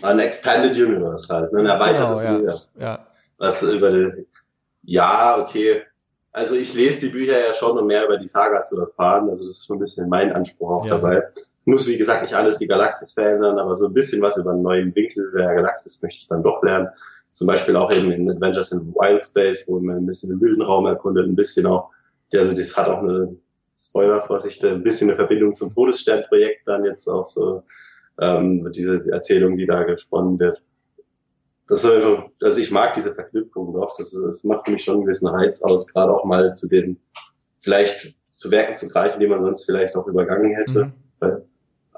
[0.01, 1.59] ein Expanded Universe halt, ne?
[1.59, 2.69] ein erweitertes genau, ja, Universum.
[2.79, 3.07] Ja.
[3.37, 4.25] Was über die,
[4.83, 5.83] ja, okay.
[6.31, 9.29] Also ich lese die Bücher ja schon, um mehr über die Saga zu erfahren.
[9.29, 10.91] Also das ist schon ein bisschen mein Anspruch auch ja.
[10.91, 11.23] dabei.
[11.69, 14.63] Muss, wie gesagt, nicht alles die Galaxis verändern, aber so ein bisschen was über einen
[14.63, 16.87] neuen Winkel der Galaxis möchte ich dann doch lernen.
[17.29, 20.63] Zum Beispiel auch eben in Adventures in Wild Space, wo man ein bisschen den wilden
[20.63, 21.91] Raum erkundet, ein bisschen auch,
[22.33, 23.35] also das hat auch eine
[23.77, 27.63] Spoiler-Vorsicht, ein bisschen eine Verbindung zum Todesstern-Projekt dann jetzt auch so,
[28.19, 30.61] ähm, diese Erzählung, die da gesponnen wird.
[31.67, 34.95] Das ist einfach, also ich mag diese Verknüpfung doch, das, das macht für mich schon
[34.95, 36.99] einen gewissen Reiz aus, gerade auch mal zu den,
[37.59, 40.91] vielleicht zu Werken zu greifen, die man sonst vielleicht auch übergangen hätte.
[41.21, 41.41] Mhm.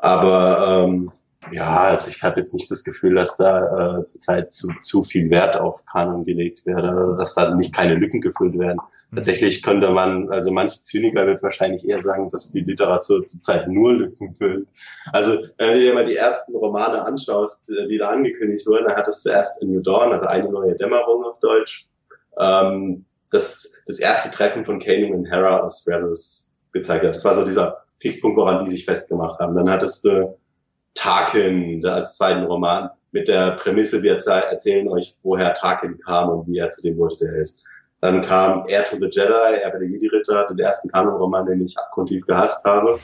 [0.02, 1.12] Aber ähm,
[1.52, 5.30] ja, also ich habe jetzt nicht das Gefühl, dass da äh, zurzeit zu, zu viel
[5.30, 8.80] Wert auf Kanon gelegt werde, dass da nicht keine Lücken gefüllt werden.
[9.10, 9.16] Mhm.
[9.16, 13.94] Tatsächlich könnte man, also manch Zyniker wird wahrscheinlich eher sagen, dass die Literatur zurzeit nur
[13.94, 14.68] Lücken füllt.
[15.12, 19.08] Also wenn du dir mal die ersten Romane anschaust, die da angekündigt wurden, dann hat
[19.08, 21.88] es zuerst A New Dawn, also eine neue Dämmerung auf Deutsch,
[22.40, 27.16] ähm, das, das erste Treffen von Kanan und Hera aus Rebels gezeigt hat.
[27.16, 29.56] Das war so dieser Fixpunkt, woran die sich festgemacht haben.
[29.56, 30.38] Dann hattest du
[30.96, 36.58] Tarkin als zweiten Roman mit der Prämisse, wir erzählen euch, woher Tarkin kam und wie
[36.58, 37.66] er zu dem wurde, der er ist.
[38.00, 42.26] Dann kam Air to the Jedi, Erbe der Jedi-Ritter, den ersten Kanon-Roman, den ich abgrundtief
[42.26, 43.00] gehasst habe.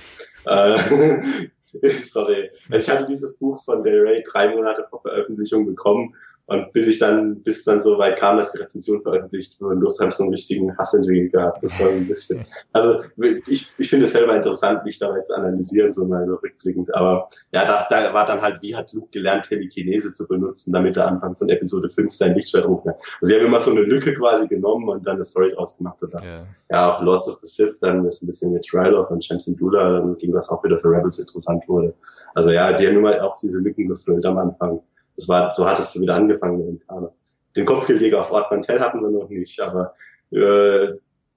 [0.45, 0.77] Äh,
[2.03, 2.49] sorry.
[2.71, 6.15] Also ich hatte dieses Buch von Del Rey drei Monate vor Veröffentlichung bekommen
[6.47, 9.99] und bis ich dann, bis dann so weit kam, dass die Rezension veröffentlicht wurde, durfte
[9.99, 11.61] habe ich so einen richtigen Hassentwicklung gehabt.
[11.61, 13.01] Das war ein bisschen, also
[13.47, 16.95] ich, ich finde es selber interessant, mich dabei zu analysieren, so mal so rückblickend.
[16.95, 20.95] Aber ja, da, da war dann halt, wie hat Luke gelernt, Telekinese zu benutzen, damit
[20.95, 22.93] er Anfang von Episode 5 sein Lichtschwert kann.
[22.93, 26.01] Also sie haben immer so eine Lücke quasi genommen und dann eine Story draus gemacht.
[26.01, 26.47] Oder yeah.
[26.71, 29.99] ja, auch Lords of the Sith, dann ist ein bisschen mit Ryloth und Shamsin Dula,
[29.99, 31.93] dann ging das auch wieder für Rebels interessant wurde.
[32.35, 34.79] Also ja, die haben immer auch diese Lücken gefüllt am Anfang.
[35.17, 37.13] Das war, so hattest du wieder angefangen mit dem Kader.
[37.55, 39.95] Den Kopfgeldjäger auf Ort Mantel hatten wir noch nicht, aber
[40.31, 40.93] äh,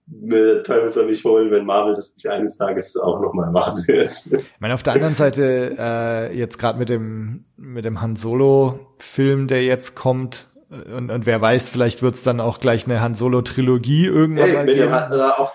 [0.06, 4.12] mit Teufel soll mich holen, wenn Marvel das nicht eines Tages auch nochmal machen wird.
[4.26, 9.46] Ich meine, auf der anderen Seite, äh, jetzt gerade mit dem, mit dem Han Solo-Film,
[9.46, 13.14] der jetzt kommt, äh, und, und wer weiß, vielleicht wird's dann auch gleich eine Han
[13.14, 14.90] Solo-Trilogie irgendwann hey, mal mit geben.
[14.90, 15.54] Dem, auch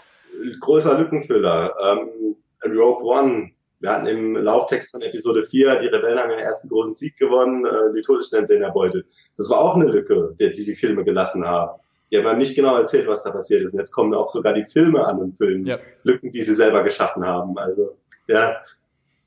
[0.61, 1.73] großer Lückenfüller.
[1.83, 6.69] Ähm, Rogue One wir hatten im Lauftext von Episode 4, die Rebellen haben den ersten
[6.69, 9.05] großen Sieg gewonnen, äh, die Todesstände erbeutet.
[9.37, 11.79] Das war auch eine Lücke, die, die die Filme gelassen haben.
[12.11, 13.73] Die haben nicht genau erzählt, was da passiert ist.
[13.73, 15.79] Und jetzt kommen auch sogar die Filme an und füllen ja.
[16.03, 17.57] Lücken, die sie selber geschaffen haben.
[17.57, 17.97] Also,
[18.27, 18.57] ja.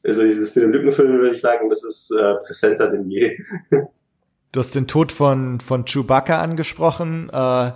[0.07, 3.39] Also dieses mit den Lückenfilmen würde ich sagen, das ist äh, präsenter denn je.
[4.51, 7.29] Du hast den Tod von, von Chewbacca angesprochen.
[7.31, 7.73] Äh,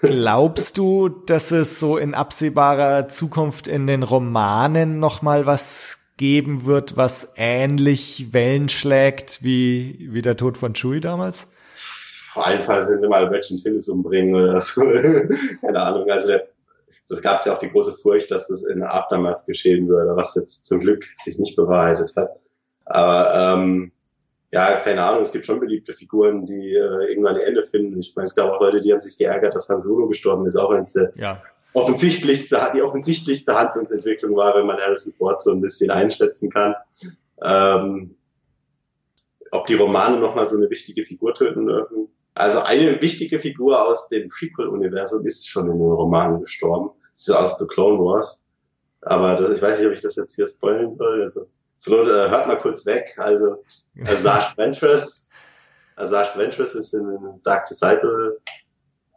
[0.00, 6.66] Glaubst du, dass es so in absehbarer Zukunft in den Romanen noch mal was geben
[6.66, 11.46] wird, was ähnlich Wellen schlägt wie, wie der Tod von Chewie damals?
[11.74, 14.82] Vor allem, wenn sie mal Reginald Hillis umbringen oder so.
[15.60, 16.08] Keine Ahnung.
[16.10, 16.34] Also
[17.08, 20.34] das gab es ja auch die große Furcht, dass das in Aftermath geschehen würde, was
[20.34, 22.38] jetzt zum Glück sich nicht bewahrheitet hat.
[22.84, 23.92] Aber ähm,
[24.50, 28.00] ja, keine Ahnung, es gibt schon beliebte Figuren, die äh, irgendwann ein Ende finden.
[28.00, 30.56] Ich meine, es gab auch Leute, die haben sich geärgert, dass Han Solo gestorben ist,
[30.56, 31.42] auch eins der ja.
[31.74, 36.74] offensichtlichste, die offensichtlichste Handlungsentwicklung war, wenn man Harrison Ford so ein bisschen einschätzen kann.
[37.42, 38.16] Ähm,
[39.50, 42.08] ob die Romane nochmal so eine wichtige Figur töten dürfen.
[42.34, 46.90] Also eine wichtige Figur aus dem Prequel-Universum ist schon in den Romanen gestorben.
[47.12, 48.48] Das ist aus The Clone Wars.
[49.02, 51.22] Aber das, ich weiß nicht, ob ich das jetzt hier spoilen soll.
[51.22, 51.48] Also
[51.78, 53.14] zur Not, äh, hört mal kurz weg.
[53.18, 53.64] Also,
[54.06, 55.30] Asajj Ventress,
[55.96, 58.38] Asajj Ventress ist in Dark Disciple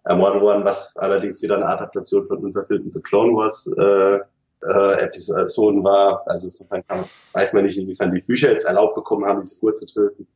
[0.03, 4.19] ermordet worden, was allerdings wieder eine Adaptation von unverfilmten The Clone Wars äh,
[4.67, 6.23] äh, Episoden war.
[6.27, 9.73] Also insofern kann, weiß man nicht, inwiefern die Bücher jetzt erlaubt bekommen haben, diese Figur
[9.73, 10.27] zu töten.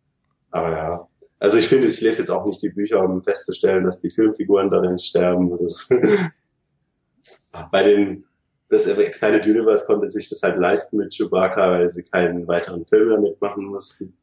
[0.51, 1.07] Aber ja.
[1.39, 4.69] Also ich finde, ich lese jetzt auch nicht die Bücher, um festzustellen, dass die Filmfiguren
[4.69, 5.49] darin sterben.
[5.49, 5.93] Das ist
[7.71, 8.25] bei den
[8.69, 13.09] das Expanded Universe konnte sich das halt leisten mit Chewbacca, weil sie keinen weiteren Film
[13.09, 14.13] damit machen mussten.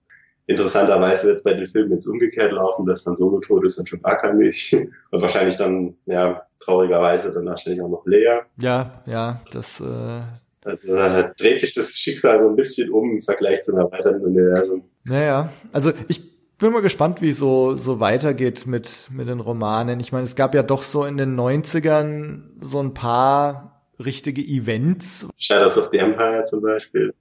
[0.46, 4.32] interessanterweise jetzt bei den Filmen jetzt umgekehrt laufen, dass man Solo tot ist und Chewbacca
[4.32, 4.72] nicht.
[4.74, 8.42] Und wahrscheinlich dann, ja, traurigerweise dann wahrscheinlich auch noch Leia.
[8.58, 10.22] Ja, ja, das, äh,
[10.64, 14.82] Also da dreht sich das Schicksal so ein bisschen um im Vergleich zum erweiterten Universum.
[15.04, 19.98] naja, also ich bin mal gespannt, wie so, so weitergeht mit, mit den Romanen.
[20.00, 23.71] Ich meine, es gab ja doch so in den 90ern so ein paar
[24.04, 25.26] richtige Events.
[25.38, 27.14] Shadows of the Empire zum Beispiel.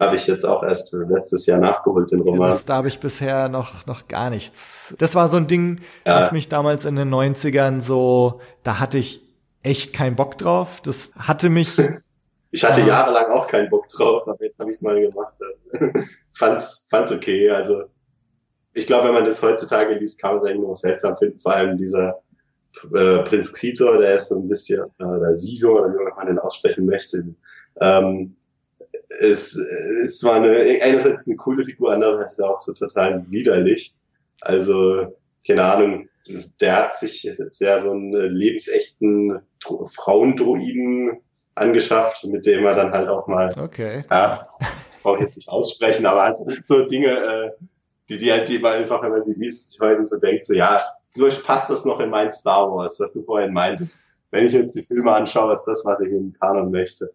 [0.00, 2.50] Habe ich jetzt auch erst letztes Jahr nachgeholt, den Roman.
[2.50, 4.94] Das, da habe ich bisher noch, noch gar nichts.
[4.98, 6.20] Das war so ein Ding, Ja.
[6.22, 9.22] was mich damals in den 90ern so, da hatte ich
[9.64, 10.80] echt keinen Bock drauf.
[10.82, 11.76] Das hatte mich,
[12.50, 12.86] Ich hatte Ah.
[12.86, 15.34] jahrelang auch keinen Bock drauf, aber jetzt habe ich es mal gemacht.
[16.32, 17.50] fand's, fand's okay.
[17.50, 17.82] Also
[18.74, 21.40] ich glaube, wenn man das heutzutage liest, kann man es eigentlich nur seltsam finden.
[21.40, 22.20] Vor allem dieser
[22.94, 26.38] äh, Prinz Xizor, der ist so ein bisschen, äh, oder Siso, oder wie man den
[26.38, 27.24] aussprechen möchte.
[27.80, 28.34] Ähm,
[29.20, 33.94] es ist zwar eine, einerseits eine coole Figur, andererseits auch so total widerlich.
[34.40, 36.08] Also, keine Ahnung,
[36.60, 39.40] der hat sich jetzt ja so einen lebensechten
[39.94, 41.18] Frauendroiden
[41.54, 44.04] angeschafft, mit dem er dann halt auch mal, okay.
[44.10, 44.48] ja,
[44.84, 47.50] das brauche ich jetzt nicht aussprechen, aber also so Dinge, äh,
[48.08, 50.54] die, die halt, die man einfach, wenn man sie liest, sich heute so denkt, so,
[50.54, 50.78] ja,
[51.26, 54.00] Beispiel passt das noch in mein Star Wars, was du vorhin meintest.
[54.30, 57.12] Wenn ich jetzt die Filme anschaue, ist das, was ich in den Kanon möchte.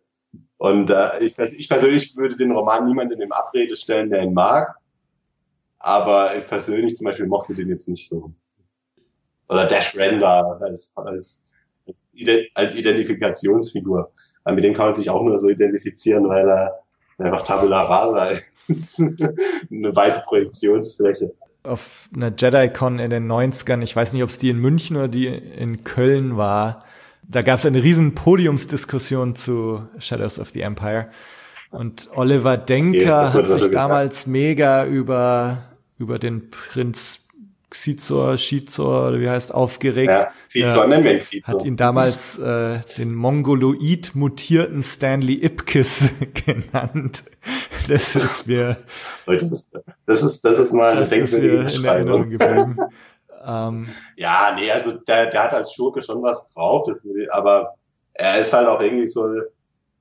[0.58, 4.76] Und äh, ich, ich persönlich würde den Roman niemandem in Abrede stellen, der ihn mag.
[5.80, 8.32] Aber ich persönlich zum Beispiel mochte den jetzt nicht so.
[9.50, 11.46] Oder Dash Render als, als,
[11.86, 12.16] als,
[12.56, 14.12] als Identifikationsfigur.
[14.44, 16.80] Aber mit dem kann man sich auch nur so identifizieren, weil er
[17.18, 19.00] einfach Tabula Rasa ist.
[19.72, 21.34] Eine weiße Projektionsfläche.
[21.64, 25.08] Auf einer JediCon in den 90ern, ich weiß nicht, ob es die in München oder
[25.08, 26.84] die in Köln war,
[27.24, 31.08] da gab es eine riesen Podiumsdiskussion zu Shadows of the Empire.
[31.72, 33.76] Und Oliver Denker wurde hat sich gesagt.
[33.76, 35.64] damals mega über,
[35.98, 37.23] über den Prinz
[37.74, 40.14] Xizor, oder wie heißt, aufgeregt.
[40.14, 40.88] Ja, Cizor, Ja.
[40.88, 41.66] nennen wir ihn hat Cizor.
[41.66, 46.10] ihn damals äh, den mongoloid mutierten Stanley Ipkiss
[46.46, 47.24] genannt.
[47.88, 48.78] Das ist mir,
[49.26, 49.74] Das ist,
[50.06, 52.78] das ist, das ist mal eine das ist mir denkwürdige in Erinnerung geblieben.
[53.46, 57.02] ähm, Ja, nee, also der, der hat als Schurke schon was drauf, das,
[57.32, 57.76] aber
[58.14, 59.28] er ist halt auch irgendwie so,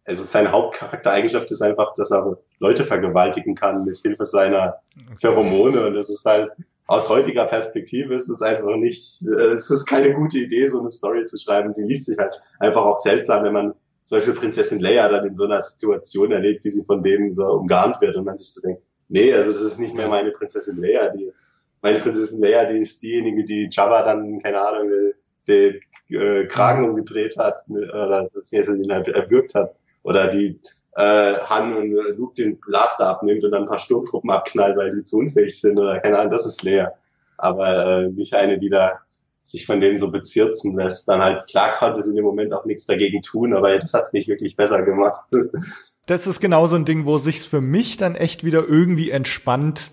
[0.04, 4.76] also seine Hauptcharaktereigenschaft ist einfach, dass er Leute vergewaltigen kann mit Hilfe seiner
[5.16, 6.50] Pheromone und das ist halt,
[6.92, 10.90] aus heutiger Perspektive ist es einfach nicht, äh, es ist keine gute Idee, so eine
[10.90, 11.72] Story zu schreiben.
[11.72, 13.74] Sie liest sich halt einfach auch seltsam, wenn man
[14.04, 17.46] zum Beispiel Prinzessin Leia dann in so einer Situation erlebt, wie sie von dem so
[17.46, 20.82] umgarnt wird und man sich so denkt, nee, also das ist nicht mehr meine Prinzessin
[20.82, 21.32] Leia, die,
[21.80, 26.90] meine Prinzessin Leia, die ist diejenige, die Jabba dann, keine Ahnung, den, den äh, Kragen
[26.90, 30.60] umgedreht hat, oder das ihn halt erwürgt hat, oder die
[30.96, 34.94] äh, Han und äh, Luke den Blaster abnimmt und dann ein paar Sturmtruppen abknallt, weil
[34.94, 36.92] die zu unfähig sind, oder keine Ahnung, das ist Leia.
[37.38, 39.00] Aber äh, nicht eine, die da
[39.42, 41.08] sich von denen so bezirzen lässt.
[41.08, 44.12] Dann halt, klar konnte sie in dem Moment auch nichts dagegen tun, aber das hat's
[44.12, 45.24] nicht wirklich besser gemacht.
[46.06, 49.90] das ist genau so ein Ding, wo sich's für mich dann echt wieder irgendwie entspannt,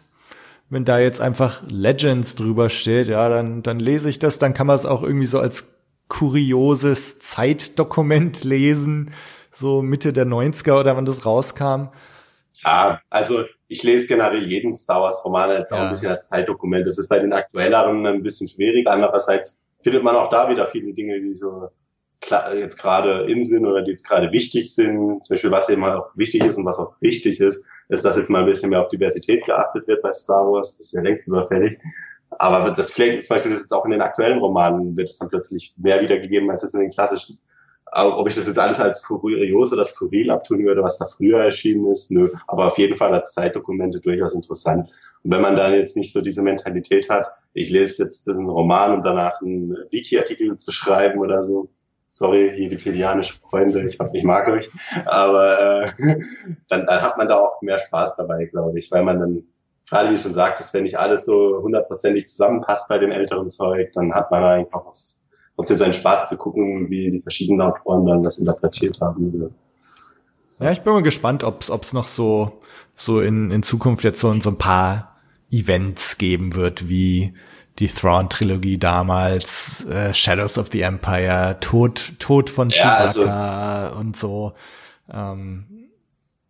[0.70, 4.68] wenn da jetzt einfach Legends drüber steht, ja, dann, dann lese ich das, dann kann
[4.68, 5.66] man es auch irgendwie so als
[6.10, 9.12] kurioses Zeitdokument lesen,
[9.52, 11.90] so Mitte der 90er oder wann das rauskam.
[12.64, 15.84] Ja, also ich lese generell jeden Star Wars Roman jetzt auch Ja.
[15.86, 16.86] ein bisschen als Zeitdokument.
[16.86, 18.88] Das ist bei den aktuelleren ein bisschen schwierig.
[18.88, 21.70] Andererseits findet man auch da wieder viele Dinge, die so
[22.58, 25.24] jetzt gerade in sind oder die jetzt gerade wichtig sind.
[25.24, 28.18] Zum Beispiel, was eben halt auch wichtig ist und was auch wichtig ist, ist, dass
[28.18, 30.78] jetzt mal ein bisschen mehr auf Diversität geachtet wird bei Star Wars.
[30.78, 31.80] Das ist ja längst überfällig.
[32.32, 35.30] Aber das vielleicht zum Beispiel das jetzt auch in den aktuellen Romanen wird es dann
[35.30, 37.40] plötzlich mehr wiedergegeben als jetzt in den klassischen.
[37.91, 41.90] Ob ich das jetzt alles als kurios oder skurril abtun würde, was da früher erschienen
[41.90, 42.32] ist, nö.
[42.48, 44.90] Aber auf jeden Fall als Zeitdokumente durchaus interessant.
[45.24, 48.95] Und wenn man dann jetzt nicht so diese Mentalität hat, ich lese jetzt diesen Roman,
[48.95, 51.70] um danach einen Wiki-Artikel zu schreiben oder so.
[52.10, 54.70] Sorry, hier die filianischen Freunde, ich, hab, ich mag euch.
[55.06, 55.91] Aber äh,
[56.70, 59.44] dann, dann hat man da auch mehr Spaß dabei, glaube ich, weil man dann,
[59.88, 63.91] gerade wie du schon sagtest, wenn nicht alles so hundertprozentig zusammenpasst bei dem älteren Zeug,
[63.94, 65.19] dann hat man eigentlich auch was
[65.60, 69.45] trotzdem seinen Spaß zu gucken, wie die verschiedenen Autoren dann das interpretiert haben.
[70.57, 72.61] Ja, ich bin mal gespannt, ob es noch so,
[72.95, 75.18] so in, in Zukunft jetzt so, so ein paar
[75.52, 77.34] Events geben wird, wie
[77.77, 84.15] die Thrawn-Trilogie damals, äh, Shadows of the Empire, Tod, Tod von Ja, Chewbacca also- und
[84.15, 84.53] so.
[85.11, 85.90] Ähm,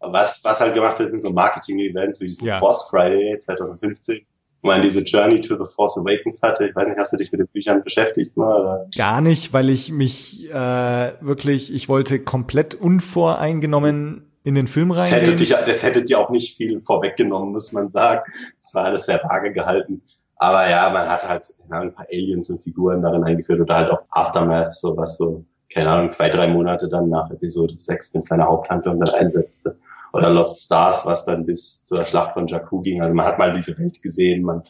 [0.02, 2.60] Was, was halt gemacht wird, sind so Marketing-Events wie diesen Ja.
[2.60, 4.22] Force Friday 2015,
[4.62, 6.68] man diese Journey to the Force Awakens hatte.
[6.68, 8.62] Ich weiß nicht, hast du dich mit den Büchern beschäftigt mal?
[8.62, 8.86] Oder?
[8.96, 15.12] gar nicht, weil ich mich äh, wirklich, ich wollte komplett unvoreingenommen in den Film Das
[15.12, 15.32] reingehen.
[15.32, 18.22] hätte, dich, das hätte dir auch nicht viel vorweggenommen, muss man sagen.
[18.60, 20.02] Es war alles sehr vage gehalten.
[20.38, 23.92] Aber ja, man hat halt Ahnung, ein paar Aliens und Figuren darin eingeführt oder halt
[23.92, 28.26] auch Aftermath, so was so, keine Ahnung, zwei, drei Monate dann nach Episode 6 mit
[28.26, 29.78] seiner Haupthandlung dann einsetzte.
[30.14, 33.02] Oder Lost Stars, was dann bis zur Schlacht von Jakku ging.
[33.02, 34.64] Also man hat mal diese Welt gesehen, man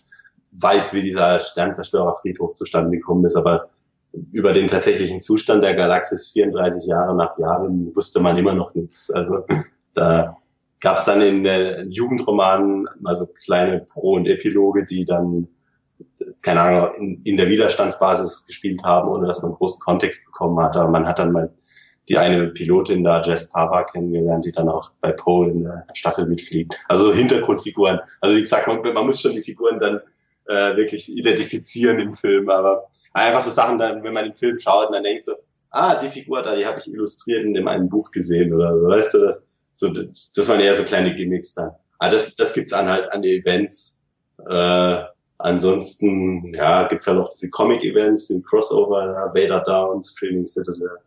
[0.52, 3.70] weiß, wie dieser Sternzerstörerfriedhof zustande gekommen ist, aber
[4.32, 9.12] über den tatsächlichen Zustand der Galaxis 34 Jahre nach Jahren wusste man immer noch nichts.
[9.12, 9.46] Also
[9.94, 10.38] da
[10.80, 15.48] gab es dann in den Jugendromanen also kleine Pro- und Epiloge, die dann,
[16.42, 20.76] keine Ahnung, in, in der Widerstandsbasis gespielt haben, ohne dass man großen Kontext bekommen hat.
[20.76, 21.54] Aber man hat dann mal
[22.10, 26.26] die eine Pilotin da, Jess Pava, kennengelernt, die dann auch bei Poe in der Staffel
[26.26, 26.76] mitfliegt.
[26.88, 28.00] Also Hintergrundfiguren.
[28.20, 30.02] Also wie gesagt, man, man muss schon die Figuren dann
[30.48, 34.88] äh, wirklich identifizieren im Film, aber einfach so Sachen dann, wenn man den Film schaut
[34.88, 35.34] und dann denkt so,
[35.70, 38.88] ah, die Figur da, die habe ich illustriert in dem einen Buch gesehen oder so,
[38.88, 39.40] weißt du, das,
[39.76, 41.72] so, das, das waren eher so kleine Gimmicks dann.
[42.00, 44.04] Aber das, das gibt's dann halt an den Events.
[44.50, 45.04] Äh,
[45.38, 50.98] ansonsten, ja, gibt's halt auch diese Comic-Events, die Crossover, Vader Down, Screaming Citadel.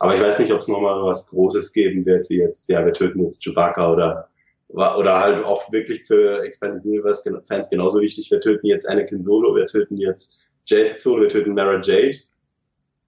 [0.00, 2.92] Aber ich weiß nicht, ob es nochmal was Großes geben wird, wie jetzt, ja, wir
[2.92, 4.28] töten jetzt Chewbacca oder
[4.68, 8.30] oder halt auch wirklich für Expanded Universe Fans genauso wichtig.
[8.30, 12.18] Wir töten jetzt Anakin Solo, wir töten jetzt Jace Solo, wir töten Mara Jade.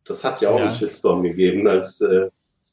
[0.04, 0.64] Das hat ja auch Ja.
[0.66, 2.28] einen Shitstorm gegeben, als äh,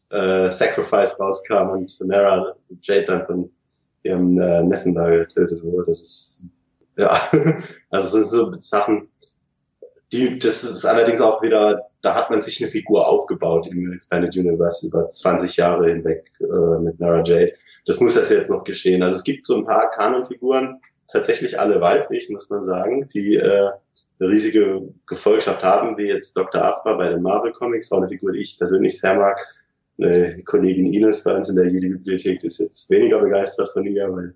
[0.09, 3.51] äh, Sacrifice rauskam und Mara Jade dann von
[4.03, 5.91] ihrem äh, Neffen da getötet wurde.
[5.97, 6.45] Das,
[6.97, 7.09] ja,
[7.89, 9.09] also das sind so Sachen,
[10.11, 14.35] die, das ist allerdings auch wieder, da hat man sich eine Figur aufgebaut im Expanded
[14.37, 17.53] Universe über 20 Jahre hinweg äh, mit Mara Jade.
[17.85, 19.03] Das muss das jetzt noch geschehen.
[19.03, 23.69] Also es gibt so ein paar Kanonfiguren, tatsächlich alle weiblich, muss man sagen, die äh,
[24.19, 26.63] eine riesige Gefolgschaft haben, wie jetzt Dr.
[26.63, 29.39] Afra bei den Marvel Comics, auch eine Figur, die ich persönlich sehr mag.
[29.99, 34.35] Eine Kollegin Ines bei uns in der Jedi-Bibliothek ist jetzt weniger begeistert von ihr, weil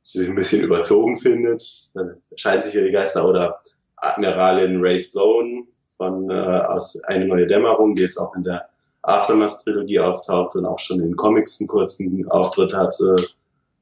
[0.00, 1.62] sie ein bisschen überzogen findet.
[1.94, 3.28] Dann scheiden sich ihre Geister.
[3.28, 3.60] Oder
[4.02, 5.66] Admiralin Ray Sloan
[5.96, 8.68] von äh, aus Eine neue Dämmerung, die jetzt auch in der
[9.02, 13.16] Aftermath-Trilogie auftaucht und auch schon in Comics einen kurzen Auftritt hatte.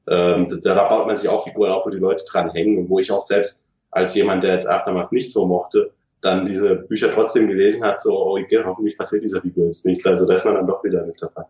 [0.07, 2.89] Ähm, da, da baut man sich auch Figuren auf, wo die Leute dran hängen und
[2.89, 5.91] wo ich auch selbst als jemand, der jetzt Aftermath nicht so mochte,
[6.21, 10.05] dann diese Bücher trotzdem gelesen hat, so, oh, okay, hoffentlich passiert dieser Figur jetzt nichts.
[10.05, 11.43] Also da ist man dann doch wieder mit dabei.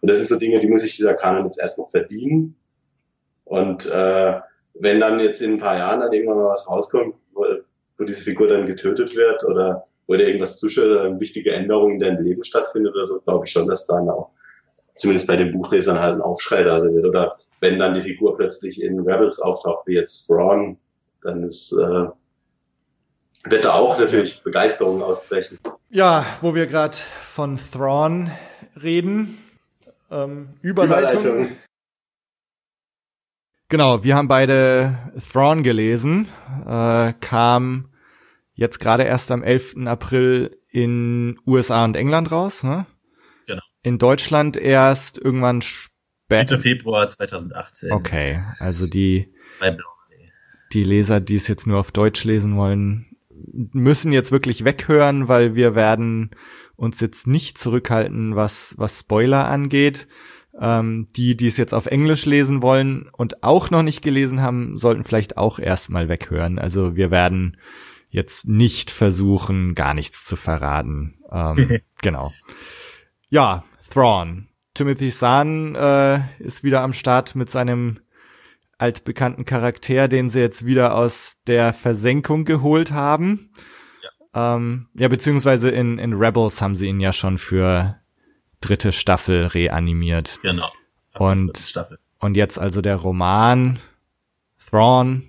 [0.00, 2.56] Und das sind so Dinge, die muss sich dieser Kanon jetzt erst noch verdienen.
[3.44, 4.40] Und äh,
[4.74, 7.14] wenn dann jetzt in ein paar Jahren dann irgendwann mal was rauskommt,
[7.98, 11.94] wo, diese Figur dann getötet wird oder wo dir irgendwas zuschaut oder eine wichtige Änderung
[11.94, 14.30] in deinem Leben stattfindet oder so, glaube ich schon, dass dann auch
[14.96, 17.06] zumindest bei den Buchlesern halt ein Aufschrei da sein wird.
[17.06, 20.78] Oder wenn dann die Figur plötzlich in Rebels auftaucht, wie jetzt Thrawn,
[21.22, 22.06] dann ist, äh,
[23.44, 25.58] wird da auch natürlich Begeisterung ausbrechen.
[25.90, 28.30] Ja, wo wir gerade von Thrawn
[28.80, 29.38] reden.
[30.10, 31.48] Ähm, Überleitung.
[33.68, 36.28] Genau, wir haben beide Thrawn gelesen,
[36.64, 37.88] äh, kam
[38.54, 39.86] jetzt gerade erst am 11.
[39.86, 42.86] April in USA und England raus, ne?
[43.46, 43.62] Genau.
[43.82, 46.50] In Deutschland erst irgendwann spät.
[46.50, 47.92] Mitte Februar 2018.
[47.92, 49.34] Okay, also die,
[50.72, 55.54] die Leser, die es jetzt nur auf Deutsch lesen wollen, müssen jetzt wirklich weghören, weil
[55.54, 56.30] wir werden
[56.76, 60.06] uns jetzt nicht zurückhalten, was, was Spoiler angeht.
[60.58, 64.78] Ähm, die, die es jetzt auf Englisch lesen wollen und auch noch nicht gelesen haben,
[64.78, 66.58] sollten vielleicht auch erstmal weghören.
[66.58, 67.58] Also wir werden
[68.08, 71.18] jetzt nicht versuchen, gar nichts zu verraten.
[71.30, 72.32] Ähm, genau.
[73.28, 74.48] Ja, Thrawn.
[74.74, 78.00] Timothy Zahn äh, ist wieder am Start mit seinem
[78.78, 83.50] altbekannten Charakter, den sie jetzt wieder aus der Versenkung geholt haben.
[84.34, 87.96] Ja, ähm, ja beziehungsweise in, in Rebels haben sie ihn ja schon für
[88.60, 90.38] dritte Staffel reanimiert.
[90.42, 90.70] Genau.
[91.18, 91.98] Und, Staffel.
[92.20, 93.78] und jetzt also der Roman
[94.58, 95.24] Thrawn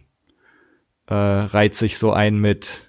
[1.08, 2.84] äh, reiht sich so ein mit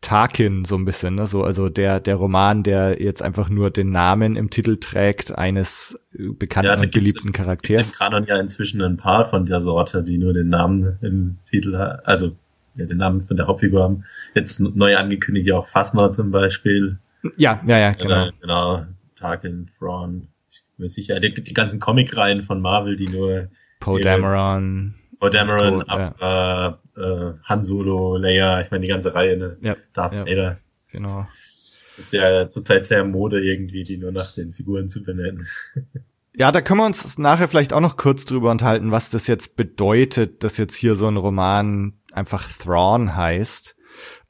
[0.00, 1.26] Tarkin so ein bisschen, ne?
[1.26, 5.98] So, also der, der Roman, der jetzt einfach nur den Namen im Titel trägt eines
[6.12, 7.86] äh, bekannten Ja, und gibt's- beliebten Gibt's Charakters.
[7.88, 11.74] im Kanon ja inzwischen ein paar von der Sorte, die nur den Namen im Titel,
[11.74, 12.36] also
[12.76, 14.04] ja, den Namen von der Hauptfigur haben.
[14.34, 16.98] Jetzt neu angekündigt ja auch Phasma zum Beispiel.
[17.38, 18.04] Ja, ja, ja, genau.
[18.04, 18.86] Oder, genau.
[19.24, 20.28] Tarkin, Thrawn.
[20.50, 21.18] Ich bin mir sicher.
[21.18, 23.48] Die, die ganzen Comicreihen von Marvel, die nur
[23.80, 24.16] Poe Ja.
[24.16, 24.94] Dameron.
[25.18, 26.14] Poe Dameron, ja.
[26.14, 29.56] ab, äh, äh, Han Solo, Leia, ich meine die ganze Reihe, ne?
[29.62, 30.26] Ja, Darth ja.
[30.26, 30.58] Vader.
[30.92, 31.26] genau.
[31.86, 35.46] Es ist ja zurzeit sehr Mode irgendwie, die nur nach den Figuren zu benennen.
[36.36, 39.56] Ja, da können wir uns nachher vielleicht auch noch kurz drüber unterhalten, was das jetzt
[39.56, 43.76] bedeutet, dass jetzt hier so ein Roman einfach Thrawn heißt.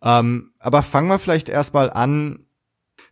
[0.03, 2.44] Ähm, aber fangen wir vielleicht erstmal an.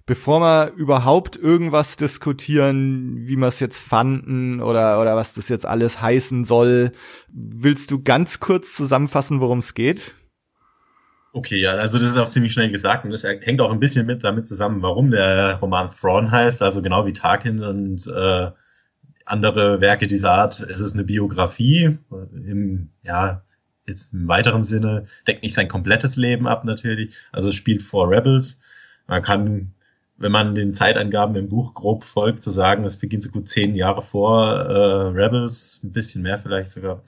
[0.07, 5.67] Bevor wir überhaupt irgendwas diskutieren, wie wir es jetzt fanden oder, oder was das jetzt
[5.67, 6.93] alles heißen soll,
[7.29, 10.15] willst du ganz kurz zusammenfassen, worum es geht?
[11.35, 14.05] Okay, ja, also das ist auch ziemlich schnell gesagt und das hängt auch ein bisschen
[14.05, 18.51] mit damit zusammen, warum der Roman Thrawn heißt, also genau wie Tarkin und äh,
[19.25, 20.61] andere Werke dieser Art.
[20.61, 23.45] Es ist eine Biografie im, ja,
[23.87, 28.11] jetzt im weiteren Sinne, deckt nicht sein komplettes Leben ab natürlich, also es spielt vor
[28.11, 28.61] Rebels.
[29.07, 29.75] Man kann,
[30.23, 33.75] wenn man den Zeitangaben im Buch grob folgt, zu sagen, es beginnt so gut zehn
[33.75, 37.03] Jahre vor äh, Rebels, ein bisschen mehr vielleicht sogar.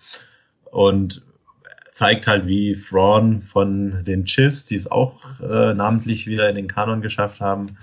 [0.72, 1.22] Und
[1.92, 6.66] zeigt halt, wie Thrawn von den Chiss, die es auch äh, namentlich wieder in den
[6.66, 7.76] Kanon geschafft haben,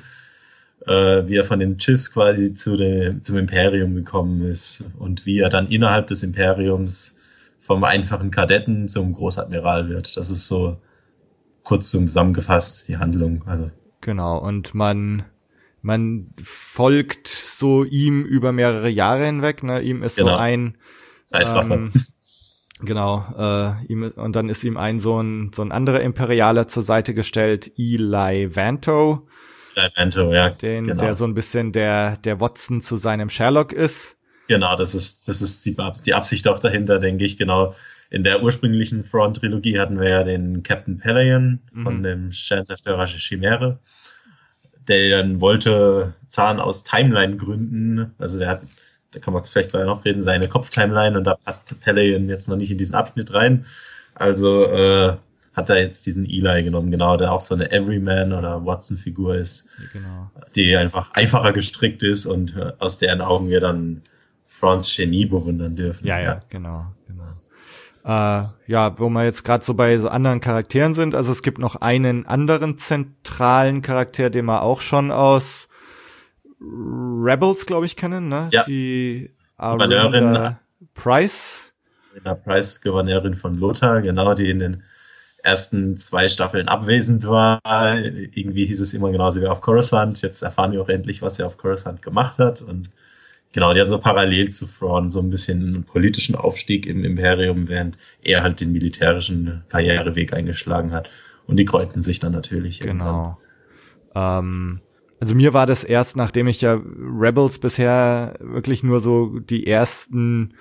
[0.85, 5.39] äh, wie er von den Chiss quasi zu dem, zum Imperium gekommen ist und wie
[5.39, 7.17] er dann innerhalb des Imperiums
[7.61, 10.17] vom einfachen Kadetten zum Großadmiral wird.
[10.17, 10.75] Das ist so
[11.63, 13.43] kurz zusammengefasst die Handlung.
[13.45, 13.71] Also.
[14.01, 15.25] Genau, und man
[15.81, 19.63] man folgt so ihm über mehrere Jahre hinweg.
[19.63, 19.81] Ne?
[19.81, 20.33] Ihm ist genau.
[20.33, 20.77] so ein
[21.25, 21.75] Zeitraffer.
[21.75, 21.91] Ähm,
[22.83, 26.83] Genau, äh, ihm, und dann ist ihm ein so ein, so ein anderer Imperialer zur
[26.83, 29.27] Seite gestellt, Eli Vanto.
[29.75, 30.49] Eli Vanto, ja.
[30.49, 30.99] Den, genau.
[30.99, 34.17] Der so ein bisschen der, der Watson zu seinem Sherlock ist.
[34.47, 37.75] Genau, das ist, das ist die, die Absicht auch dahinter, denke ich, genau.
[38.11, 41.83] In der ursprünglichen Front-Trilogie hatten wir ja den Captain Pelion mhm.
[41.83, 43.79] von dem Sternzerstörer Chimäre.
[44.87, 48.61] Der dann wollte Zahn aus Timeline-Gründen, also der hat
[49.11, 52.55] da kann man vielleicht gleich noch reden, seine Kopftimeline und da passt Pelion jetzt noch
[52.55, 53.65] nicht in diesen Abschnitt rein.
[54.15, 55.17] Also äh,
[55.53, 59.67] hat er jetzt diesen Eli genommen, genau, der auch so eine Everyman oder Watson-Figur ist,
[59.91, 60.31] genau.
[60.55, 64.01] die einfach einfacher gestrickt ist und äh, aus deren Augen wir dann
[64.47, 66.07] Franz Genie bewundern dürfen.
[66.07, 66.41] Ja, ja, ja.
[66.49, 67.23] genau, genau.
[68.03, 71.59] Äh, ja, wo wir jetzt gerade so bei so anderen Charakteren sind, also es gibt
[71.59, 75.67] noch einen anderen zentralen Charakter, den man auch schon aus
[76.59, 78.49] Rebels, glaube ich, kennen, ne?
[78.51, 78.63] Ja.
[78.63, 80.57] Die Gouverneurin
[80.95, 81.73] Price.
[82.13, 84.83] Arena Price, Gouverneurin von Lothar, genau, die in den
[85.43, 87.59] ersten zwei Staffeln abwesend war.
[87.65, 90.21] Irgendwie hieß es immer genauso wie auf Coruscant.
[90.21, 92.61] Jetzt erfahren wir auch endlich, was er auf Coruscant gemacht hat.
[92.61, 92.89] Und
[93.51, 97.67] genau, die hat so parallel zu Thrawn so ein bisschen einen politischen Aufstieg im Imperium,
[97.67, 101.09] während er halt den militärischen Karriereweg eingeschlagen hat.
[101.47, 102.79] Und die kreuzten sich dann natürlich.
[102.79, 103.37] Genau.
[104.15, 104.79] Ähm,
[105.19, 110.55] also mir war das erst, nachdem ich ja Rebels bisher wirklich nur so die ersten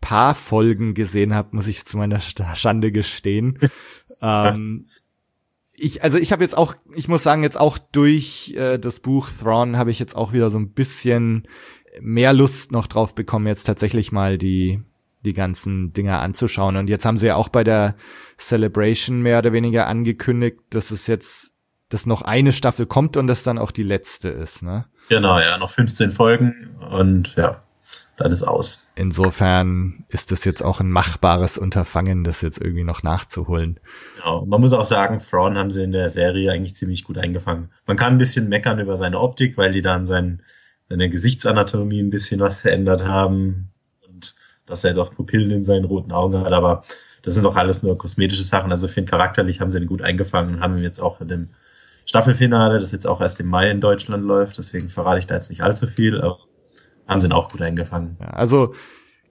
[0.00, 3.58] paar Folgen gesehen habe, muss ich zu meiner Schande gestehen.
[4.22, 4.86] ähm,
[5.74, 9.28] ich, also ich habe jetzt auch, ich muss sagen, jetzt auch durch äh, das Buch
[9.30, 11.46] Thrawn habe ich jetzt auch wieder so ein bisschen
[12.00, 14.82] mehr Lust noch drauf bekommen, jetzt tatsächlich mal die
[15.24, 16.76] die ganzen Dinger anzuschauen.
[16.76, 17.96] Und jetzt haben sie ja auch bei der
[18.38, 21.52] Celebration mehr oder weniger angekündigt, dass es jetzt
[21.88, 24.86] dass noch eine Staffel kommt und das dann auch die letzte ist, ne?
[25.08, 27.62] Genau, ja, noch 15 Folgen und ja,
[28.18, 28.86] dann ist aus.
[28.94, 33.80] Insofern ist das jetzt auch ein machbares Unterfangen, das jetzt irgendwie noch nachzuholen.
[34.16, 37.70] Genau, man muss auch sagen, Thrawn haben sie in der Serie eigentlich ziemlich gut eingefangen.
[37.86, 40.04] Man kann ein bisschen meckern über seine Optik, weil die dann
[40.88, 43.70] seine Gesichtsanatomie ein bisschen was verändert haben
[44.06, 44.34] und
[44.66, 46.84] dass er doch Pupillen in seinen roten Augen hat, aber
[47.22, 48.70] das sind doch alles nur kosmetische Sachen.
[48.70, 51.28] Also für ihn charakterlich haben sie ihn gut eingefangen und haben ihn jetzt auch in
[51.28, 51.48] dem
[52.06, 55.50] Staffelfinale, das jetzt auch erst im Mai in Deutschland läuft, deswegen verrate ich da jetzt
[55.50, 56.38] nicht allzu viel, aber
[57.06, 58.16] haben sie ihn auch gut eingefangen.
[58.20, 58.74] Ja, also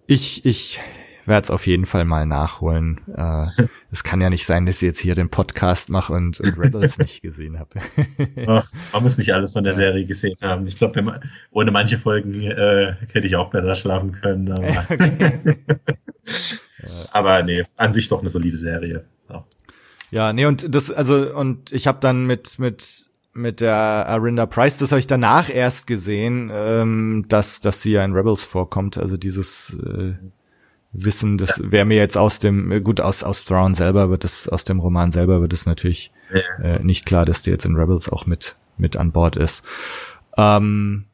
[0.06, 0.80] ich, ich
[1.28, 3.02] werde es auf jeden Fall mal nachholen.
[3.16, 3.46] Äh,
[3.92, 6.98] es kann ja nicht sein, dass ich jetzt hier den Podcast mache und, und Rebels
[6.98, 7.80] nicht gesehen habe.
[8.94, 10.66] man muss nicht alles von der Serie gesehen haben.
[10.68, 11.20] Ich glaube,
[11.52, 14.52] ohne manche Folgen äh, hätte ich auch besser schlafen können.
[14.52, 14.86] Aber,
[17.12, 19.04] aber nee, an sich doch eine solide Serie.
[19.30, 19.46] Ja.
[20.10, 24.78] Ja, nee, und das, also, und ich habe dann mit, mit, mit der Arinda Price,
[24.78, 28.98] das habe ich danach erst gesehen, ähm, dass, dass sie ja in Rebels vorkommt.
[28.98, 30.14] Also dieses äh,
[31.00, 34.64] Wissen, das wäre mir jetzt aus dem, gut, aus, aus Thrawn selber wird es, aus
[34.64, 36.12] dem Roman selber wird es natürlich
[36.62, 39.64] äh, nicht klar, dass die jetzt in Rebels auch mit, mit an Bord ist.
[40.38, 41.06] Ähm,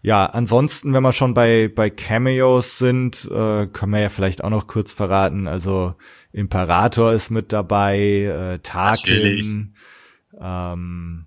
[0.00, 4.50] ja, ansonsten, wenn wir schon bei, bei Cameos sind, äh, können wir ja vielleicht auch
[4.50, 5.46] noch kurz verraten.
[5.46, 5.94] Also
[6.32, 9.74] Imperator ist mit dabei, äh, Tarkin.
[10.40, 11.26] Ähm,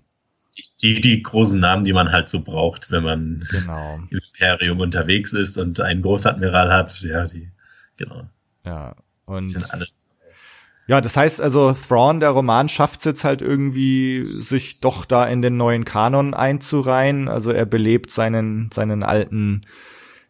[0.82, 4.00] die, die großen Namen, die man halt so braucht, wenn man genau.
[4.10, 7.00] im Imperium unterwegs ist und einen Großadmiral hat.
[7.00, 7.50] Ja, die,
[7.96, 8.28] genau.
[8.64, 8.94] Ja,
[9.26, 9.44] und.
[9.44, 9.86] Die sind alle
[10.88, 15.24] ja, das heißt also, Thrawn, der Roman, schafft es jetzt halt irgendwie, sich doch da
[15.24, 17.28] in den neuen Kanon einzureihen.
[17.28, 19.66] Also er belebt seinen, seinen alten,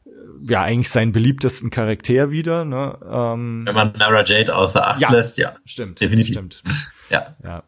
[0.06, 0.10] äh,
[0.50, 2.64] ja, eigentlich seinen beliebtesten Charakter wieder.
[2.64, 2.98] Ne?
[3.06, 5.54] Ähm, Wenn man Nara Jade außer Acht ja, lässt, ja.
[5.66, 6.00] Stimmt.
[6.00, 6.34] Definitiv.
[6.34, 6.62] Stimmt.
[7.10, 7.36] ja.
[7.44, 7.62] ja.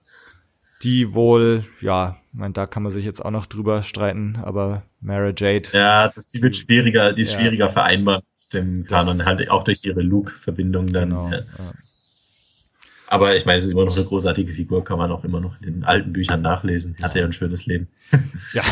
[0.82, 4.82] die wohl, ja, ich meine, da kann man sich jetzt auch noch drüber streiten, aber
[5.02, 5.68] Mara Jade.
[5.72, 7.40] Ja, das, die wird schwieriger, die ist ja.
[7.40, 8.22] schwieriger vereinbar
[8.52, 11.10] mit dem Kanon, halt auch durch ihre Luke-Verbindung dann.
[11.10, 11.38] Genau, ja.
[11.38, 11.72] Ja.
[13.10, 15.58] Aber ich meine, es ist immer noch eine großartige Figur, kann man auch immer noch
[15.62, 16.94] in den alten Büchern nachlesen.
[17.00, 17.88] Hatte ja ein schönes Leben.
[18.52, 18.62] Ja.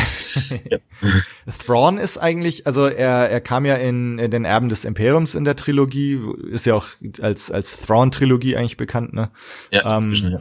[0.71, 0.79] ja.
[1.59, 5.45] Thrawn ist eigentlich, also er, er kam ja in, in den Erben des Imperiums in
[5.45, 6.19] der Trilogie,
[6.51, 6.89] ist ja auch
[7.21, 9.31] als, als Thrawn-Trilogie eigentlich bekannt, ne?
[9.71, 10.39] Ja, inzwischen, ähm,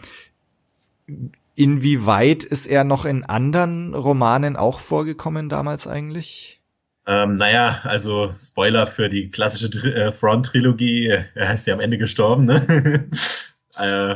[1.07, 1.29] ja.
[1.55, 6.61] Inwieweit ist er noch in anderen Romanen auch vorgekommen damals eigentlich?
[7.07, 12.45] Ähm, naja, also Spoiler für die klassische äh, Thrawn-Trilogie, er ist ja am Ende gestorben,
[12.45, 13.09] ne?
[13.77, 14.15] Äh,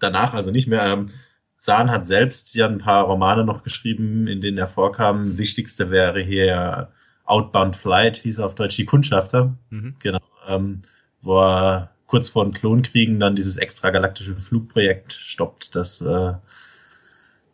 [0.00, 0.84] danach also nicht mehr.
[0.84, 1.10] Ähm,
[1.58, 5.38] Sahn hat selbst ja ein paar Romane noch geschrieben, in denen er vorkam.
[5.38, 6.90] Wichtigste wäre hier
[7.24, 9.54] Outbound Flight, hieß er auf Deutsch, die Kundschafter.
[9.70, 9.94] Mhm.
[10.00, 10.20] Genau.
[10.48, 10.82] Ähm,
[11.22, 16.34] wo er kurz vor den Klonkriegen dann dieses extragalaktische Flugprojekt stoppt, das äh,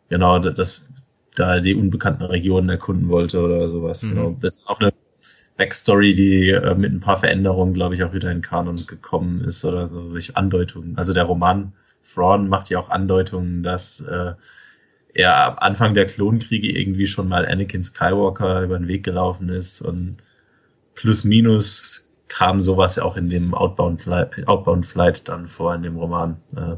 [0.09, 0.89] genau das
[1.35, 4.03] da die unbekannten Regionen erkunden wollte oder sowas.
[4.03, 4.09] Mhm.
[4.09, 4.37] Genau.
[4.39, 4.93] Das ist auch eine
[5.57, 9.63] Backstory, die äh, mit ein paar Veränderungen, glaube ich, auch wieder in Kanon gekommen ist
[9.65, 10.97] oder so, durch Andeutungen.
[10.97, 11.73] Also der Roman
[12.13, 14.33] Thrawn macht ja auch Andeutungen, dass äh,
[15.13, 19.81] er am Anfang der Klonkriege irgendwie schon mal Anakin Skywalker über den Weg gelaufen ist
[19.81, 20.17] und
[20.95, 25.83] plus minus kam sowas ja auch in dem Outbound Flight, Outbound Flight dann vor in
[25.83, 26.37] dem Roman.
[26.55, 26.77] Äh,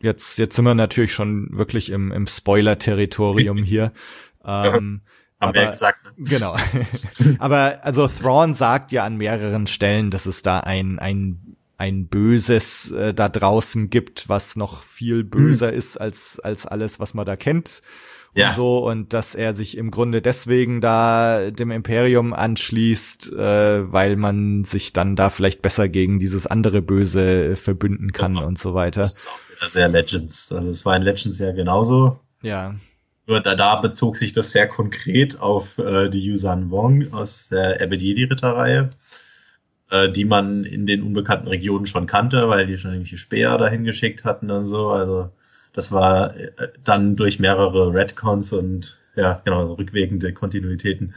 [0.00, 3.92] jetzt, jetzt sind wir natürlich schon wirklich im, im Spoiler-Territorium hier.
[4.44, 5.02] Ähm,
[5.40, 6.04] haben aber, wir ja gesagt.
[6.04, 6.24] Ne?
[6.24, 6.56] Genau.
[7.38, 12.90] aber also Thrawn sagt ja an mehreren Stellen, dass es da ein, ein, ein Böses
[12.90, 15.78] äh, da draußen gibt, was noch viel böser hm.
[15.78, 17.82] ist als, als alles, was man da kennt.
[18.38, 18.52] Und ja.
[18.52, 24.62] so, und dass er sich im Grunde deswegen da dem Imperium anschließt, äh, weil man
[24.62, 29.00] sich dann da vielleicht besser gegen dieses andere Böse verbünden kann ja, und so weiter.
[29.00, 30.52] Das ist auch wieder sehr Legends.
[30.52, 32.20] Also es war in Legends ja genauso.
[32.40, 32.76] Ja.
[33.26, 37.80] Nur da, da bezog sich das sehr konkret auf äh, die Yusan Wong aus der
[37.80, 38.90] Ebed Ritterreihe,
[39.90, 43.82] äh, die man in den unbekannten Regionen schon kannte, weil die schon irgendwelche Speer dahin
[43.82, 44.90] geschickt hatten und so.
[44.90, 45.30] Also
[45.72, 46.50] das war äh,
[46.84, 51.14] dann durch mehrere Redcons und ja, genau, rückwegende Kontinuitäten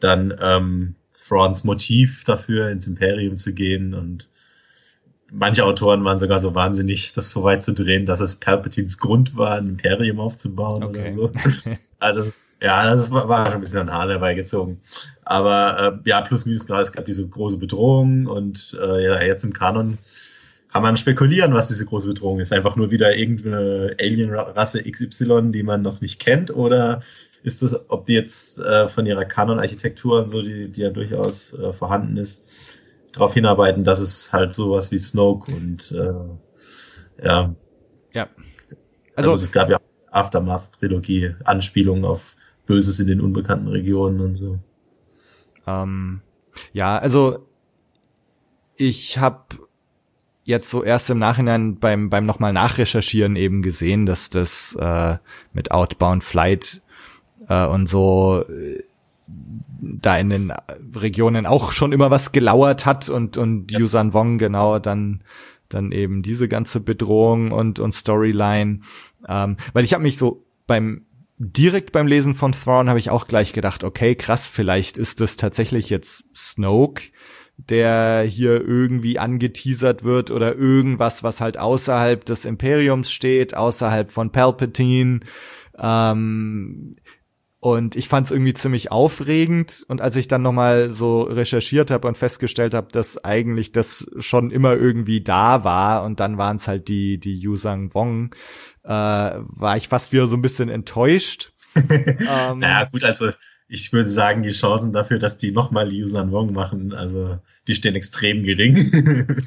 [0.00, 4.28] dann ähm, Frauds Motiv dafür, ins Imperium zu gehen und
[5.30, 9.36] manche Autoren waren sogar so wahnsinnig, das so weit zu drehen, dass es Palpatines Grund
[9.36, 11.00] war, ein Imperium aufzubauen okay.
[11.00, 11.32] oder so.
[11.98, 12.32] also
[12.62, 14.80] ja, das war, war schon ein bisschen an Haar dabei gezogen.
[15.24, 19.44] Aber äh, ja, plus minus klar, es gab diese große Bedrohung und äh, ja, jetzt
[19.44, 19.98] im Kanon
[20.74, 22.52] kann man spekulieren, was diese große Bedrohung ist.
[22.52, 27.00] Einfach nur wieder irgendeine Alien-Rasse XY, die man noch nicht kennt, oder
[27.44, 31.56] ist es, ob die jetzt äh, von ihrer Kanon-Architektur und so, die, die ja durchaus
[31.56, 32.48] äh, vorhanden ist,
[33.12, 37.54] darauf hinarbeiten, dass es halt sowas wie Snoke und äh, ja.
[38.12, 38.28] Ja.
[39.14, 39.78] Also, also es gab ja
[40.10, 42.34] Aftermath-Trilogie, Anspielungen auf
[42.66, 44.58] Böses in den unbekannten Regionen und so.
[45.68, 46.20] Ähm,
[46.72, 47.46] ja, also
[48.74, 49.44] ich habe
[50.44, 55.16] jetzt so erst im Nachhinein beim beim nochmal nachrecherchieren eben gesehen, dass das äh,
[55.52, 56.82] mit Outbound Flight
[57.48, 58.82] äh, und so äh,
[59.26, 60.52] da in den
[60.94, 63.80] Regionen auch schon immer was gelauert hat und und ja.
[63.80, 65.22] Yusan Wong genau dann
[65.68, 68.80] dann eben diese ganze Bedrohung und und Storyline,
[69.26, 71.06] ähm, weil ich habe mich so beim
[71.38, 75.36] direkt beim Lesen von Thrawn habe ich auch gleich gedacht, okay, krass, vielleicht ist das
[75.36, 77.04] tatsächlich jetzt Snoke,
[77.56, 84.30] der hier irgendwie angeteasert wird oder irgendwas, was halt außerhalb des Imperiums steht, außerhalb von
[84.30, 85.20] Palpatine.
[85.78, 86.96] Ähm,
[87.64, 89.86] und ich fand es irgendwie ziemlich aufregend.
[89.88, 94.50] Und als ich dann nochmal so recherchiert habe und festgestellt habe, dass eigentlich das schon
[94.50, 98.34] immer irgendwie da war und dann waren es halt die, die Yusang Wong,
[98.82, 101.52] äh, war ich fast wieder so ein bisschen enttäuscht.
[101.74, 103.30] ähm, naja, gut, also
[103.74, 107.96] ich würde sagen, die Chancen dafür, dass die nochmal Yusan Wong machen, also die stehen
[107.96, 109.42] extrem gering.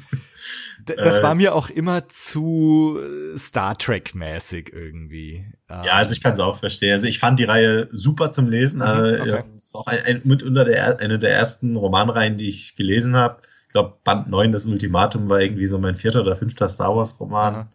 [0.86, 5.46] das war äh, mir auch immer zu äh, Star Trek mäßig irgendwie.
[5.68, 6.92] Ja, also ich kann es auch verstehen.
[6.92, 8.80] Also ich fand die Reihe super zum Lesen.
[8.80, 9.44] Mhm, äh, okay.
[9.56, 13.42] Ist auch ein, ein, mit unter der eine der ersten Romanreihen, die ich gelesen habe.
[13.66, 17.18] Ich glaube, Band 9, das Ultimatum, war irgendwie so mein vierter oder fünfter Star Wars
[17.18, 17.68] Roman.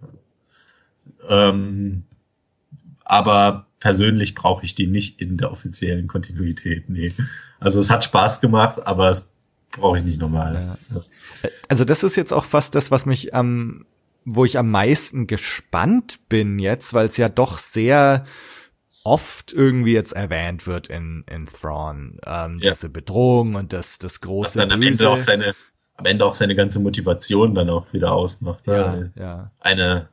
[1.30, 2.04] Ähm,
[3.06, 6.90] aber persönlich brauche ich die nicht in der offiziellen Kontinuität.
[6.90, 7.14] Nee.
[7.60, 9.34] Also es hat Spaß gemacht, aber es
[9.72, 10.78] brauche ich nicht nochmal.
[10.90, 11.02] Ja.
[11.68, 13.86] Also das ist jetzt auch fast das, was mich am,
[14.24, 18.24] wo ich am meisten gespannt bin jetzt, weil es ja doch sehr
[19.04, 22.72] oft irgendwie jetzt erwähnt wird in, in Thrawn, ähm, ja.
[22.72, 25.56] diese Bedrohung und das, das große Was dann am Ende auch seine,
[25.96, 28.66] am Ende auch seine ganze Motivation dann auch wieder ausmacht.
[28.66, 29.52] Ja, ja.
[29.60, 30.08] Eine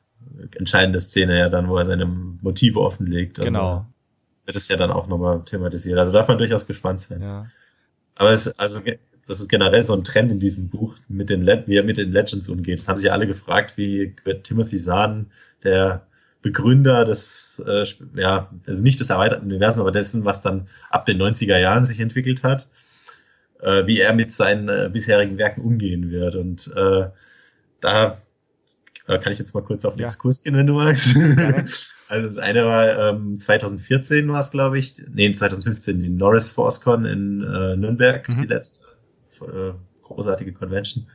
[0.57, 3.41] entscheidende Szene ja dann, wo er seine Motive offenlegt.
[3.41, 3.87] Genau.
[4.45, 5.99] Wird es ja dann auch nochmal thematisiert.
[5.99, 7.23] Also darf man durchaus gespannt sein.
[7.23, 7.47] Ja.
[8.15, 8.81] Aber es, also,
[9.27, 11.99] das ist generell so ein Trend in diesem Buch, mit den, Le wie er mit
[11.99, 12.81] den Legends umgeht.
[12.81, 15.31] Das haben sich alle gefragt, wie wird Timothy Zahn,
[15.63, 16.07] der
[16.43, 17.85] Begründer des, äh,
[18.15, 22.01] ja, also nicht des erweiterten Universums, aber dessen, was dann ab den 90er Jahren sich
[22.01, 22.69] entwickelt hat,
[23.61, 26.35] äh, wie er mit seinen äh, bisherigen Werken umgehen wird.
[26.35, 27.11] Und äh,
[27.81, 28.19] da
[29.11, 30.07] äh, kann ich jetzt mal kurz auf den Ja.
[30.07, 31.15] Exkurs gehen, wenn du magst.
[31.15, 31.65] Gerne.
[32.09, 37.05] also das eine war ähm, 2014 war es, glaube ich, nee, 2015 die Norris ForceCon
[37.05, 38.43] in äh, Nürnberg, Mhm.
[38.43, 38.87] die letzte
[39.43, 39.73] äh,
[40.03, 41.07] großartige Convention.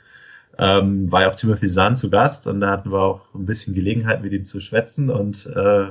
[0.57, 3.75] Ähm, war ja auch Timothy Zahn zu Gast und da hatten wir auch ein bisschen
[3.75, 5.87] Gelegenheit mit ihm zu schwätzen und äh,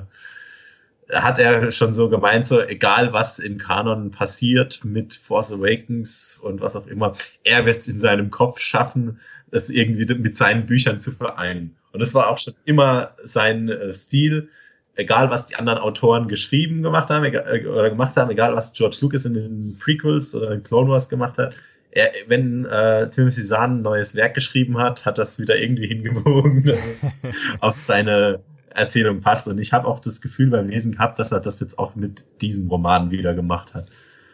[1.12, 6.62] hat er schon so gemeint, so egal was im Kanon passiert mit Force Awakens und
[6.62, 7.14] was auch immer,
[7.44, 9.20] er wird es in seinem Kopf schaffen,
[9.50, 11.76] das irgendwie mit seinen Büchern zu vereinen.
[11.94, 14.48] Und das war auch schon immer sein äh, Stil,
[14.96, 18.72] egal was die anderen Autoren geschrieben gemacht haben egal, äh, oder gemacht haben, egal was
[18.72, 21.54] George Lucas in den Prequels oder in Clone Wars gemacht hat.
[21.92, 26.64] Er, wenn äh, Timothy Zahn ein neues Werk geschrieben hat, hat das wieder irgendwie hingewogen,
[26.64, 27.06] dass es
[27.60, 28.40] auf seine
[28.70, 29.46] Erzählung passt.
[29.46, 32.24] Und ich habe auch das Gefühl beim Lesen gehabt, dass er das jetzt auch mit
[32.40, 33.88] diesem Roman wieder gemacht hat.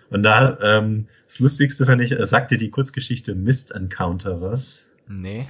[0.09, 4.87] Und da, ähm, das Lustigste fand ich, er sagte die Kurzgeschichte Mist Encounter was.
[5.07, 5.47] Nee.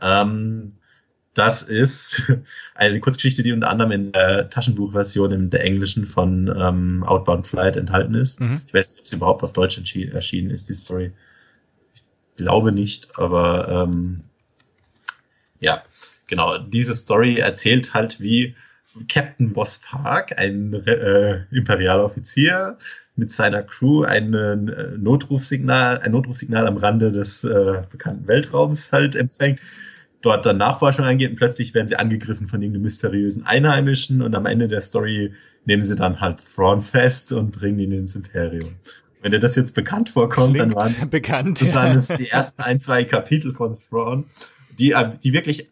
[0.00, 0.70] Ähm,
[1.34, 2.22] das ist
[2.74, 7.76] eine Kurzgeschichte, die unter anderem in der Taschenbuchversion in der englischen von ähm, Outbound Flight
[7.76, 8.40] enthalten ist.
[8.40, 8.62] Mhm.
[8.66, 11.12] Ich weiß nicht, ob sie überhaupt auf Deutsch erschienen ist, die Story.
[11.94, 12.02] Ich
[12.36, 14.22] glaube nicht, aber ähm,
[15.60, 15.82] ja,
[16.26, 16.58] genau.
[16.58, 18.56] Diese Story erzählt halt, wie
[19.08, 22.76] Captain Boss Park, ein äh, imperialer Offizier,
[23.14, 24.56] mit seiner Crew ein äh,
[24.96, 29.60] Notrufsignal, ein Notrufsignal am Rande des äh, bekannten Weltraums halt empfängt,
[30.22, 34.46] dort dann Nachforschung angeht und plötzlich werden sie angegriffen von irgendeinem mysteriösen Einheimischen und am
[34.46, 35.32] Ende der Story
[35.64, 38.76] nehmen sie dann halt Thrawn fest und bringen ihn ins Imperium.
[39.22, 41.60] Wenn dir das jetzt bekannt vorkommt, dann waren Klingt bekannt.
[41.60, 44.24] das waren es die ersten ein, zwei Kapitel von Thrawn,
[44.78, 45.68] die, die wirklich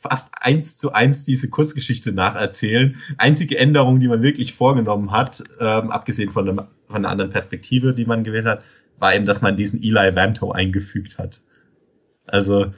[0.00, 2.96] fast eins zu eins diese Kurzgeschichte nacherzählen.
[3.18, 7.92] Einzige Änderung, die man wirklich vorgenommen hat, ähm, abgesehen von, einem, von einer anderen Perspektive,
[7.92, 8.64] die man gewählt hat,
[8.98, 11.42] war eben, dass man diesen Eli Vanto eingefügt hat.
[12.26, 12.72] Also,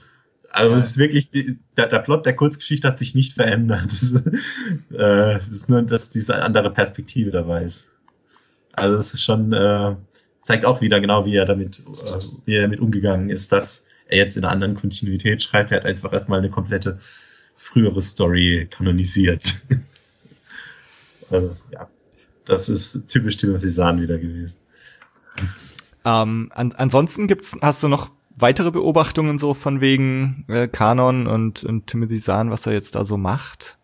[0.51, 0.81] also Ja.
[0.81, 3.85] es ist wirklich, die, der, der Plot der Kurzgeschichte hat sich nicht verändert.
[3.91, 4.27] Das ist,
[4.93, 7.91] äh, es ist nur, dass diese andere Perspektive dabei ist.
[8.73, 9.97] Also es ist schon, äh,
[10.45, 14.19] zeigt auch wieder genau, wie er damit, äh, wie er damit umgegangen ist, dass er
[14.19, 15.70] jetzt in einer anderen Kontinuität schreibt.
[15.70, 16.99] Er hat einfach erstmal eine komplette
[17.57, 19.62] frühere Story kanonisiert.
[21.31, 21.89] also, ja.
[22.45, 24.61] Das ist typisch Timothy Zahn wieder gewesen.
[26.07, 31.65] Ähm, an, ansonsten gibt's, hast du noch weitere Beobachtungen so von wegen äh, Kanon und,
[31.65, 33.78] und Timothy Zahn, was er jetzt da so macht?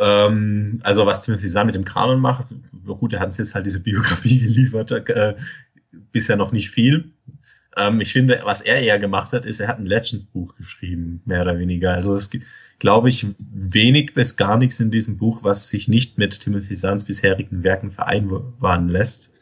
[0.00, 2.54] Ähm, also was Timothy Zahn mit dem Kanon macht,
[2.86, 5.34] gut, er hat uns jetzt halt diese Biografie geliefert, äh,
[6.12, 7.10] bisher noch nicht viel.
[7.76, 11.42] Ähm, ich finde, was er eher gemacht hat, ist, er hat ein Legends-Buch geschrieben, mehr
[11.42, 11.92] oder weniger.
[11.92, 12.46] Also es gibt,
[12.78, 17.04] glaube ich, wenig bis gar nichts in diesem Buch, was sich nicht mit Timothy Zahns
[17.04, 19.32] bisherigen Werken vereinbaren lässt.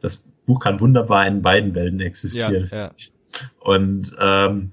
[0.00, 2.68] Das Buch kann wunderbar in beiden Welten existieren.
[2.70, 2.92] ja.
[3.60, 4.70] Und ähm,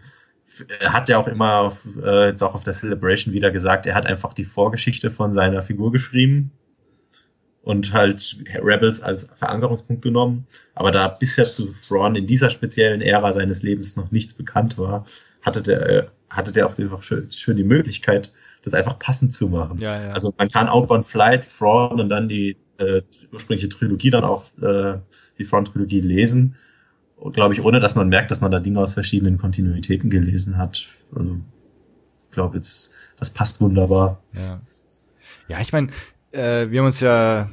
[0.80, 3.96] er hat ja auch immer auf, äh, jetzt auch auf der Celebration wieder gesagt, er
[3.96, 6.52] hat einfach die Vorgeschichte von seiner Figur geschrieben
[7.62, 10.48] und halt Rebels als Verankerungspunkt genommen.
[10.74, 15.06] Aber da bisher zu Thrawn in dieser speziellen Ära seines Lebens noch nichts bekannt war,
[15.42, 18.32] hatte der, hatte der auch einfach schön, schön die Möglichkeit,
[18.64, 19.80] das einfach passend zu machen.
[19.80, 20.12] Ja, ja.
[20.12, 24.98] Also man kann Outbound Flight, Thrawn und dann die äh, ursprüngliche Trilogie dann auch äh,
[25.38, 26.56] die Thrawn-Trilogie lesen
[27.34, 30.88] glaube ich, ohne dass man merkt, dass man da Dinge aus verschiedenen Kontinuitäten gelesen hat.
[31.16, 31.38] Also,
[32.30, 34.22] ich glaube jetzt, das passt wunderbar.
[34.34, 34.62] Ja,
[35.48, 35.88] ja ich meine,
[36.32, 37.50] äh, wir haben uns ja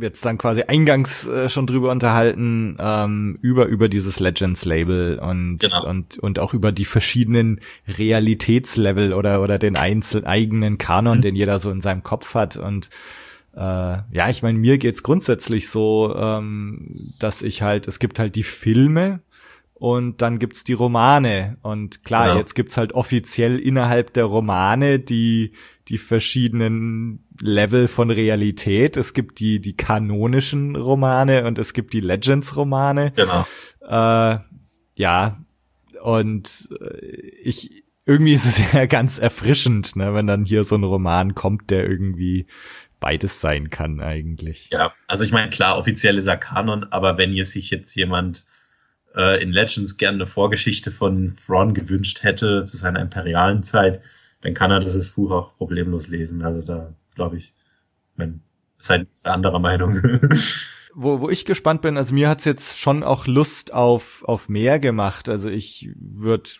[0.00, 5.88] jetzt dann quasi eingangs äh, schon drüber unterhalten, ähm, über, über dieses Legends-Label und, Genau.
[5.88, 11.58] und, und auch über die verschiedenen Realitätslevel oder, oder den einzelnen eigenen Kanon, den jeder
[11.58, 12.90] so in seinem Kopf hat und
[13.58, 16.86] äh, ja, ich meine, mir geht's grundsätzlich so, ähm,
[17.18, 19.20] dass ich halt, es gibt halt die Filme
[19.74, 22.38] und dann gibt's die Romane und klar, Genau.
[22.38, 25.52] jetzt gibt's halt offiziell innerhalb der Romane die
[25.88, 28.96] die verschiedenen Level von Realität.
[28.98, 33.12] Es gibt die die kanonischen Romane und es gibt die Legends Romane.
[33.16, 33.46] Genau.
[33.80, 34.38] Äh,
[34.96, 35.38] ja,
[36.02, 37.06] und äh,
[37.42, 41.70] ich irgendwie ist es ja ganz erfrischend, ne, wenn dann hier so ein Roman kommt,
[41.70, 42.46] der irgendwie
[43.00, 44.68] beides sein kann eigentlich.
[44.70, 48.44] Ja, also ich meine, klar, offiziell ist er Kanon, aber wenn hier sich jetzt jemand
[49.14, 54.00] äh, in Legends gerne eine Vorgeschichte von Thrawn gewünscht hätte zu seiner imperialen Zeit,
[54.40, 56.42] dann kann er dieses Buch auch problemlos lesen.
[56.42, 57.52] Also da glaube ich,
[58.16, 58.42] man
[58.78, 60.00] ist halt anderer Meinung.
[60.94, 64.78] wo, wo ich gespannt bin, also mir hat's jetzt schon auch Lust auf, auf mehr
[64.78, 65.28] gemacht.
[65.28, 66.50] Also ich würde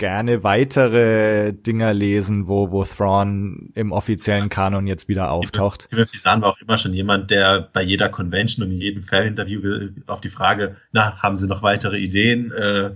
[0.00, 5.88] gerne weitere Dinger lesen, wo, wo Thrawn im offiziellen Kanon jetzt wieder auftaucht.
[5.90, 9.90] Timothy Zahn war auch immer schon jemand, der bei jeder Convention und in jedem Fan-Interview
[10.08, 12.90] auf die Frage, na, haben Sie noch weitere Ideen, äh,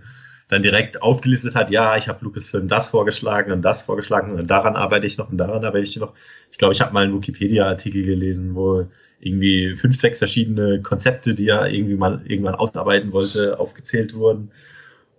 [0.48, 4.74] dann direkt aufgelistet hat, ja, ich habe Lucasfilm das vorgeschlagen und das vorgeschlagen und daran
[4.74, 6.14] arbeite ich noch und daran arbeite ich noch.
[6.51, 8.86] Ich glaube, ich habe mal einen Wikipedia-Artikel gelesen, wo
[9.20, 14.51] irgendwie fünf, sechs verschiedene Konzepte, die er irgendwie mal irgendwann ausarbeiten wollte, aufgezählt wurden.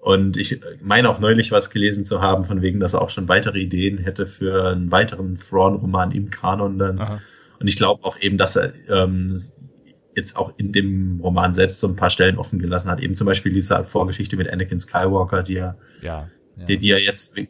[0.06, 3.28] Und ich meine auch neulich was gelesen zu haben, von wegen, dass er auch schon
[3.28, 7.00] weitere Ideen hätte für einen weiteren Thrawn-Roman im Kanon dann.
[7.00, 7.22] Aha.
[7.60, 9.42] Und ich glaube auch eben, dass er ähm,
[10.16, 13.02] jetzt auch in dem Roman selbst so ein paar Stellen offen gelassen hat.
[13.02, 16.66] Eben zum Beispiel diese Vorgeschichte mit Anakin Skywalker, die er, ja, ja.
[16.68, 17.48] Die, die er jetzt im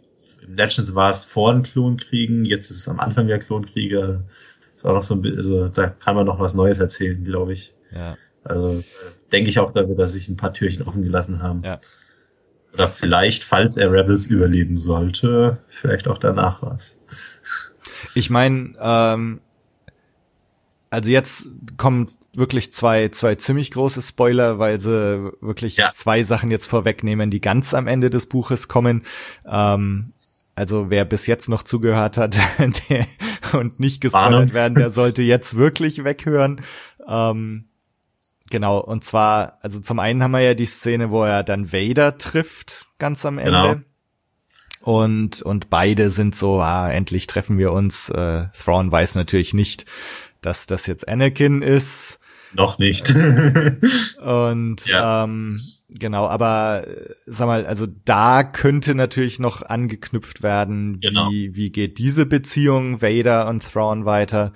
[0.47, 4.23] Legends war es vor den Klonkriegen, jetzt ist es am Anfang der Klonkriege.
[4.77, 7.51] Ist auch noch so ein bisschen, also da kann man noch was Neues erzählen, glaube
[7.51, 7.73] ich.
[7.93, 8.15] Ja.
[8.45, 8.81] Also
[9.33, 11.59] denke ich auch, dass wir sich ein paar Türchen offen gelassen haben.
[11.65, 11.81] Ja.
[12.75, 16.97] Oder vielleicht, falls er Rebels überleben sollte, vielleicht auch danach was.
[18.13, 19.39] Ich meine, ähm,
[20.89, 21.47] also jetzt
[21.77, 25.93] kommen wirklich zwei, zwei ziemlich große Spoiler, weil sie wirklich ja.
[25.95, 29.03] zwei Sachen jetzt vorwegnehmen, die ganz am Ende des Buches kommen.
[29.49, 30.11] Ähm,
[30.53, 32.37] also wer bis jetzt noch zugehört hat
[32.89, 33.07] der,
[33.53, 36.61] und nicht gespoilert werden, der sollte jetzt wirklich weghören.
[37.07, 37.69] Ähm,
[38.51, 42.17] Genau, und zwar, also zum einen haben wir ja die Szene, wo er dann Vader
[42.17, 43.51] trifft, ganz am Ende.
[43.51, 43.75] Genau.
[44.81, 48.09] Und, und beide sind so, ah, endlich treffen wir uns.
[48.09, 49.85] Äh, Thrawn weiß natürlich nicht,
[50.41, 52.19] dass das jetzt Anakin ist.
[52.53, 53.09] Noch nicht.
[54.21, 55.23] und ja.
[55.23, 55.59] ähm,
[55.89, 56.85] genau, aber
[57.25, 61.31] sag mal, also da könnte natürlich noch angeknüpft werden, genau.
[61.31, 64.53] wie, wie geht diese Beziehung Vader und Thrawn weiter.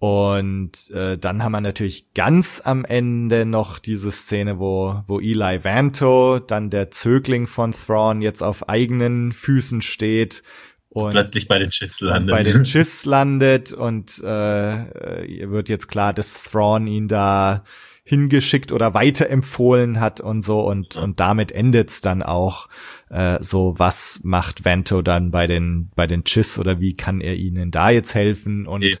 [0.00, 5.62] Und äh, dann haben wir natürlich ganz am Ende noch diese Szene, wo, wo Eli
[5.62, 10.42] Vanto, dann der Zögling von Thrawn, jetzt auf eigenen Füßen steht
[10.88, 12.34] und plötzlich bei den Chiss landet.
[12.34, 17.62] Bei den Chiss landet und äh, wird jetzt klar, dass Thrawn ihn da
[18.02, 21.02] hingeschickt oder weiterempfohlen hat und so und ja.
[21.02, 22.68] und damit endet's dann auch
[23.10, 27.36] äh, so was macht Vanto dann bei den bei den Chiss oder wie kann er
[27.36, 28.96] ihnen da jetzt helfen und okay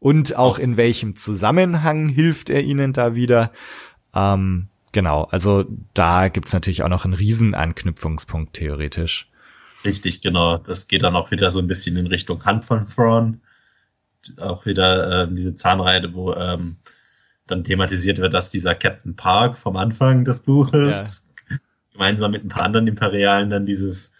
[0.00, 3.52] und auch in welchem Zusammenhang hilft er ihnen da wieder.
[4.14, 9.30] Ähm, genau, also da gibt's natürlich auch noch einen riesen Anknüpfungspunkt theoretisch.
[9.84, 10.58] Richtig, genau.
[10.58, 13.40] Das geht dann auch wieder so ein bisschen in Richtung Hand von Thrawn.
[14.38, 16.76] Auch wieder ähm, diese Zahnreide, wo ähm,
[17.46, 21.56] dann thematisiert wird, dass dieser Captain Park vom Anfang des Buches ja.
[21.92, 24.12] gemeinsam mit ein paar anderen Imperialen dann dieses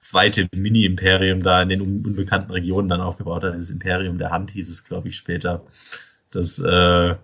[0.00, 3.54] zweite Mini-Imperium da in den unbekannten Regionen dann aufgebaut hat.
[3.54, 5.64] Dieses Imperium der Hand hieß es, glaube ich, später.
[6.30, 7.14] Das äh,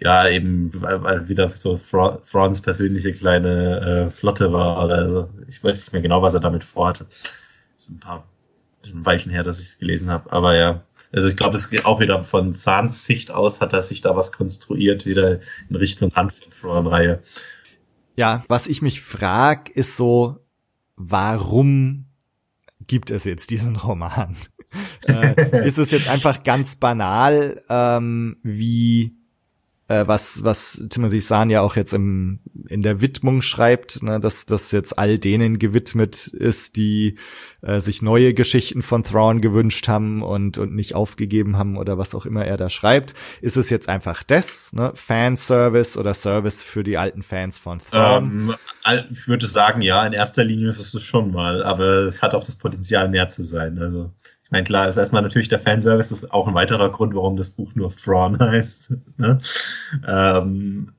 [0.00, 5.28] ja eben, weil, weil wieder so Fra Franz persönliche kleine äh, Flotte war oder also,
[5.48, 7.06] ich weiß nicht mehr genau, was er damit vorhatte.
[7.74, 8.24] Das ist ein paar
[8.84, 10.82] ein Weilchen her, dass ich es gelesen habe, aber ja.
[11.12, 14.14] Also ich glaube, es geht auch wieder von Zahns Sicht aus, hat er sich da
[14.16, 17.22] was konstruiert, wieder in Richtung Hand von Thrawn-Reihe.
[18.16, 20.38] Ja, was ich mich frag, ist so,
[21.02, 22.06] warum
[22.86, 24.36] gibt es jetzt diesen Roman?
[25.08, 29.19] äh, ist es jetzt einfach ganz banal, ähm, wie
[29.90, 32.38] äh, was, was Timothy Zahn ja auch jetzt im,
[32.68, 37.16] in der Widmung schreibt, ne, dass das jetzt all denen gewidmet ist, die
[37.60, 42.14] äh, sich neue Geschichten von Thrawn gewünscht haben und, und nicht aufgegeben haben oder was
[42.14, 43.14] auch immer er da schreibt.
[43.40, 48.54] Ist es jetzt einfach das, ne, Fanservice oder Service für die alten Fans von Thrawn?
[48.86, 52.34] Ähm, ich würde sagen, ja, in erster Linie ist es schon mal, aber es hat
[52.34, 53.78] auch das Potenzial mehr zu sein.
[53.80, 54.12] Also
[54.50, 57.50] meine, klar, ist erstmal natürlich der Fanservice, das ist auch ein weiterer Grund, warum das
[57.50, 58.94] Buch nur Thrawn heißt.
[59.16, 59.38] Ne?
[60.06, 60.92] Ähm,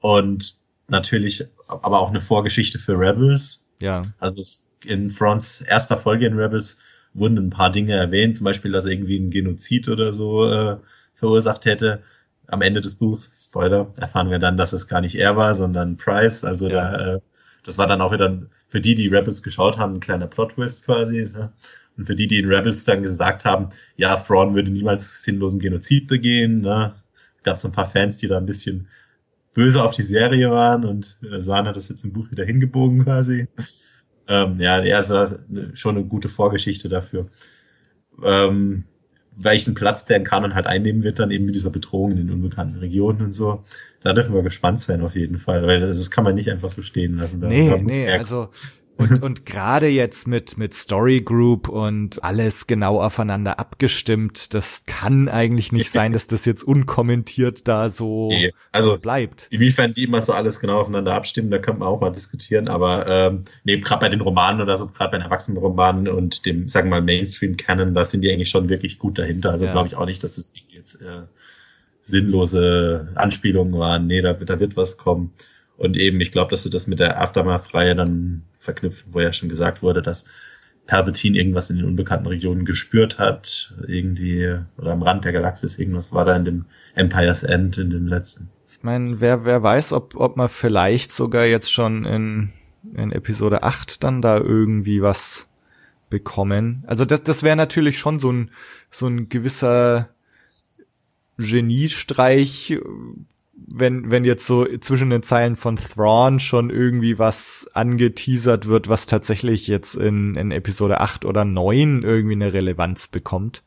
[0.00, 0.54] und
[0.88, 3.66] natürlich aber auch eine Vorgeschichte für Rebels.
[3.80, 4.02] Ja.
[4.18, 4.42] Also
[4.84, 6.80] in Thrawns erster Folge in Rebels
[7.14, 10.76] wurden ein paar Dinge erwähnt, zum Beispiel, dass er irgendwie ein Genozid oder so äh,
[11.14, 12.02] verursacht hätte.
[12.46, 15.96] Am Ende des Buchs, Spoiler, erfahren wir dann, dass es gar nicht er war, sondern
[15.96, 16.44] Price.
[16.44, 16.90] Also ja.
[16.90, 17.20] da, äh,
[17.64, 21.30] das war dann auch wieder für die, die Rebels geschaut haben, ein kleiner Plot-Twist quasi.
[21.32, 21.52] Ne?
[21.96, 26.06] Und für die, die in Rebels dann gesagt haben, ja, Thrawn würde niemals sinnlosen Genozid
[26.06, 26.94] begehen, ne?
[27.42, 28.88] gab es ein paar Fans, die da ein bisschen
[29.54, 33.04] böse auf die Serie waren und äh, Sahn hat das jetzt im Buch wieder hingebogen
[33.04, 33.48] quasi.
[34.28, 35.12] Ähm, ja, er ist
[35.74, 37.28] schon eine gute Vorgeschichte dafür.
[38.22, 38.84] Ähm,
[39.36, 42.30] welchen Platz der in Kanon halt einnehmen wird, dann eben mit dieser Bedrohung in den
[42.30, 43.64] unbekannten Regionen und so.
[44.02, 46.70] Da dürfen wir gespannt sein auf jeden Fall, weil das, das kann man nicht einfach
[46.70, 47.40] so stehen lassen.
[47.40, 48.50] Da, nee, nee, also
[49.00, 55.28] Und, und gerade jetzt mit, mit Story Group und alles genau aufeinander abgestimmt, das kann
[55.28, 59.48] eigentlich nicht sein, dass das jetzt unkommentiert da so, nee, also so bleibt.
[59.50, 63.06] Inwiefern die immer so alles genau aufeinander abstimmen, da könnte man auch mal diskutieren, aber
[63.06, 66.88] ähm, nee, gerade bei den Romanen oder so, gerade bei den Erwachsenenromanen und dem, sagen
[66.88, 69.50] wir mal, Mainstream-Canon, da sind die eigentlich schon wirklich gut dahinter.
[69.50, 69.72] Also ja.
[69.72, 71.22] glaube ich auch nicht, dass das jetzt äh,
[72.02, 74.06] sinnlose Anspielungen waren.
[74.06, 75.32] Nee, da, da wird was kommen.
[75.76, 79.48] Und eben, ich glaube, dass sie das mit der Aftermath-Reihe dann verknüpfen, wo ja schon
[79.48, 80.26] gesagt wurde, dass
[80.86, 86.12] Palpatine irgendwas in den unbekannten Regionen gespürt hat, irgendwie, oder am Rand der Galaxis, irgendwas
[86.12, 86.64] war da in dem
[86.94, 88.48] Empire's End, in dem letzten.
[88.72, 92.50] Ich meine, wer, wer weiß, ob, ob man vielleicht sogar jetzt schon in,
[92.94, 95.48] in Episode 8 dann da irgendwie was
[96.08, 96.82] bekommen.
[96.86, 98.50] Also das, das wäre natürlich schon so ein,
[98.90, 100.08] so ein gewisser
[101.36, 102.78] Geniestreich,
[103.52, 109.06] wenn, wenn jetzt so zwischen den Zeilen von Thrawn schon irgendwie was angeteasert wird, was
[109.06, 113.62] tatsächlich jetzt in, in Episode 8 oder 9 irgendwie eine Relevanz bekommt.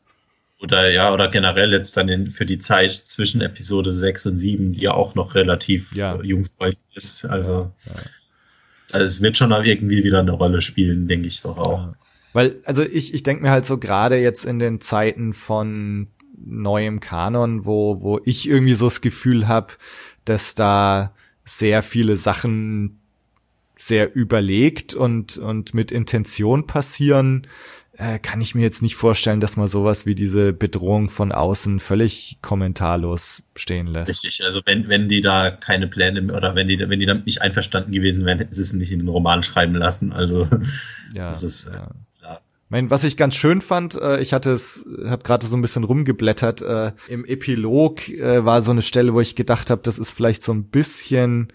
[0.60, 4.72] Oder ja, oder generell jetzt dann in, für die Zeit zwischen Episode 6 und 7,
[4.72, 6.20] die ja auch noch relativ ja.
[6.22, 7.24] jungfräulich ist.
[7.26, 8.02] Also, ja, ja.
[8.92, 11.94] also es wird schon irgendwie wieder eine Rolle spielen, denke ich doch auch.
[12.32, 17.00] Weil, also ich, ich denke mir halt so gerade jetzt in den Zeiten von neuem
[17.00, 19.74] Kanon, wo, wo ich irgendwie so das Gefühl habe,
[20.24, 23.00] dass da sehr viele Sachen
[23.76, 27.46] sehr überlegt und, und mit Intention passieren,
[27.96, 31.80] äh, kann ich mir jetzt nicht vorstellen, dass man sowas wie diese Bedrohung von außen
[31.80, 34.08] völlig kommentarlos stehen lässt.
[34.08, 37.42] Richtig, also wenn, wenn die da keine Pläne oder wenn die, wenn die damit nicht
[37.42, 40.12] einverstanden gewesen wären, hätten sie es nicht in den Roman schreiben lassen.
[40.12, 40.48] Also
[41.14, 41.84] ja, das ist, ja.
[41.84, 42.40] Äh, klar.
[42.68, 45.84] Mein, was ich ganz schön fand, äh, ich hatte es, habe gerade so ein bisschen
[45.84, 46.62] rumgeblättert.
[46.62, 50.42] Äh, Im Epilog äh, war so eine Stelle, wo ich gedacht habe, das ist vielleicht
[50.42, 51.48] so ein bisschen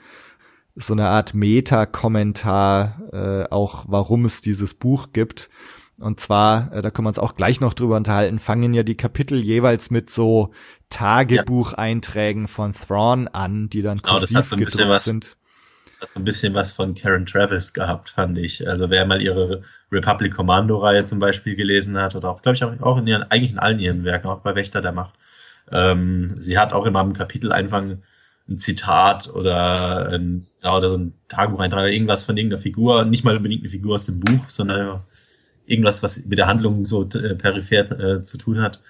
[0.75, 5.49] so eine Art Meta-Kommentar, äh, auch warum es dieses Buch gibt.
[5.99, 8.95] Und zwar, äh, da können wir uns auch gleich noch drüber unterhalten, fangen ja die
[8.95, 10.53] Kapitel jeweils mit so
[10.89, 15.35] Tagebucheinträgen von Thrawn an, die dann genau, kursiv so gedruckt was, sind.
[15.99, 18.65] Hat so ein bisschen was von Karen Travis gehabt, fand ich.
[18.67, 22.97] Also wer mal ihre Republic Commando-Reihe zum Beispiel gelesen hat, oder auch, glaube ich, auch,
[22.97, 25.15] in ihren, eigentlich in allen ihren Werken, auch bei Wächter der Macht.
[25.71, 31.13] Ähm, sie hat auch immer im Kapitel einfach ein Zitat oder, ein, oder so ein
[31.27, 35.01] Tagebucheintrag oder irgendwas von irgendeiner Figur, nicht mal unbedingt eine Figur aus dem Buch, sondern
[35.67, 38.81] irgendwas, was mit der Handlung so äh, peripher äh, zu tun hat,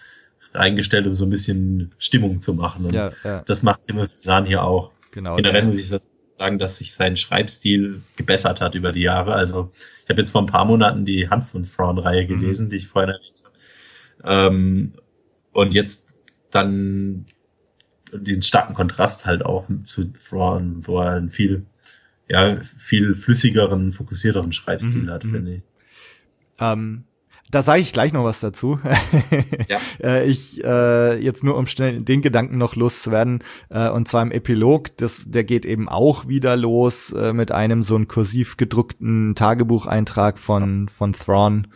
[0.53, 2.85] eingestellt, um so ein bisschen Stimmung zu machen.
[2.85, 3.43] Und ja, ja.
[3.45, 4.91] das macht Timothy Zahn hier auch.
[5.11, 5.35] Genau.
[5.35, 9.33] Generell muss ich das sagen, dass sich sein Schreibstil gebessert hat über die Jahre.
[9.33, 9.71] Also
[10.03, 12.27] ich habe jetzt vor ein paar Monaten die Hand von Frauen-Reihe mhm.
[12.27, 12.69] gelesen, mhm.
[12.71, 14.47] die ich vorhin erwähnt habe.
[14.47, 14.93] Ähm,
[15.51, 16.07] und jetzt
[16.49, 17.25] dann
[18.11, 21.65] den starken Kontrast halt auch zu Frauen, wo er einen viel,
[22.27, 25.09] ja, viel flüssigeren, fokussierteren Schreibstil mhm.
[25.09, 25.31] hat, mhm.
[25.31, 25.61] finde ich.
[26.59, 27.03] Ähm,
[27.49, 28.80] da sage ich gleich noch was dazu.
[29.67, 29.77] ja.
[30.01, 34.31] Äh, ich äh, jetzt nur um schnell den Gedanken noch loszuwerden äh, und zwar im
[34.31, 39.35] Epilog, das der geht eben auch wieder los äh, mit einem so ein kursiv gedruckten
[39.35, 41.67] Tagebucheintrag von von Thrawn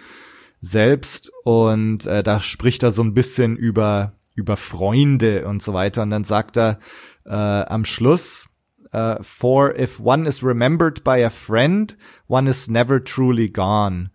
[0.61, 6.03] selbst und äh, da spricht er so ein bisschen über über Freunde und so weiter
[6.03, 6.79] und dann sagt er
[7.25, 8.47] äh, am Schluss
[8.93, 11.95] uh, for if one is remembered by a friend,
[12.27, 14.11] one is never truly gone.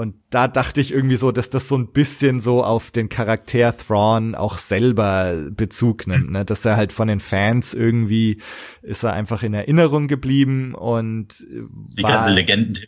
[0.00, 3.76] Und da dachte ich irgendwie so, dass das so ein bisschen so auf den Charakter
[3.76, 6.46] Thrawn auch selber Bezug nimmt, ne?
[6.46, 8.40] Dass er halt von den Fans irgendwie
[8.80, 12.78] ist er einfach in Erinnerung geblieben und die ganze Legenden,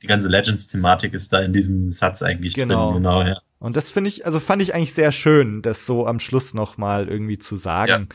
[0.00, 2.92] die ganze Legends-Thematik ist da in diesem Satz eigentlich genau.
[2.92, 3.40] drin, genau, ja.
[3.58, 7.08] Und das finde ich, also fand ich eigentlich sehr schön, das so am Schluss nochmal
[7.08, 8.10] irgendwie zu sagen.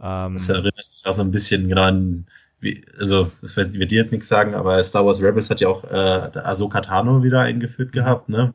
[0.00, 0.26] Ja.
[0.26, 2.26] Ähm, das erinnert mich auch so ein bisschen genau an
[2.64, 5.84] wie, also das wird dir jetzt nichts sagen, aber Star Wars Rebels hat ja auch
[5.84, 7.98] äh, Ahsoka Tano wieder eingeführt mhm.
[7.98, 8.54] gehabt, ne?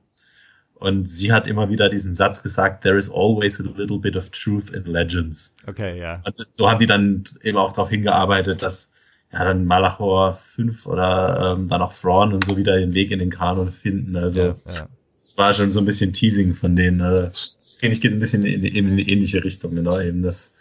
[0.74, 4.30] Und sie hat immer wieder diesen Satz gesagt, there is always a little bit of
[4.30, 5.56] truth in legends.
[5.68, 6.22] Okay, ja.
[6.26, 8.92] Und so haben die dann eben auch darauf hingearbeitet, dass
[9.32, 13.20] ja dann Malachor 5 oder ähm, dann auch Thrawn und so wieder den Weg in
[13.20, 14.16] den Kanon finden.
[14.16, 14.88] Also ja,
[15.20, 17.02] das war schon so ein bisschen Teasing von denen.
[17.02, 20.56] Also, das finde ich geht ein bisschen in, in eine ähnliche Richtung, genau, eben das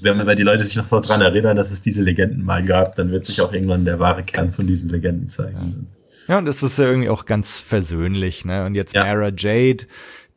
[0.00, 2.96] wenn, wenn die Leute sich noch so dran erinnern, dass es diese Legenden mal gab,
[2.96, 5.88] dann wird sich auch irgendwann der wahre Kern von diesen Legenden zeigen.
[6.28, 8.64] Ja, und das ist ja irgendwie auch ganz versöhnlich, ne?
[8.66, 9.04] Und jetzt ja.
[9.04, 9.86] Mara Jade,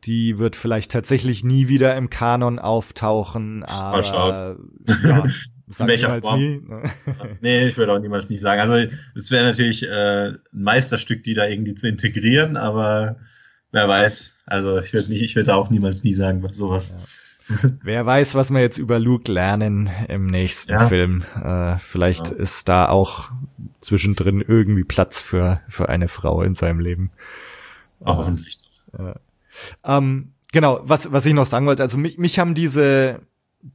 [0.04, 4.70] die wird vielleicht tatsächlich nie wieder im Kanon auftauchen, aber mal schauen.
[5.04, 5.24] ja,
[5.78, 6.40] in welcher Form?
[6.40, 6.82] Nie, ne?
[7.40, 8.60] nee, ich würde auch niemals nicht sagen.
[8.60, 13.16] Also es wäre natürlich äh, ein Meisterstück, die da irgendwie zu integrieren, aber
[13.72, 14.34] wer weiß.
[14.46, 16.90] Also ich würde nicht, ich würde auch niemals nie sagen, was sowas.
[16.90, 16.96] Ja.
[17.82, 20.88] Wer weiß, was wir jetzt über Luke lernen im nächsten ja.
[20.88, 21.24] Film.
[21.42, 22.36] Äh, vielleicht ja.
[22.36, 23.30] ist da auch
[23.80, 27.10] zwischendrin irgendwie Platz für, für eine Frau in seinem Leben.
[28.04, 28.58] Hoffentlich.
[28.98, 29.14] Äh,
[29.84, 33.20] ähm, genau, was, was ich noch sagen wollte, also mich, mich haben diese,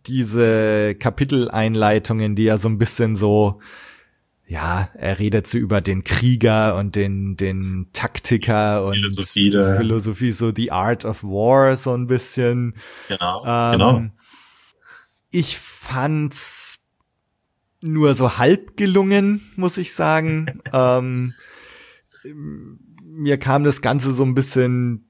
[0.05, 3.59] diese Kapiteleinleitungen, die ja so ein bisschen so,
[4.49, 10.51] ja, er redet so über den Krieger und den, den Taktiker und Philosophie, Philosophie, so
[10.51, 12.73] the art of war, so ein bisschen.
[13.07, 14.03] Genau, ähm, genau.
[15.29, 16.79] Ich fand's
[17.81, 20.61] nur so halb gelungen, muss ich sagen.
[20.73, 21.35] ähm,
[23.03, 25.08] mir kam das Ganze so ein bisschen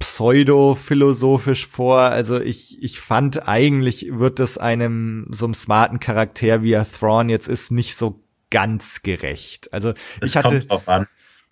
[0.00, 2.00] pseudo-philosophisch vor.
[2.00, 7.28] Also ich, ich fand eigentlich wird es einem so einem smarten Charakter wie er Thrawn
[7.28, 9.72] jetzt ist nicht so ganz gerecht.
[9.72, 11.06] Also es ich hatte, kommt drauf an.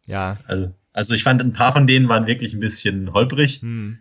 [0.06, 0.38] Ja.
[0.46, 3.60] Also, also ich fand ein paar von denen waren wirklich ein bisschen holprig.
[3.60, 3.98] Hm.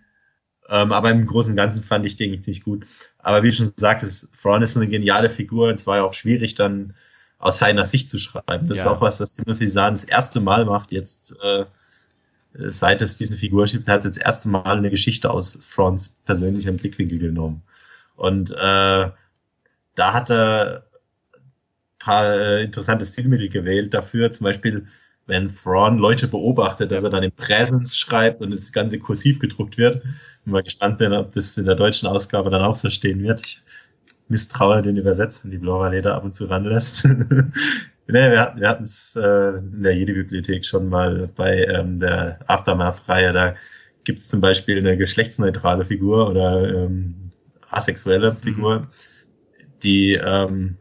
[0.69, 2.87] Ähm, aber im Großen und Ganzen fand ich den eigentlich ziemlich gut.
[3.19, 5.71] Aber wie du schon sagtest, Thrawn ist eine geniale Figur.
[5.71, 6.93] Es war ja auch schwierig, dann
[7.37, 8.67] aus seiner Sicht zu schreiben.
[8.67, 8.83] Das ja.
[8.83, 11.65] ist auch was, was Timothy Zahn das erste Mal macht, jetzt äh,
[12.57, 16.09] seit es diesen Figur gibt, hat es jetzt das erste Mal eine Geschichte aus Thrawns
[16.25, 17.63] persönlichem Blickwinkel genommen.
[18.15, 18.55] Und äh,
[19.95, 20.87] da hat er
[22.07, 24.87] paar äh, interessante Stilmittel gewählt dafür, zum Beispiel
[25.25, 29.77] wenn Thrawn Leute beobachtet, dass er dann in Präsens schreibt und das Ganze kursiv gedruckt
[29.77, 30.01] wird.
[30.45, 33.45] Bin mal gespannt, ob das in der deutschen Ausgabe dann auch so stehen wird.
[33.45, 33.61] Ich
[34.29, 37.05] misstraue den Übersetzern, die Blauer Leder ab und zu ranlässt.
[38.07, 42.39] Nee, wir hatten wir hatten es äh, in der Jedi-Bibliothek schon mal bei ähm, der
[42.47, 43.33] Aftermath-Reihe.
[43.33, 43.55] Da
[44.05, 47.31] gibt es zum Beispiel eine geschlechtsneutrale Figur oder ähm,
[47.69, 48.37] asexuelle mhm.
[48.37, 48.87] Figur,
[49.83, 50.77] die ähm,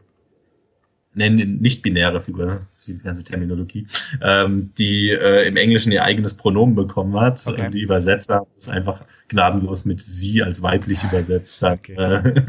[1.13, 2.67] nennen nicht-binäre Figur, ne?
[2.85, 3.87] die ganze Terminologie,
[4.21, 7.45] ähm, die äh, im Englischen ihr eigenes Pronomen bekommen hat.
[7.45, 7.65] Okay.
[7.65, 11.79] Und die Übersetzer haben es einfach gnadenlos mit sie als weiblich übersetzt hat.
[11.79, 11.95] Okay.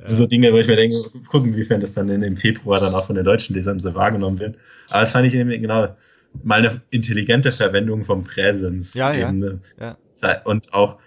[0.00, 0.96] Äh, so Dinge, wo ich mir denke,
[1.28, 4.56] gucken, inwiefern das dann im Februar dann auch von den deutschen Lesern so wahrgenommen wird.
[4.88, 5.96] Aber das fand ich eben genau
[6.42, 8.94] mal eine intelligente Verwendung vom Präsens.
[8.94, 9.32] Ja, ja.
[9.80, 9.96] ja.
[10.44, 10.98] Und auch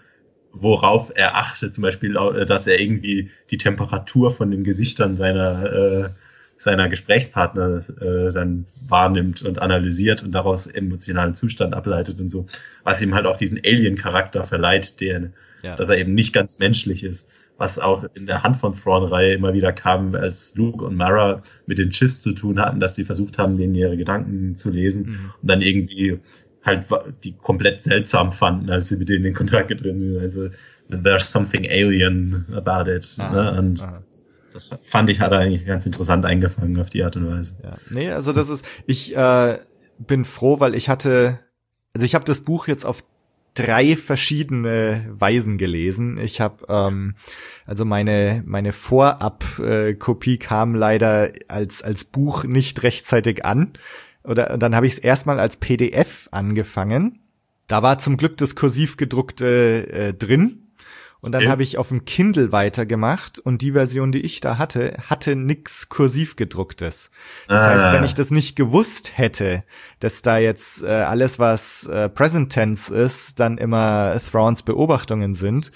[0.53, 6.09] worauf er achtet, zum Beispiel, dass er irgendwie die Temperatur von den Gesichtern seiner äh,
[6.61, 12.45] seiner Gesprächspartner äh, dann wahrnimmt und analysiert und daraus emotionalen Zustand ableitet und so,
[12.83, 15.31] was ihm halt auch diesen Alien-Charakter verleiht, der,
[15.63, 15.75] ja.
[15.75, 17.27] dass er eben nicht ganz menschlich ist,
[17.57, 21.79] was auch in der Hand von Thrawn-Reihe immer wieder kam, als Luke und Mara mit
[21.79, 25.31] den Chiss zu tun hatten, dass sie versucht haben, denen ihre Gedanken zu lesen mhm.
[25.41, 26.19] und dann irgendwie
[26.63, 26.85] halt
[27.23, 30.19] die komplett seltsam fanden, als sie mit denen in Kontakt getreten sind.
[30.19, 30.49] Also
[30.89, 33.15] there's something alien about it.
[33.17, 33.59] Aha, ne?
[33.59, 34.03] Und aha
[34.53, 37.57] das fand ich, hat er eigentlich ganz interessant eingefangen auf die Art und Weise.
[37.63, 37.77] Ja.
[37.89, 39.59] Nee, also das ist, ich äh,
[39.99, 41.39] bin froh, weil ich hatte,
[41.93, 43.03] also ich habe das Buch jetzt auf
[43.53, 46.17] drei verschiedene Weisen gelesen.
[46.17, 47.15] Ich habe ähm,
[47.65, 53.73] also meine meine Vorab-Kopie kam leider als als Buch nicht rechtzeitig an
[54.23, 57.19] oder dann habe ich es erstmal als PDF angefangen.
[57.67, 60.60] Da war zum Glück das kursiv gedruckte äh, drin
[61.21, 61.51] und dann okay.
[61.51, 65.87] habe ich auf dem Kindle weitergemacht und die Version, die ich da hatte, hatte nix
[65.87, 67.11] kursiv gedrucktes.
[67.47, 67.69] Das ah.
[67.69, 69.63] heißt, wenn ich das nicht gewusst hätte,
[69.99, 75.71] dass da jetzt äh, alles, was äh, Present Tense ist, dann immer Thrawns Beobachtungen sind,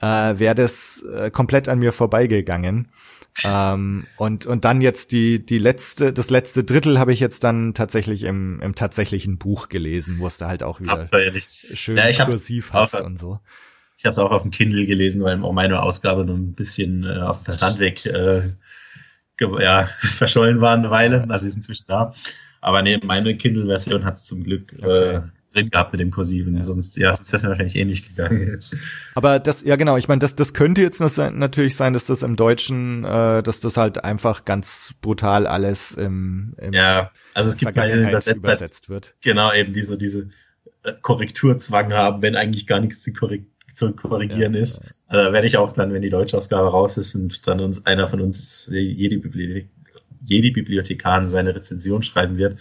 [0.00, 2.88] äh, wäre das äh, komplett an mir vorbeigegangen.
[3.44, 7.74] ähm, und und dann jetzt die die letzte das letzte Drittel habe ich jetzt dann
[7.74, 11.10] tatsächlich im im tatsächlichen Buch gelesen, wo es da halt auch wieder
[11.74, 13.40] schön ja, kursiv hast und so.
[14.06, 17.02] Ich habe es auch auf dem Kindle gelesen, weil auch meine Ausgabe nur ein bisschen
[17.02, 18.52] äh, auf dem Versandweg äh,
[19.40, 21.26] ja, verschollen war eine Weile.
[21.28, 22.14] Also ist inzwischen da.
[22.60, 25.16] Aber nee, meine Kindle-Version hat es zum Glück äh, okay.
[25.16, 25.20] äh,
[25.54, 26.56] drin gehabt mit dem Kursiven.
[26.56, 26.62] Ja.
[26.62, 28.62] Sonst, ja, sonst wäre es mir wahrscheinlich ähnlich gegangen.
[29.16, 32.36] Aber das, ja genau, ich meine, das, das könnte jetzt natürlich sein, dass das im
[32.36, 37.74] Deutschen, äh, dass das halt einfach ganz brutal alles im, im ja, also es gibt
[37.74, 39.16] manche übersetzt wird.
[39.20, 40.28] Genau, eben diese, diese
[40.84, 44.82] äh, Korrekturzwang haben, wenn eigentlich gar nichts zu korrigieren zu korrigieren ja, ist.
[45.06, 48.08] Also werde ich auch dann, wenn die deutsche Ausgabe raus ist und dann uns einer
[48.08, 49.68] von uns, jede Bibliothek,
[50.24, 52.58] jede Bibliothekaren seine Rezension schreiben wird,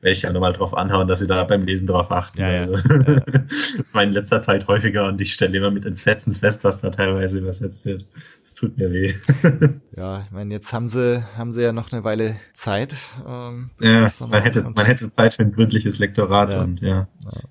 [0.00, 2.40] werde ich ja nochmal drauf anhauen, dass sie da beim Lesen drauf achten.
[2.40, 2.62] Ja, ja.
[2.62, 2.76] Also,
[3.78, 6.90] das war in letzter Zeit häufiger und ich stelle immer mit Entsetzen fest, was da
[6.90, 8.06] teilweise übersetzt wird.
[8.44, 9.14] Das tut mir weh.
[9.96, 12.94] ja, ich meine, jetzt haben sie, haben sie ja noch eine Weile Zeit.
[13.26, 16.60] Ähm, ja, man hätte, man hätte Zeit für ein gründliches Lektorat ja.
[16.60, 17.08] und ja,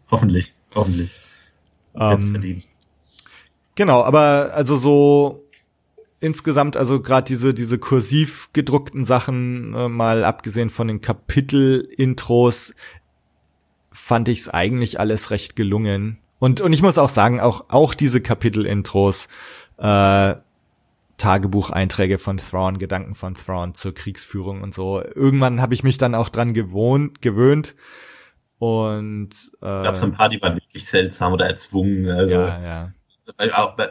[0.10, 1.12] hoffentlich, hoffentlich.
[1.96, 2.77] Ähm, verdient.
[3.78, 5.48] Genau, aber also so
[6.20, 12.74] insgesamt, also gerade diese diese kursiv gedruckten Sachen, äh, mal abgesehen von den Kapitel-Intros,
[13.92, 16.18] fand ich es eigentlich alles recht gelungen.
[16.40, 19.28] Und und ich muss auch sagen, auch auch diese Kapitel-Intros
[19.78, 20.34] äh,
[21.18, 25.04] Tagebucheinträge von Thrawn, Gedanken von Thrawn zur Kriegsführung und so.
[25.04, 27.76] Irgendwann habe ich mich dann auch dran gewohnt, gewöhnt.
[28.58, 29.30] Und
[29.62, 32.10] äh, es gab so ein paar, die waren wirklich seltsam oder erzwungen.
[32.10, 32.94] Also, ja, ja.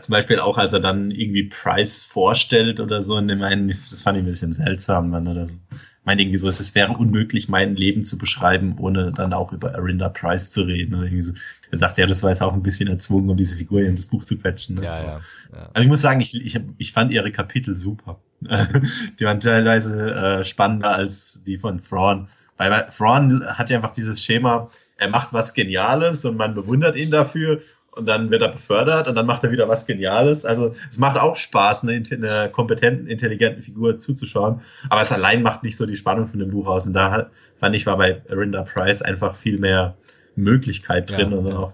[0.01, 4.03] Zum Beispiel auch, als er dann irgendwie Price vorstellt oder so, in dem einen, das
[4.03, 5.55] fand ich ein bisschen seltsam, dann oder so.
[5.71, 9.75] Ich meine irgendwie so, es wäre unmöglich, mein Leben zu beschreiben, ohne dann auch über
[9.75, 10.95] Arinda Price zu reden.
[10.95, 11.33] Oder irgendwie so.
[11.73, 14.07] Ich dachte, ja, das war jetzt auch ein bisschen erzwungen, um diese Figur in das
[14.07, 14.77] Buch zu quetschen.
[14.77, 14.85] Ne?
[14.85, 15.21] Ja, ja,
[15.53, 15.69] ja.
[15.75, 18.21] Aber ich muss sagen, ich, ich, ich fand ihre Kapitel super.
[18.41, 22.29] die waren teilweise äh, spannender als die von Thrawn.
[22.57, 27.11] Weil Thrawn hat ja einfach dieses Schema, er macht was Geniales und man bewundert ihn
[27.11, 27.63] dafür
[27.97, 30.45] und dann wird er befördert und dann macht er wieder was Geniales.
[30.45, 35.63] Also es macht auch Spaß, eine, eine kompetenten, intelligenten Figur zuzuschauen, aber es allein macht
[35.63, 36.87] nicht so die Spannung von dem Buch aus.
[36.87, 39.97] Und da fand ich, war bei Arinda Price einfach viel mehr
[40.37, 41.59] Möglichkeit drin ja, und ja.
[41.59, 41.73] auch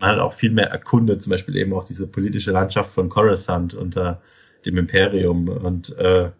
[0.00, 3.74] man halt auch viel mehr erkundet, zum Beispiel eben auch diese politische Landschaft von Coruscant
[3.74, 4.20] unter
[4.66, 6.30] dem Imperium und äh,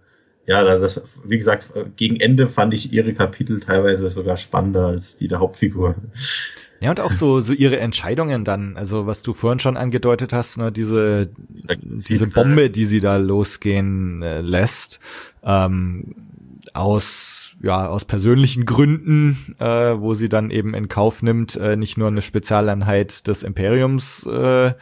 [0.49, 5.19] ja, das ist, wie gesagt, gegen Ende fand ich ihre Kapitel teilweise sogar spannender als
[5.19, 5.95] die der Hauptfigur.
[6.81, 10.57] Ja, und auch so, so ihre Entscheidungen dann, also was du vorhin schon angedeutet hast,
[10.57, 15.01] ne, diese, diese Bombe, die sie da losgehen äh, lässt,
[15.43, 16.15] ähm,
[16.74, 21.99] aus, ja, aus persönlichen Gründen, äh, wo sie dann eben in Kauf nimmt, äh, nicht
[21.99, 24.73] nur eine Spezialeinheit des Imperiums äh,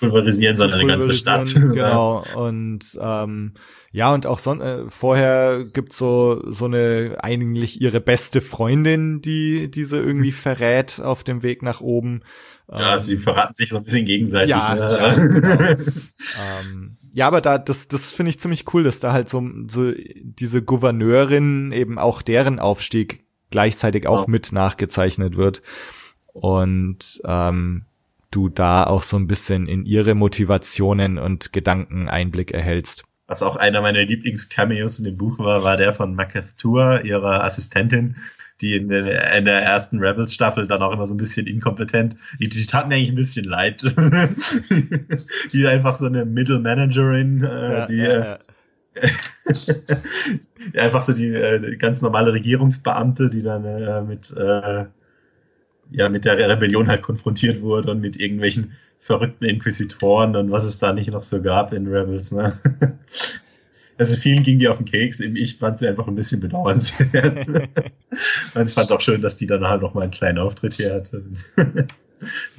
[0.00, 1.54] pulverisieren, sondern eine ganze Stadt.
[1.54, 2.24] Genau.
[2.36, 3.52] Und ähm,
[3.90, 9.70] ja, und auch son äh, vorher gibt's so so eine eigentlich ihre beste Freundin, die
[9.70, 12.22] diese irgendwie verrät auf dem Weg nach oben.
[12.70, 14.50] Ja, ähm, sie verraten sich so ein bisschen gegenseitig.
[14.50, 14.80] Ja, ne?
[14.80, 15.82] ja, genau.
[16.60, 19.92] ähm, ja, aber da das das finde ich ziemlich cool, dass da halt so so
[20.22, 24.30] diese Gouverneurin eben auch deren Aufstieg gleichzeitig auch ja.
[24.30, 25.62] mit nachgezeichnet wird
[26.32, 27.84] und ähm,
[28.30, 33.04] du da auch so ein bisschen in ihre Motivationen und Gedanken Einblick erhältst.
[33.26, 38.16] Was auch einer meiner Lieblingscameos in dem Buch war, war der von Makathua, ihrer Assistentin,
[38.60, 42.16] die in der, in der ersten Rebels-Staffel dann auch immer so ein bisschen inkompetent.
[42.40, 43.82] Die, die tat mir eigentlich ein bisschen leid.
[45.52, 48.38] die einfach so eine Middle Managerin, äh, ja, die ja, ja.
[50.82, 54.86] einfach so die äh, ganz normale Regierungsbeamte, die dann äh, mit äh,
[55.90, 60.78] ja mit der Rebellion halt konfrontiert wurde und mit irgendwelchen verrückten Inquisitoren und was es
[60.78, 62.32] da nicht noch so gab in Rebels.
[62.32, 62.52] Ne?
[63.98, 67.48] Also vielen ging die auf den Keks, ich fand sie einfach ein bisschen bedauernswert.
[68.54, 70.74] und ich fand es auch schön, dass die dann halt noch mal einen kleinen Auftritt
[70.74, 71.24] hier hatte.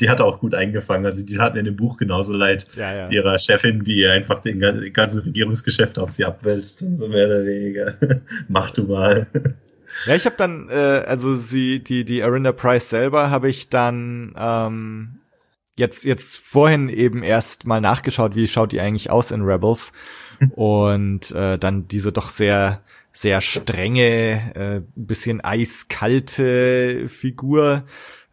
[0.01, 1.05] die hat auch gut eingefangen.
[1.05, 3.09] Also die hatten in dem Buch genauso leid ja, ja.
[3.09, 4.59] ihrer Chefin, wie einfach den
[4.93, 7.95] ganzen Regierungsgeschäft auf sie abwälzt, so mehr oder weniger.
[8.49, 9.27] Mach du mal.
[10.05, 14.35] Ja, ich habe dann, äh, also sie, die, die Arinda Price selber habe ich dann
[14.37, 15.19] ähm,
[15.75, 19.91] jetzt, jetzt vorhin eben erst mal nachgeschaut, wie schaut die eigentlich aus in Rebels.
[20.55, 27.83] Und äh, dann diese doch sehr, sehr strenge, äh, bisschen eiskalte Figur.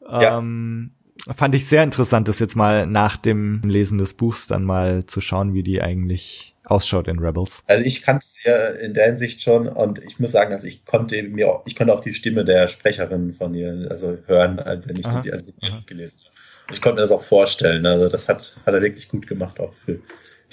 [0.09, 0.93] Ähm,
[1.27, 1.35] ja.
[1.35, 5.21] Fand ich sehr interessant, das jetzt mal nach dem Lesen des Buchs dann mal zu
[5.21, 7.63] schauen, wie die eigentlich ausschaut in Rebels.
[7.67, 10.85] Also ich kannte sie ja in der Hinsicht schon und ich muss sagen, also ich
[10.85, 14.97] konnte mir auch, ich konnte auch die Stimme der Sprecherin von ihr also hören, wenn
[14.97, 15.53] ich aha, die also
[15.87, 16.35] gelesen habe.
[16.73, 17.87] Ich konnte mir das auch vorstellen.
[17.87, 20.01] Also das hat, hat er wirklich gut gemacht, auch für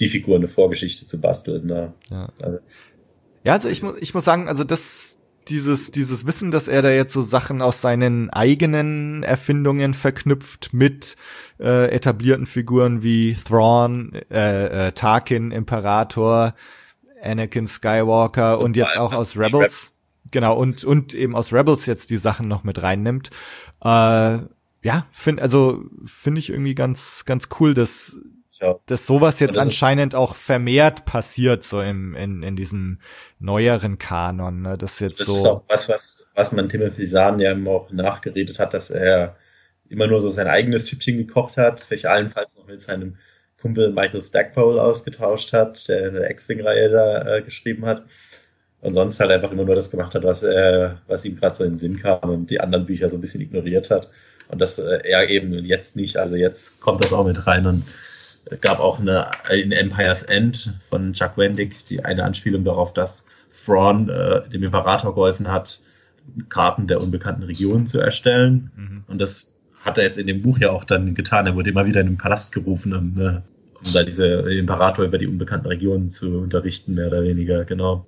[0.00, 1.66] die Figur eine Vorgeschichte zu basteln.
[1.66, 1.94] Ne?
[2.10, 2.28] Ja.
[2.40, 2.58] Also,
[3.44, 5.18] ja, also ich muss, ich muss sagen, also das,
[5.48, 11.16] dieses, dieses Wissen, dass er da jetzt so Sachen aus seinen eigenen Erfindungen verknüpft mit
[11.60, 16.54] äh, etablierten Figuren wie Thrawn, äh, äh, Tarkin, Imperator,
[17.22, 19.54] Anakin Skywalker und, und jetzt auch aus Rebels.
[19.54, 19.90] Rebels.
[20.30, 23.30] Genau, und, und eben aus Rebels jetzt die Sachen noch mit reinnimmt.
[23.82, 24.38] Äh,
[24.82, 28.20] ja, finde also finde ich irgendwie ganz ganz cool, dass
[28.60, 28.76] ja.
[28.86, 32.98] dass sowas jetzt das anscheinend auch vermehrt passiert so im in, in diesem
[33.38, 34.78] neueren Kanon, ne?
[34.78, 35.36] Das jetzt das so.
[35.36, 39.36] ist auch was was was man Timothy Zahn ja immer auch nachgeredet hat, dass er
[39.88, 43.16] immer nur so sein eigenes Süppchen gekocht hat, vielleicht allenfalls noch mit seinem
[43.60, 48.04] Kumpel Michael Stackpole ausgetauscht hat, der eine X-Wing-Reihe da äh, geschrieben hat.
[48.82, 51.64] Und sonst halt einfach immer nur das gemacht hat, was, äh, was ihm gerade so
[51.64, 54.10] in den Sinn kam und die anderen Bücher so ein bisschen ignoriert hat.
[54.48, 56.18] Und das äh, er eben jetzt nicht.
[56.18, 57.84] Also jetzt kommt das auch mit rein und
[58.60, 63.26] gab auch eine in Empire's End von Chuck Wendig die eine Anspielung darauf, dass
[63.64, 65.80] Thrawn äh, dem Imperator geholfen hat,
[66.48, 68.70] Karten der unbekannten Region zu erstellen.
[68.76, 69.04] Mhm.
[69.06, 71.46] Und das hat er jetzt in dem Buch ja auch dann getan.
[71.46, 73.40] Er wurde immer wieder in den Palast gerufen, um, äh,
[73.86, 78.06] um da diese Imperator über die unbekannten Regionen zu unterrichten, mehr oder weniger, genau.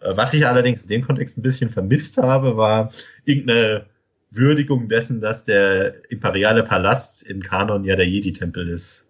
[0.00, 2.92] Äh, was ich allerdings in dem Kontext ein bisschen vermisst habe, war
[3.24, 3.86] irgendeine
[4.30, 9.03] Würdigung dessen, dass der imperiale Palast in Kanon ja der Jedi-Tempel ist.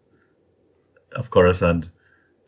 [1.14, 1.92] Auf Coruscant.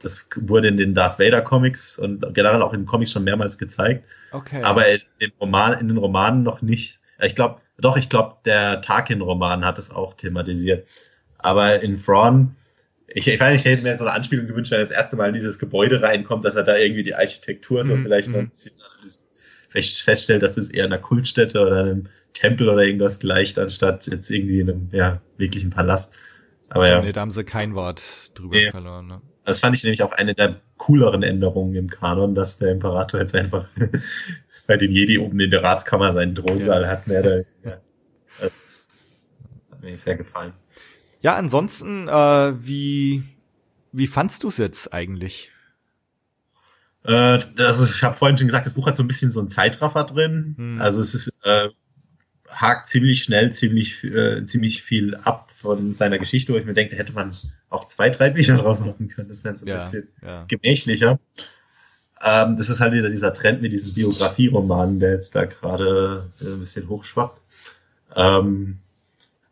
[0.00, 3.58] Das wurde in den Darth Vader Comics und generell auch in den Comics schon mehrmals
[3.58, 4.04] gezeigt.
[4.32, 4.62] Okay.
[4.62, 7.00] Aber in den, Roman, in den Romanen noch nicht.
[7.20, 10.86] Ich glaube, doch, ich glaube, der Tarkin-Roman hat es auch thematisiert.
[11.38, 12.56] Aber in Thrawn,
[13.08, 14.90] ich, ich weiß nicht, ich hätte mir jetzt so eine Anspielung gewünscht, wenn er das
[14.90, 18.28] erste Mal in dieses Gebäude reinkommt, dass er da irgendwie die Architektur so Mhm, vielleicht
[18.28, 18.46] mal mhm.
[18.46, 18.72] ein bisschen
[19.68, 24.30] vielleicht feststellt, dass es eher einer Kultstätte oder einem Tempel oder irgendwas gleicht, anstatt jetzt
[24.30, 26.14] irgendwie in einem ja, wirklichen Palast.
[26.68, 28.02] Aber so, ja, nee, da haben sie kein Wort
[28.34, 28.70] drüber Nee.
[28.70, 29.06] verloren.
[29.06, 29.20] Ne?
[29.44, 33.34] das fand ich nämlich auch eine der cooleren Änderungen im Kanon, dass der Imperator jetzt
[33.36, 33.68] einfach
[34.66, 37.30] bei den Jedi oben in der Ratskammer seinen Thronsaal hat, mehr oder
[37.62, 37.80] weniger.
[38.40, 38.52] Das
[39.70, 40.52] hat mir sehr gefallen.
[41.20, 43.22] Ja, ansonsten, äh, wie,
[43.92, 45.52] wie fandst du es jetzt eigentlich?
[47.04, 49.48] Äh, also ich habe vorhin schon gesagt, das Buch hat so ein bisschen so einen
[49.48, 50.54] Zeitraffer drin.
[50.56, 50.80] Hm.
[50.80, 51.68] Also es ist äh,
[52.56, 56.96] hakt ziemlich schnell, ziemlich äh, ziemlich viel ab von seiner Geschichte, wo ich mir denke,
[56.96, 57.36] da hätte man
[57.70, 59.28] auch zwei, drei Bücher draus machen können.
[59.28, 60.44] Das ist dann so ein Ja, bisschen ja.
[60.48, 61.20] gemächlicher.
[62.22, 66.44] Ähm, das ist halt wieder dieser Trend mit diesen Biografieromanen, der jetzt da gerade äh,
[66.46, 67.40] ein bisschen hochschwappt.
[68.14, 68.78] Ähm,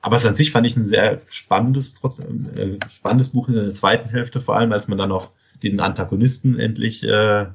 [0.00, 3.72] aber es an sich fand ich ein sehr spannendes, trotzdem äh, spannendes Buch in der
[3.74, 5.30] zweiten Hälfte, vor allem als man dann auch
[5.62, 7.46] den Antagonisten endlich äh,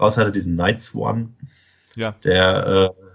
[0.00, 1.34] raus hatte, diesen Night Swan,
[1.94, 3.07] Ja, der äh,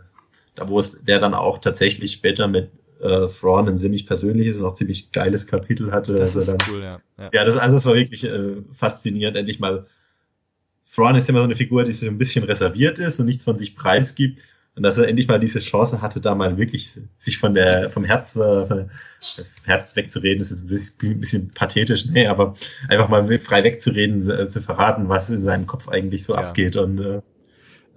[0.55, 2.71] da wo es der dann auch tatsächlich später mit
[3.01, 6.15] äh, Thrawn ein ziemlich persönliches und auch ziemlich geiles Kapitel hatte.
[6.15, 7.01] das also dann, cool, ja.
[7.17, 7.29] ja.
[7.33, 9.87] ja, das, also es war wirklich äh, faszinierend, endlich mal.
[10.93, 13.57] Thrawn ist immer so eine Figur, die so ein bisschen reserviert ist und nichts von
[13.57, 14.41] sich preisgibt.
[14.75, 18.03] Und dass er endlich mal diese Chance hatte, da mal wirklich sich von der, vom
[18.03, 18.89] Herz, äh, von der,
[19.65, 22.55] Herz wegzureden, ist jetzt ein bisschen pathetisch, nee, aber
[22.87, 26.47] einfach mal frei wegzureden, äh, zu verraten, was in seinem Kopf eigentlich so Ja.
[26.49, 26.75] abgeht.
[26.75, 27.21] Und äh,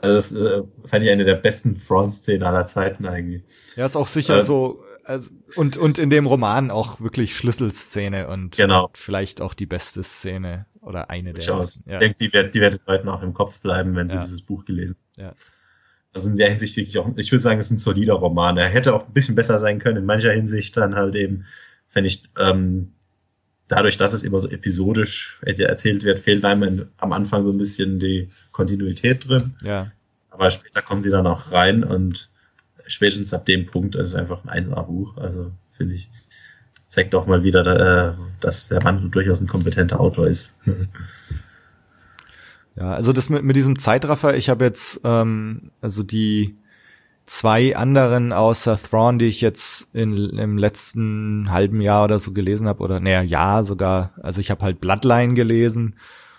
[0.00, 3.42] also das äh, fand ich eine der besten Thrawn-Szenen aller Zeiten eigentlich.
[3.76, 8.28] Ja, ist auch sicher Äh, so, also, und, und in dem Roman auch wirklich Schlüsselszene
[8.28, 8.90] und Genau.
[8.94, 11.34] vielleicht auch die beste Szene oder eine der.
[11.34, 11.74] durchaus.
[11.84, 11.98] besten, Ich Ja.
[12.00, 14.22] denke, die wird, die wird Leuten auch im Kopf bleiben, wenn sie Ja.
[14.22, 15.32] dieses Buch gelesen Ja.
[16.12, 18.56] Also in der Hinsicht wirklich auch, ich würde sagen, es ist ein solider Roman.
[18.56, 21.44] Er hätte auch ein bisschen besser sein können, in mancher Hinsicht dann halt eben,
[21.92, 22.92] wenn ich, ähm,
[23.68, 27.98] dadurch, dass es immer so episodisch erzählt wird, fehlt einem am Anfang so ein bisschen
[27.98, 29.54] die Kontinuität drin.
[29.62, 29.92] ja.
[30.28, 32.28] Aber später kommen die dann auch rein und
[32.86, 35.16] spätestens ab dem Punkt ist es einfach ein 1A-Buch.
[35.16, 36.10] Also finde ich,
[36.88, 40.58] zeigt doch mal wieder, äh, dass der Mann durchaus ein kompetenter Autor ist.
[42.78, 46.58] Ja, also das mit, mit diesem Zeitraffer, ich habe jetzt ähm, also die
[47.26, 52.68] zwei anderen außer Thrawn, die ich jetzt in, im letzten halben Jahr oder so gelesen
[52.68, 55.96] habe, oder naja, Jahr sogar, also ich habe halt Bloodline gelesen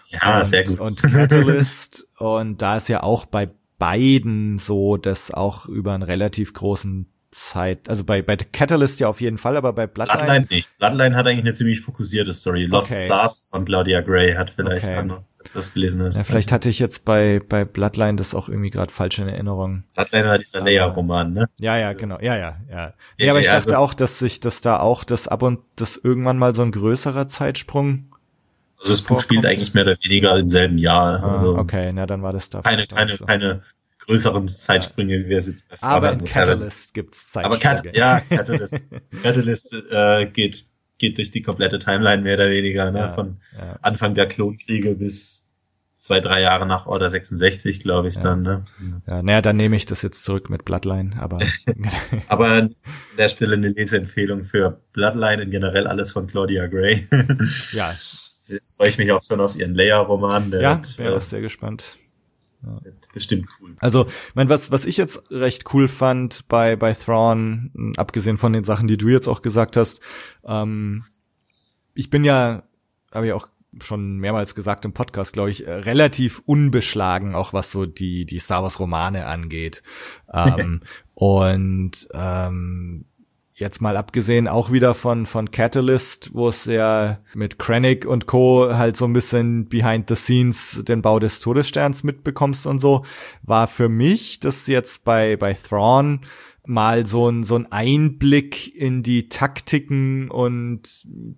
[0.08, 0.80] ja, und, sehr gut.
[0.80, 6.54] und Catalyst und da ist ja auch bei beiden so, dass auch über einen relativ
[6.54, 7.08] großen
[7.38, 10.70] Zeit, also bei, bei Catalyst ja auf jeden Fall, aber bei Bloodline, Bloodline nicht.
[10.80, 12.66] Bloodline hat eigentlich eine ziemlich fokussierte Story.
[12.66, 13.02] Lost Okay.
[13.06, 14.96] Stars von Claudia Gray hat vielleicht Okay.
[14.96, 16.18] andere, als das gelesen hast.
[16.18, 19.84] ja, vielleicht hatte ich jetzt bei, bei Bloodline das auch irgendwie gerade falsch in Erinnerung.
[19.96, 21.50] Bloodline war dieser Leia-Roman, ne?
[21.58, 22.18] Ja, ja, genau.
[22.20, 22.94] Ja, ja, ja.
[23.18, 25.98] Ja, aber ich dachte also- auch, dass sich das da auch, das ab und das
[25.98, 28.06] irgendwann mal so ein größerer Zeitsprung.
[28.80, 31.24] Also das Buch spielt eigentlich mehr oder weniger im selben Jahr.
[31.24, 32.62] Ah, also okay, na dann war das da.
[32.62, 33.26] keine, keine, so.
[33.26, 33.64] keine
[34.08, 37.92] größeren Zeitsprünge, wie wir es jetzt Aber in Catalyst gibt's Aber Zeitsprünge.
[37.92, 38.88] Cat, ja, Catalyst,
[39.24, 40.64] Catalyst äh, geht,
[40.98, 43.00] geht durch die komplette Timeline mehr oder weniger, ne?
[43.00, 43.78] Ja, Von ja.
[43.82, 45.52] Anfang der Klonkriege bis
[45.94, 48.22] zwei, drei Jahre nach Order 66, glaube ich, Ja.
[48.24, 48.66] dann, ne?
[49.08, 51.40] Ja, naja, dann nehme ich das jetzt zurück mit Bloodline, aber
[52.30, 52.76] Aber an
[53.18, 57.08] der Stelle eine Leseempfehlung für Bloodline und generell alles von Claudia Gray.
[57.74, 57.96] ja,
[58.78, 60.50] Freue ich mich auch schon auf ihren Leia-Roman.
[60.52, 61.98] Ja, bin äh, sehr gespannt.
[62.62, 63.76] Wird bestimmt cool.
[63.80, 68.54] Also, ich mein, was, was ich jetzt recht cool fand bei, bei Thrawn, abgesehen von
[68.54, 70.02] den Sachen, die du jetzt auch gesagt hast,
[70.46, 71.06] ähm,
[71.94, 72.64] ich bin ja,
[73.12, 73.48] habe ich auch
[73.82, 78.64] schon mehrmals gesagt im Podcast, glaube ich, relativ unbeschlagen, auch was so die, die Star
[78.64, 79.84] Wars Romane angeht.
[80.34, 80.82] Ähm,
[81.16, 83.06] und ähm,
[83.58, 88.76] jetzt mal abgesehen auch wieder von von Catalyst, wo es ja mit Krennic und Co.
[88.78, 93.04] halt so ein bisschen behind the scenes den Bau des Todessterns mitbekommst und so,
[93.42, 96.22] war für mich das jetzt bei bei Thrawn
[96.69, 100.81] mal so ein so ein Einblick in die Taktiken und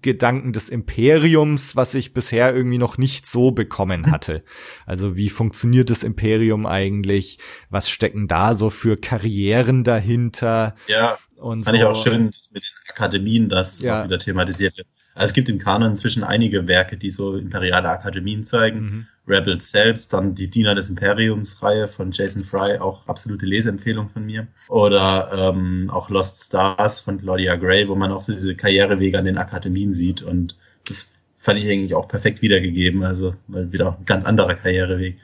[0.01, 4.43] Gedanken des Imperiums, was ich bisher irgendwie noch nicht so bekommen hatte.
[4.85, 7.39] Also wie funktioniert das Imperium eigentlich?
[7.69, 10.76] Was stecken da so für Karrieren dahinter?
[10.88, 11.81] Ja, Und fand so.
[11.84, 14.03] ich auch schön, dass mit den Akademien das Ja.
[14.03, 14.88] wieder thematisiert wird.
[15.20, 18.80] Also es gibt im Kanon inzwischen einige Werke, die so imperiale Akademien zeigen.
[18.80, 19.08] Mhm.
[19.28, 24.48] Rebels selbst, dann die Diener des Imperiums-Reihe von Jason Fry, auch absolute Leseempfehlung von mir.
[24.70, 29.26] Oder ähm, auch Lost Stars von Claudia Gray, wo man auch so diese Karrierewege an
[29.26, 30.22] den Akademien sieht.
[30.22, 30.56] Und
[30.88, 33.04] das fand ich eigentlich auch perfekt wiedergegeben.
[33.04, 35.18] Also mal wieder ein ganz anderer Karriereweg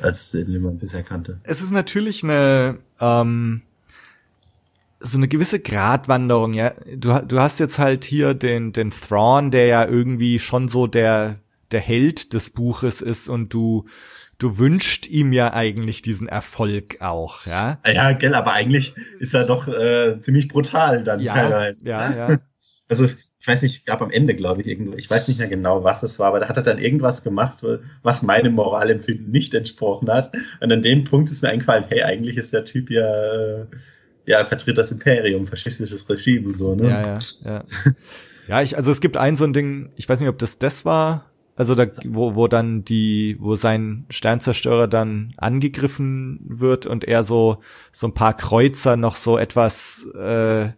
[0.00, 1.38] als den man bisher kannte.
[1.44, 3.62] Es ist natürlich eine ähm,
[5.02, 6.72] so eine gewisse Gratwanderung, ja.
[6.96, 11.40] Du, du hast jetzt halt hier den, den Thrawn, der ja irgendwie schon so der,
[11.70, 13.86] der Held des Buches ist und du,
[14.38, 17.78] du wünscht ihm ja eigentlich diesen Erfolg auch, ja.
[17.86, 21.88] Ja, gell, aber eigentlich ist er doch äh, ziemlich brutal dann ja, teilweise.
[21.88, 22.38] Ja, ja.
[22.88, 23.06] Also
[23.42, 26.04] ich weiß nicht, gab am Ende, glaube ich, irgendwo, ich weiß nicht mehr genau, was
[26.04, 27.64] es war, aber da hat er dann irgendwas gemacht,
[28.02, 30.32] was meinem Moralempfinden nicht entsprochen hat.
[30.60, 33.66] Und an dem Punkt ist mir eingefallen, hey, eigentlich ist der Typ ja, äh,
[34.26, 36.88] ja, vertritt das Imperium, faschistisches Regime und so, ne?
[36.88, 37.64] Ja, ja, ja.
[38.48, 40.84] Ja, ich, also es gibt ein so ein Ding, ich weiß nicht, ob das das
[40.84, 47.22] war, also da, wo, wo dann die, wo sein Sternzerstörer dann angegriffen wird und er
[47.22, 47.58] so,
[47.92, 50.70] so ein paar Kreuzer noch so etwas, äh,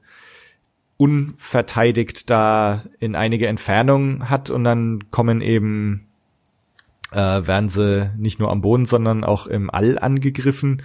[0.96, 6.06] unverteidigt da in einige Entfernung hat und dann kommen eben
[7.12, 7.16] äh,
[7.46, 10.82] werden sie nicht nur am Boden, sondern auch im All angegriffen.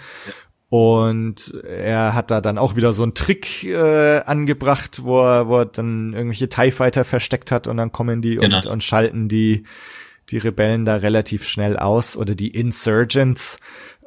[0.69, 5.57] Und er hat da dann auch wieder so einen Trick äh, angebracht, wo er, wo
[5.57, 8.57] er dann irgendwelche TIE Fighter versteckt hat und dann kommen die Genau.
[8.57, 9.63] und, und schalten die,
[10.29, 13.57] die Rebellen da relativ schnell aus oder die Insurgents.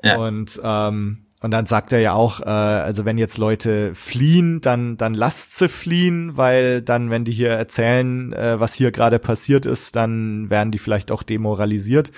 [0.05, 0.19] Ja.
[0.19, 4.97] Und ähm, und dann sagt er ja auch, äh, also wenn jetzt Leute fliehen, dann
[4.97, 9.67] dann lasst sie fliehen, weil dann, wenn die hier erzählen, äh, was hier gerade passiert
[9.67, 12.13] ist, dann werden die vielleicht auch demoralisiert.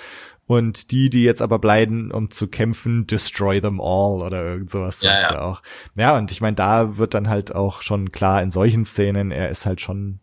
[0.47, 5.01] Und die, die jetzt aber bleiben, um zu kämpfen, destroy them all oder irgend sowas
[5.01, 5.37] Ja, sagt ja.
[5.37, 5.63] er auch.
[5.97, 9.49] Ja, und ich meine, da wird dann halt auch schon klar in solchen Szenen, er
[9.49, 10.21] ist halt schon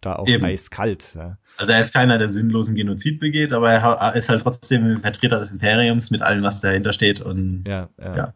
[0.00, 0.44] da auch Eben.
[0.44, 1.14] eiskalt.
[1.16, 1.38] Ja.
[1.56, 5.50] Also er ist keiner, der sinnlosen Genozid begeht, aber er ist halt trotzdem Vertreter des
[5.50, 8.16] Imperiums mit allem, was dahinter steht und Ja, ja.
[8.16, 8.34] Ja.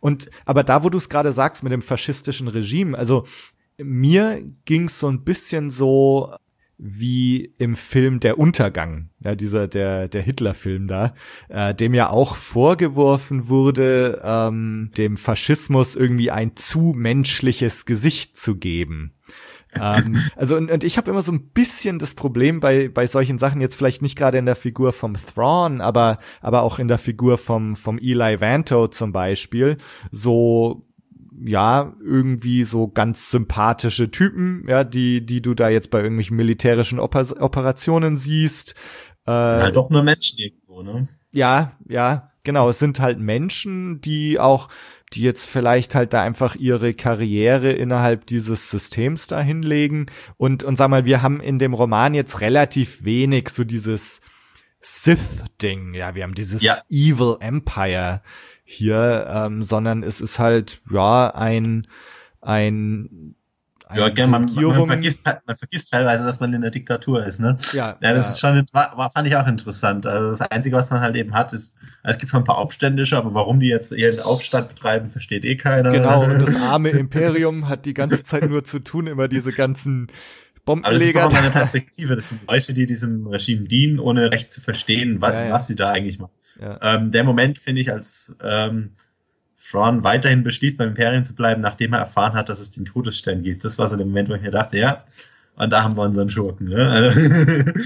[0.00, 3.26] Und aber da, wo du es gerade sagst mit dem faschistischen Regime, also
[3.78, 6.32] mir ging's so ein bisschen so
[6.84, 11.14] wie im Film Der Untergang, ja, dieser der der Hitler-Film da,
[11.48, 18.56] äh, dem ja auch vorgeworfen wurde, ähm, dem Faschismus irgendwie ein zu menschliches Gesicht zu
[18.56, 19.14] geben.
[19.80, 23.38] ähm, also und, und ich habe immer so ein bisschen das Problem bei bei solchen
[23.38, 26.98] Sachen jetzt vielleicht nicht gerade in der Figur vom Thrawn, aber aber auch in der
[26.98, 29.78] Figur vom vom Eli Vanto zum Beispiel
[30.10, 30.84] so
[31.44, 36.98] ja irgendwie so ganz sympathische Typen, ja die die du da jetzt bei irgendwelchen militärischen
[36.98, 38.74] Oper Operationen siehst.
[39.26, 41.08] Äh, halt doch nur Menschen irgendwo, ne?
[41.32, 42.68] ja, ja, genau.
[42.70, 44.68] Es sind halt Menschen, die auch,
[45.12, 50.06] die jetzt vielleicht halt da einfach ihre Karriere innerhalb dieses Systems da hinlegen.
[50.36, 54.20] Und, und sag mal, wir haben in dem Roman jetzt relativ wenig so dieses
[54.80, 55.94] Sith-Ding.
[55.94, 56.80] Ja, wir haben dieses Ja.
[56.90, 58.22] Evil Empire
[58.72, 61.86] hier, ähm, sondern es ist halt, ja, ein,
[62.40, 63.34] ein,
[63.94, 67.40] Ja, gell, man, man, vergisst, halt- man vergisst teilweise, dass man in der Diktatur ist,
[67.40, 67.58] ne?
[67.72, 70.06] ja, Ja, das ist schon, war, war, fand ich auch interessant.
[70.06, 73.16] Also das Einzige, was man halt eben hat, ist, es gibt schon ein paar Aufständische,
[73.18, 75.90] aber warum die jetzt ihren Aufstand betreiben, versteht eh keiner.
[75.90, 80.08] Genau, und das arme Imperium hat die ganze Zeit nur zu tun, immer diese ganzen
[80.64, 81.26] aber das ist Bombenleger.
[81.26, 82.14] auch mal eine Perspektive.
[82.14, 85.50] Das sind Leute, die diesem Regime dienen, ohne recht zu verstehen, was, Ja, ja.
[85.52, 86.30] was sie da eigentlich machen.
[86.60, 86.78] Ja.
[86.82, 88.92] Ähm, der Moment finde ich, als ähm,
[89.70, 93.42] Thrawn weiterhin beschließt, beim Imperium zu bleiben, nachdem er erfahren hat, dass es den Todesstern
[93.42, 93.64] gibt.
[93.64, 95.04] Das war so der Moment, wo ich mir dachte, ja,
[95.56, 96.68] und da haben wir unseren Schurken.
[96.68, 97.74] Ne?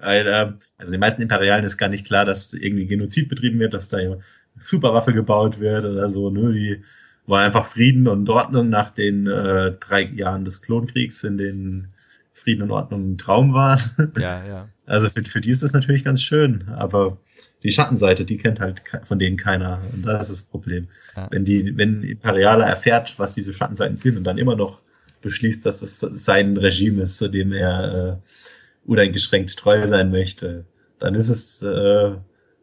[0.00, 3.88] Also, also den meisten Imperialen ist gar nicht klar, dass irgendwie Genozid betrieben wird, dass
[3.88, 4.20] da eine
[4.64, 6.30] Superwaffe gebaut wird oder so.
[6.30, 6.52] Ne?
[6.52, 6.84] Die
[7.26, 11.88] war einfach Frieden und Ordnung nach den äh, drei Jahren des Klonkriegs, in denen
[12.32, 13.80] Frieden und Ordnung ein Traum waren.
[14.18, 14.68] ja, ja.
[14.86, 17.18] Also für, für die ist das natürlich ganz schön, aber
[17.62, 19.80] die Schattenseite, die kennt halt von denen keiner.
[19.92, 20.88] Und das ist das Problem.
[21.16, 21.28] Ja.
[21.30, 24.80] Wenn die, wenn Imperialer erfährt, was diese Schattenseiten sind und dann immer noch
[25.22, 30.64] beschließt, dass es sein Regime ist, zu dem er äh, uneingeschränkt treu sein möchte,
[30.98, 32.12] dann ist es, äh,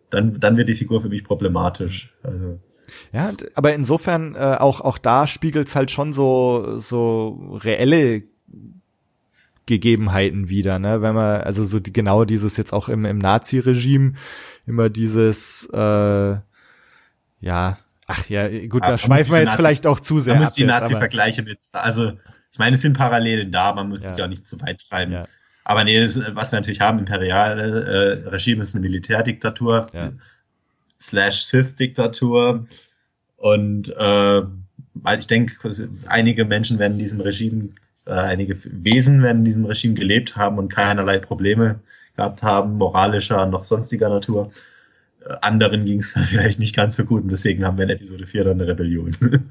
[0.09, 2.13] dann, dann wird die Figur für mich problematisch.
[2.23, 2.59] Also,
[3.11, 8.23] Ja, aber insofern äh, auch auch da spiegelt's halt schon so so reelle
[9.65, 11.01] Gegebenheiten wieder, ne?
[11.01, 14.13] Wenn man also so die, genau dieses jetzt auch im im Nazi-Regime
[14.65, 15.77] immer dieses äh,
[17.41, 17.77] ja
[18.07, 20.49] ach ja gut, da man schweifen wir jetzt Nazi- vielleicht auch zu sehr man muss
[20.49, 22.13] ab die Nazi-Vergleiche mit, also
[22.51, 24.09] ich meine, es sind Parallelen da, man muss Ja.
[24.09, 25.11] es ja auch nicht zu weit treiben.
[25.11, 25.25] Ja.
[25.65, 30.13] Aber nee, das, was wir natürlich haben, imperiale äh, Regime ist eine Militärdiktatur, Ja.
[31.01, 32.65] slash Sith-Diktatur.
[33.35, 34.41] Und äh,
[34.93, 35.55] weil ich denke,
[36.05, 37.69] einige Menschen werden in diesem Regime,
[38.05, 41.79] äh, einige Wesen werden in diesem Regime gelebt haben und keinerlei Probleme
[42.15, 44.51] gehabt haben, moralischer noch sonstiger Natur.
[45.41, 48.43] anderen ging es vielleicht nicht ganz so gut und deswegen haben wir in Episode 4
[48.43, 49.17] dann eine Rebellion.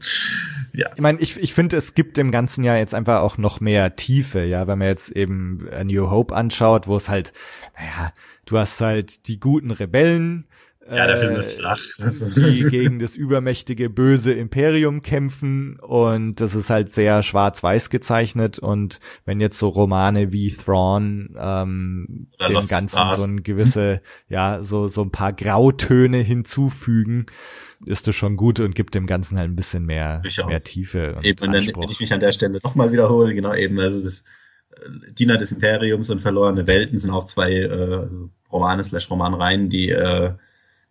[0.72, 0.90] ja.
[0.94, 3.96] Ich meine, ich, ich finde, es gibt dem Ganzen ja jetzt einfach auch noch mehr
[3.96, 7.32] Tiefe, ja, wenn man jetzt eben A New Hope anschaut, wo es halt,
[7.76, 8.12] naja,
[8.46, 10.46] du hast halt die guten Rebellen,
[10.90, 11.80] ja, der Film ist flach.
[12.36, 19.00] die gegen das übermächtige böse Imperium kämpfen und das ist halt sehr schwarz-weiß gezeichnet und
[19.24, 23.18] wenn jetzt so Romane wie Thrawn ähm, dem Lost Ganzen Stars.
[23.18, 27.26] so ein gewisse, ja, so, so ein paar Grautöne hinzufügen,
[27.86, 31.24] ist das schon gut und gibt dem Ganzen halt ein bisschen mehr, mehr Tiefe und
[31.24, 31.82] eben, Anspruch.
[31.82, 34.24] Wenn ich mich an der Stelle nochmal wiederhole, genau eben, also das
[34.72, 38.06] äh, Diener des Imperiums und Verlorene Welten sind auch zwei äh,
[38.52, 40.34] Romane slash Romanreihen, die äh,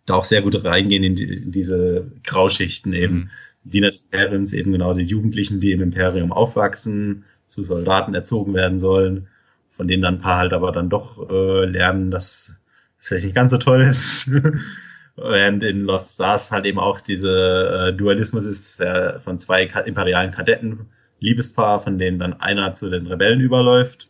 [0.06, 3.14] da auch sehr gut reingehen in, die, in diese Grauschichten eben.
[3.14, 3.30] Mhm.
[3.64, 8.78] Diener des Imperiums, eben genau die Jugendlichen, die im Imperium aufwachsen, zu Soldaten erzogen werden
[8.78, 9.28] sollen,
[9.70, 12.54] von denen dann ein paar halt aber dann doch äh, lernen, dass
[13.00, 14.30] es vielleicht nicht ganz so toll ist.
[15.16, 20.32] Während in Lost Stars halt eben auch diese äh, Dualismus ist der von zwei imperialen
[20.32, 20.86] Kadetten,
[21.20, 24.08] Liebespaar, von denen dann einer zu den Rebellen überläuft,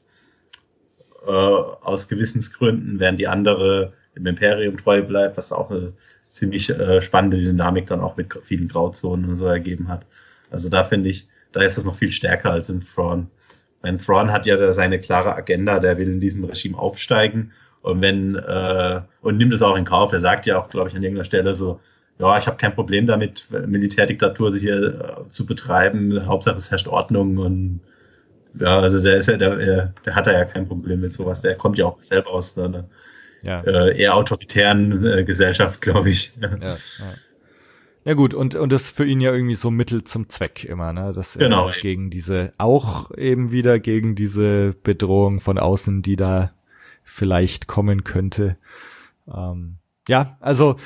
[1.26, 5.92] äh, aus Gewissensgründen, während die andere im Imperium treu bleibt, was auch eine
[6.30, 10.04] ziemlich äh, spannende Dynamik dann auch mit vielen Grauzonen und so ergeben hat.
[10.50, 13.28] Also da finde ich, da ist es noch viel stärker als in Thrawn.
[13.82, 18.34] Weil Thrawn hat ja seine klare Agenda, der will in diesem Regime aufsteigen und wenn
[18.34, 20.12] äh, und nimmt es auch in Kauf.
[20.12, 21.80] Er sagt ja auch, glaube ich, an irgendeiner Stelle so,
[22.18, 26.26] ja, ich habe kein Problem damit, Militärdiktatur hier äh, zu betreiben.
[26.26, 27.80] Hauptsache es herrscht Ordnung und
[28.58, 31.42] ja, also der ist ja, der, der hat da ja kein Problem mit sowas.
[31.42, 32.84] Der kommt ja auch selber aus einer
[33.44, 33.60] ja.
[33.62, 36.32] äh, eher autoritären äh, Gesellschaft, glaube ich.
[36.40, 36.76] Ja, ja.
[38.04, 40.92] ja gut, und, und das ist für ihn ja irgendwie so Mittel zum Zweck immer,
[40.92, 41.12] ne?
[41.14, 46.52] Dass genau, er gegen diese, auch eben wieder gegen diese Bedrohung von außen, die da
[47.02, 48.56] vielleicht kommen könnte.
[49.32, 49.76] Ähm,
[50.08, 50.76] ja, also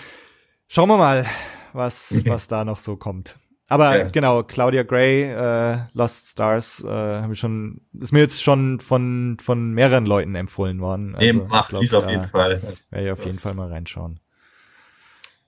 [0.66, 1.26] schauen wir mal,
[1.72, 3.38] was, was da noch so kommt.
[3.70, 4.08] Aber ja.
[4.08, 9.36] genau, Claudia Gray, äh, Lost Stars, äh, habe ich schon, ist mir jetzt schon von
[9.40, 11.14] von mehreren Leuten empfohlen worden.
[11.14, 12.62] Also, nee, macht dies auf jeden Fall.
[12.90, 14.20] Werde ich auf jeden Fall mal reinschauen.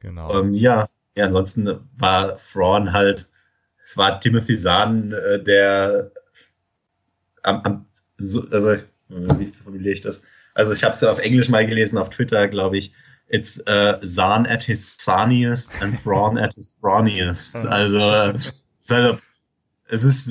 [0.01, 0.39] Genau.
[0.39, 3.27] Um, ähm, ja, ja, ansonsten war Thrawn halt,
[3.87, 6.11] es war Timothy Zahn, äh, der
[7.43, 7.87] am, am
[8.19, 8.77] so, also
[9.09, 10.23] wie formuliere ich das?
[10.53, 12.93] Also ich habe es ja auf Englisch mal gelesen auf Twitter, glaube ich
[13.31, 17.65] it's uh, Zahn at his sunniest and Thrawn at his brawniest.
[17.71, 18.51] Also,
[18.89, 19.19] also
[19.89, 20.31] es ist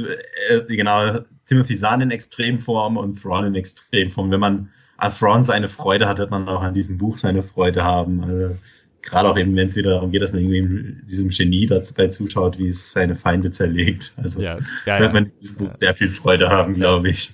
[0.49, 4.31] äh, genau Timothy Zahn in Extremform und Thrawn in Extremform.
[4.31, 7.83] Wenn man an Thrawn seine Freude hat, wird man auch an diesem Buch seine Freude
[7.83, 8.23] haben.
[8.23, 8.57] Also,
[9.01, 12.57] gerade auch eben, wenn es wieder darum geht, dass man irgendwie diesem Genie dabei zuschaut,
[12.57, 14.13] wie es seine Feinde zerlegt.
[14.17, 17.33] Also ja, ja, wird man in diesem Buch sehr viel Freude haben, glaube ich.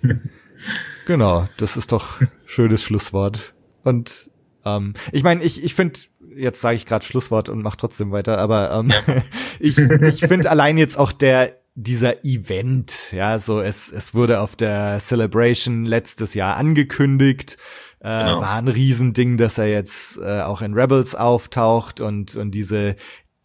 [1.06, 3.54] Genau, das ist doch schönes Schlusswort.
[3.84, 4.30] Und
[4.66, 6.00] ähm, ich meine, ich, ich finde,
[6.36, 8.94] jetzt sage ich gerade Schlusswort und mach trotzdem weiter, aber ähm,
[9.60, 14.56] ich, ich finde allein jetzt auch der dieser Event, ja, so es, es wurde auf
[14.56, 17.58] der Celebration letztes Jahr angekündigt,
[18.00, 18.40] äh, genau.
[18.40, 22.96] war ein Riesending, dass er jetzt äh, auch in Rebels auftaucht und, und diese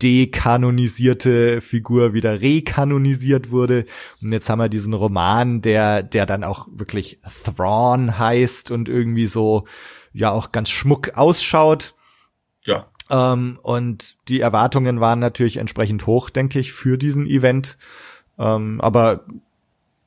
[0.03, 3.85] dekanonisierte Figur wieder rekanonisiert wurde.
[4.23, 9.27] Und jetzt haben wir diesen Roman, der, der dann auch wirklich Thrawn heißt und irgendwie
[9.27, 9.67] so
[10.13, 11.95] ja auch ganz schmuck ausschaut.
[12.65, 12.87] Ja.
[13.09, 17.77] Ähm, und die Erwartungen waren natürlich entsprechend hoch, denke ich, für diesen Event.
[18.39, 19.25] Ähm, aber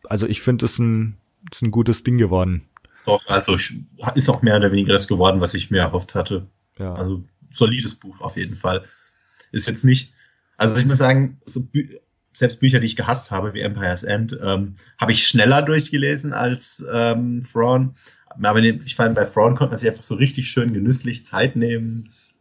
[0.09, 1.17] also ich finde es ein,
[1.51, 2.67] ist ein gutes Ding geworden.
[3.05, 3.73] Doch, also ich,
[4.15, 6.47] ist auch mehr oder weniger das geworden, was ich mir erhofft hatte.
[6.77, 6.93] Ja.
[6.93, 8.83] Also solides Buch auf jeden Fall.
[9.51, 10.13] Ist jetzt nicht,
[10.57, 11.87] also ich muss sagen, so Bü
[12.35, 16.83] selbst Bücher, die ich gehasst habe, wie Empire's End, ähm, habe ich schneller durchgelesen als
[16.91, 17.95] ähm, Thrawn.
[18.41, 22.05] Aber ich fand, bei Frauen konnte man sich einfach so richtig schön genüsslich Zeit nehmen.
[22.07, 22.35] Das,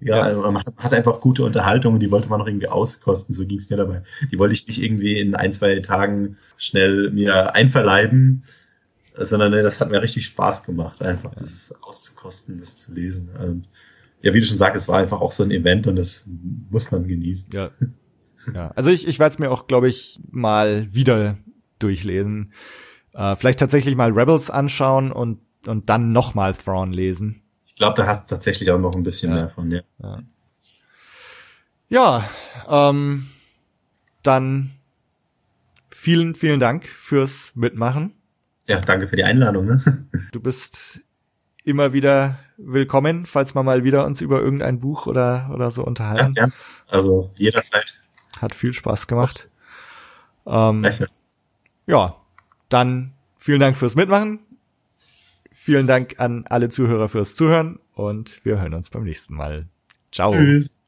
[0.00, 0.22] ja, ja.
[0.22, 3.34] Also man hat einfach gute Unterhaltung und die wollte man noch irgendwie auskosten.
[3.34, 4.02] So ging es mir dabei.
[4.32, 8.44] Die wollte ich nicht irgendwie in ein, zwei Tagen schnell mir einverleiben,
[9.16, 13.28] sondern nee, das hat mir richtig Spaß gemacht, einfach das auszukosten, das zu lesen.
[13.38, 13.68] Und
[14.22, 16.26] ja, wie du schon sagst, es war einfach auch so ein Event und das
[16.70, 17.52] muss man genießen.
[17.52, 17.70] Ja.
[18.54, 21.36] Ja, also ich, ich werde es mir auch, glaube ich, mal wieder
[21.78, 22.52] durchlesen.
[23.12, 27.42] Äh, vielleicht tatsächlich mal Rebels anschauen und, und dann nochmal Thrawn lesen.
[27.66, 29.36] Ich glaube, da hast du tatsächlich auch noch ein bisschen ja.
[29.36, 29.82] mehr von, ja.
[30.02, 30.22] Ja,
[32.68, 33.26] ja ähm,
[34.22, 34.70] dann
[35.90, 38.14] vielen, vielen Dank fürs Mitmachen.
[38.66, 39.66] Ja, danke für die Einladung.
[39.66, 40.06] Ne?
[40.32, 41.00] Du bist
[41.64, 46.34] immer wieder willkommen, falls wir mal wieder uns über irgendein Buch oder, oder so unterhalten.
[46.36, 46.52] Ja, ja.
[46.86, 48.00] also jederzeit.
[48.40, 49.48] Hat viel Spaß gemacht.
[50.46, 50.86] Ähm,
[51.86, 52.19] ja,
[52.70, 54.40] dann vielen Dank fürs Mitmachen.
[55.52, 59.66] Vielen Dank an alle Zuhörer fürs Zuhören und wir hören uns beim nächsten Mal.
[60.10, 60.32] Ciao.
[60.32, 60.79] Tschüss.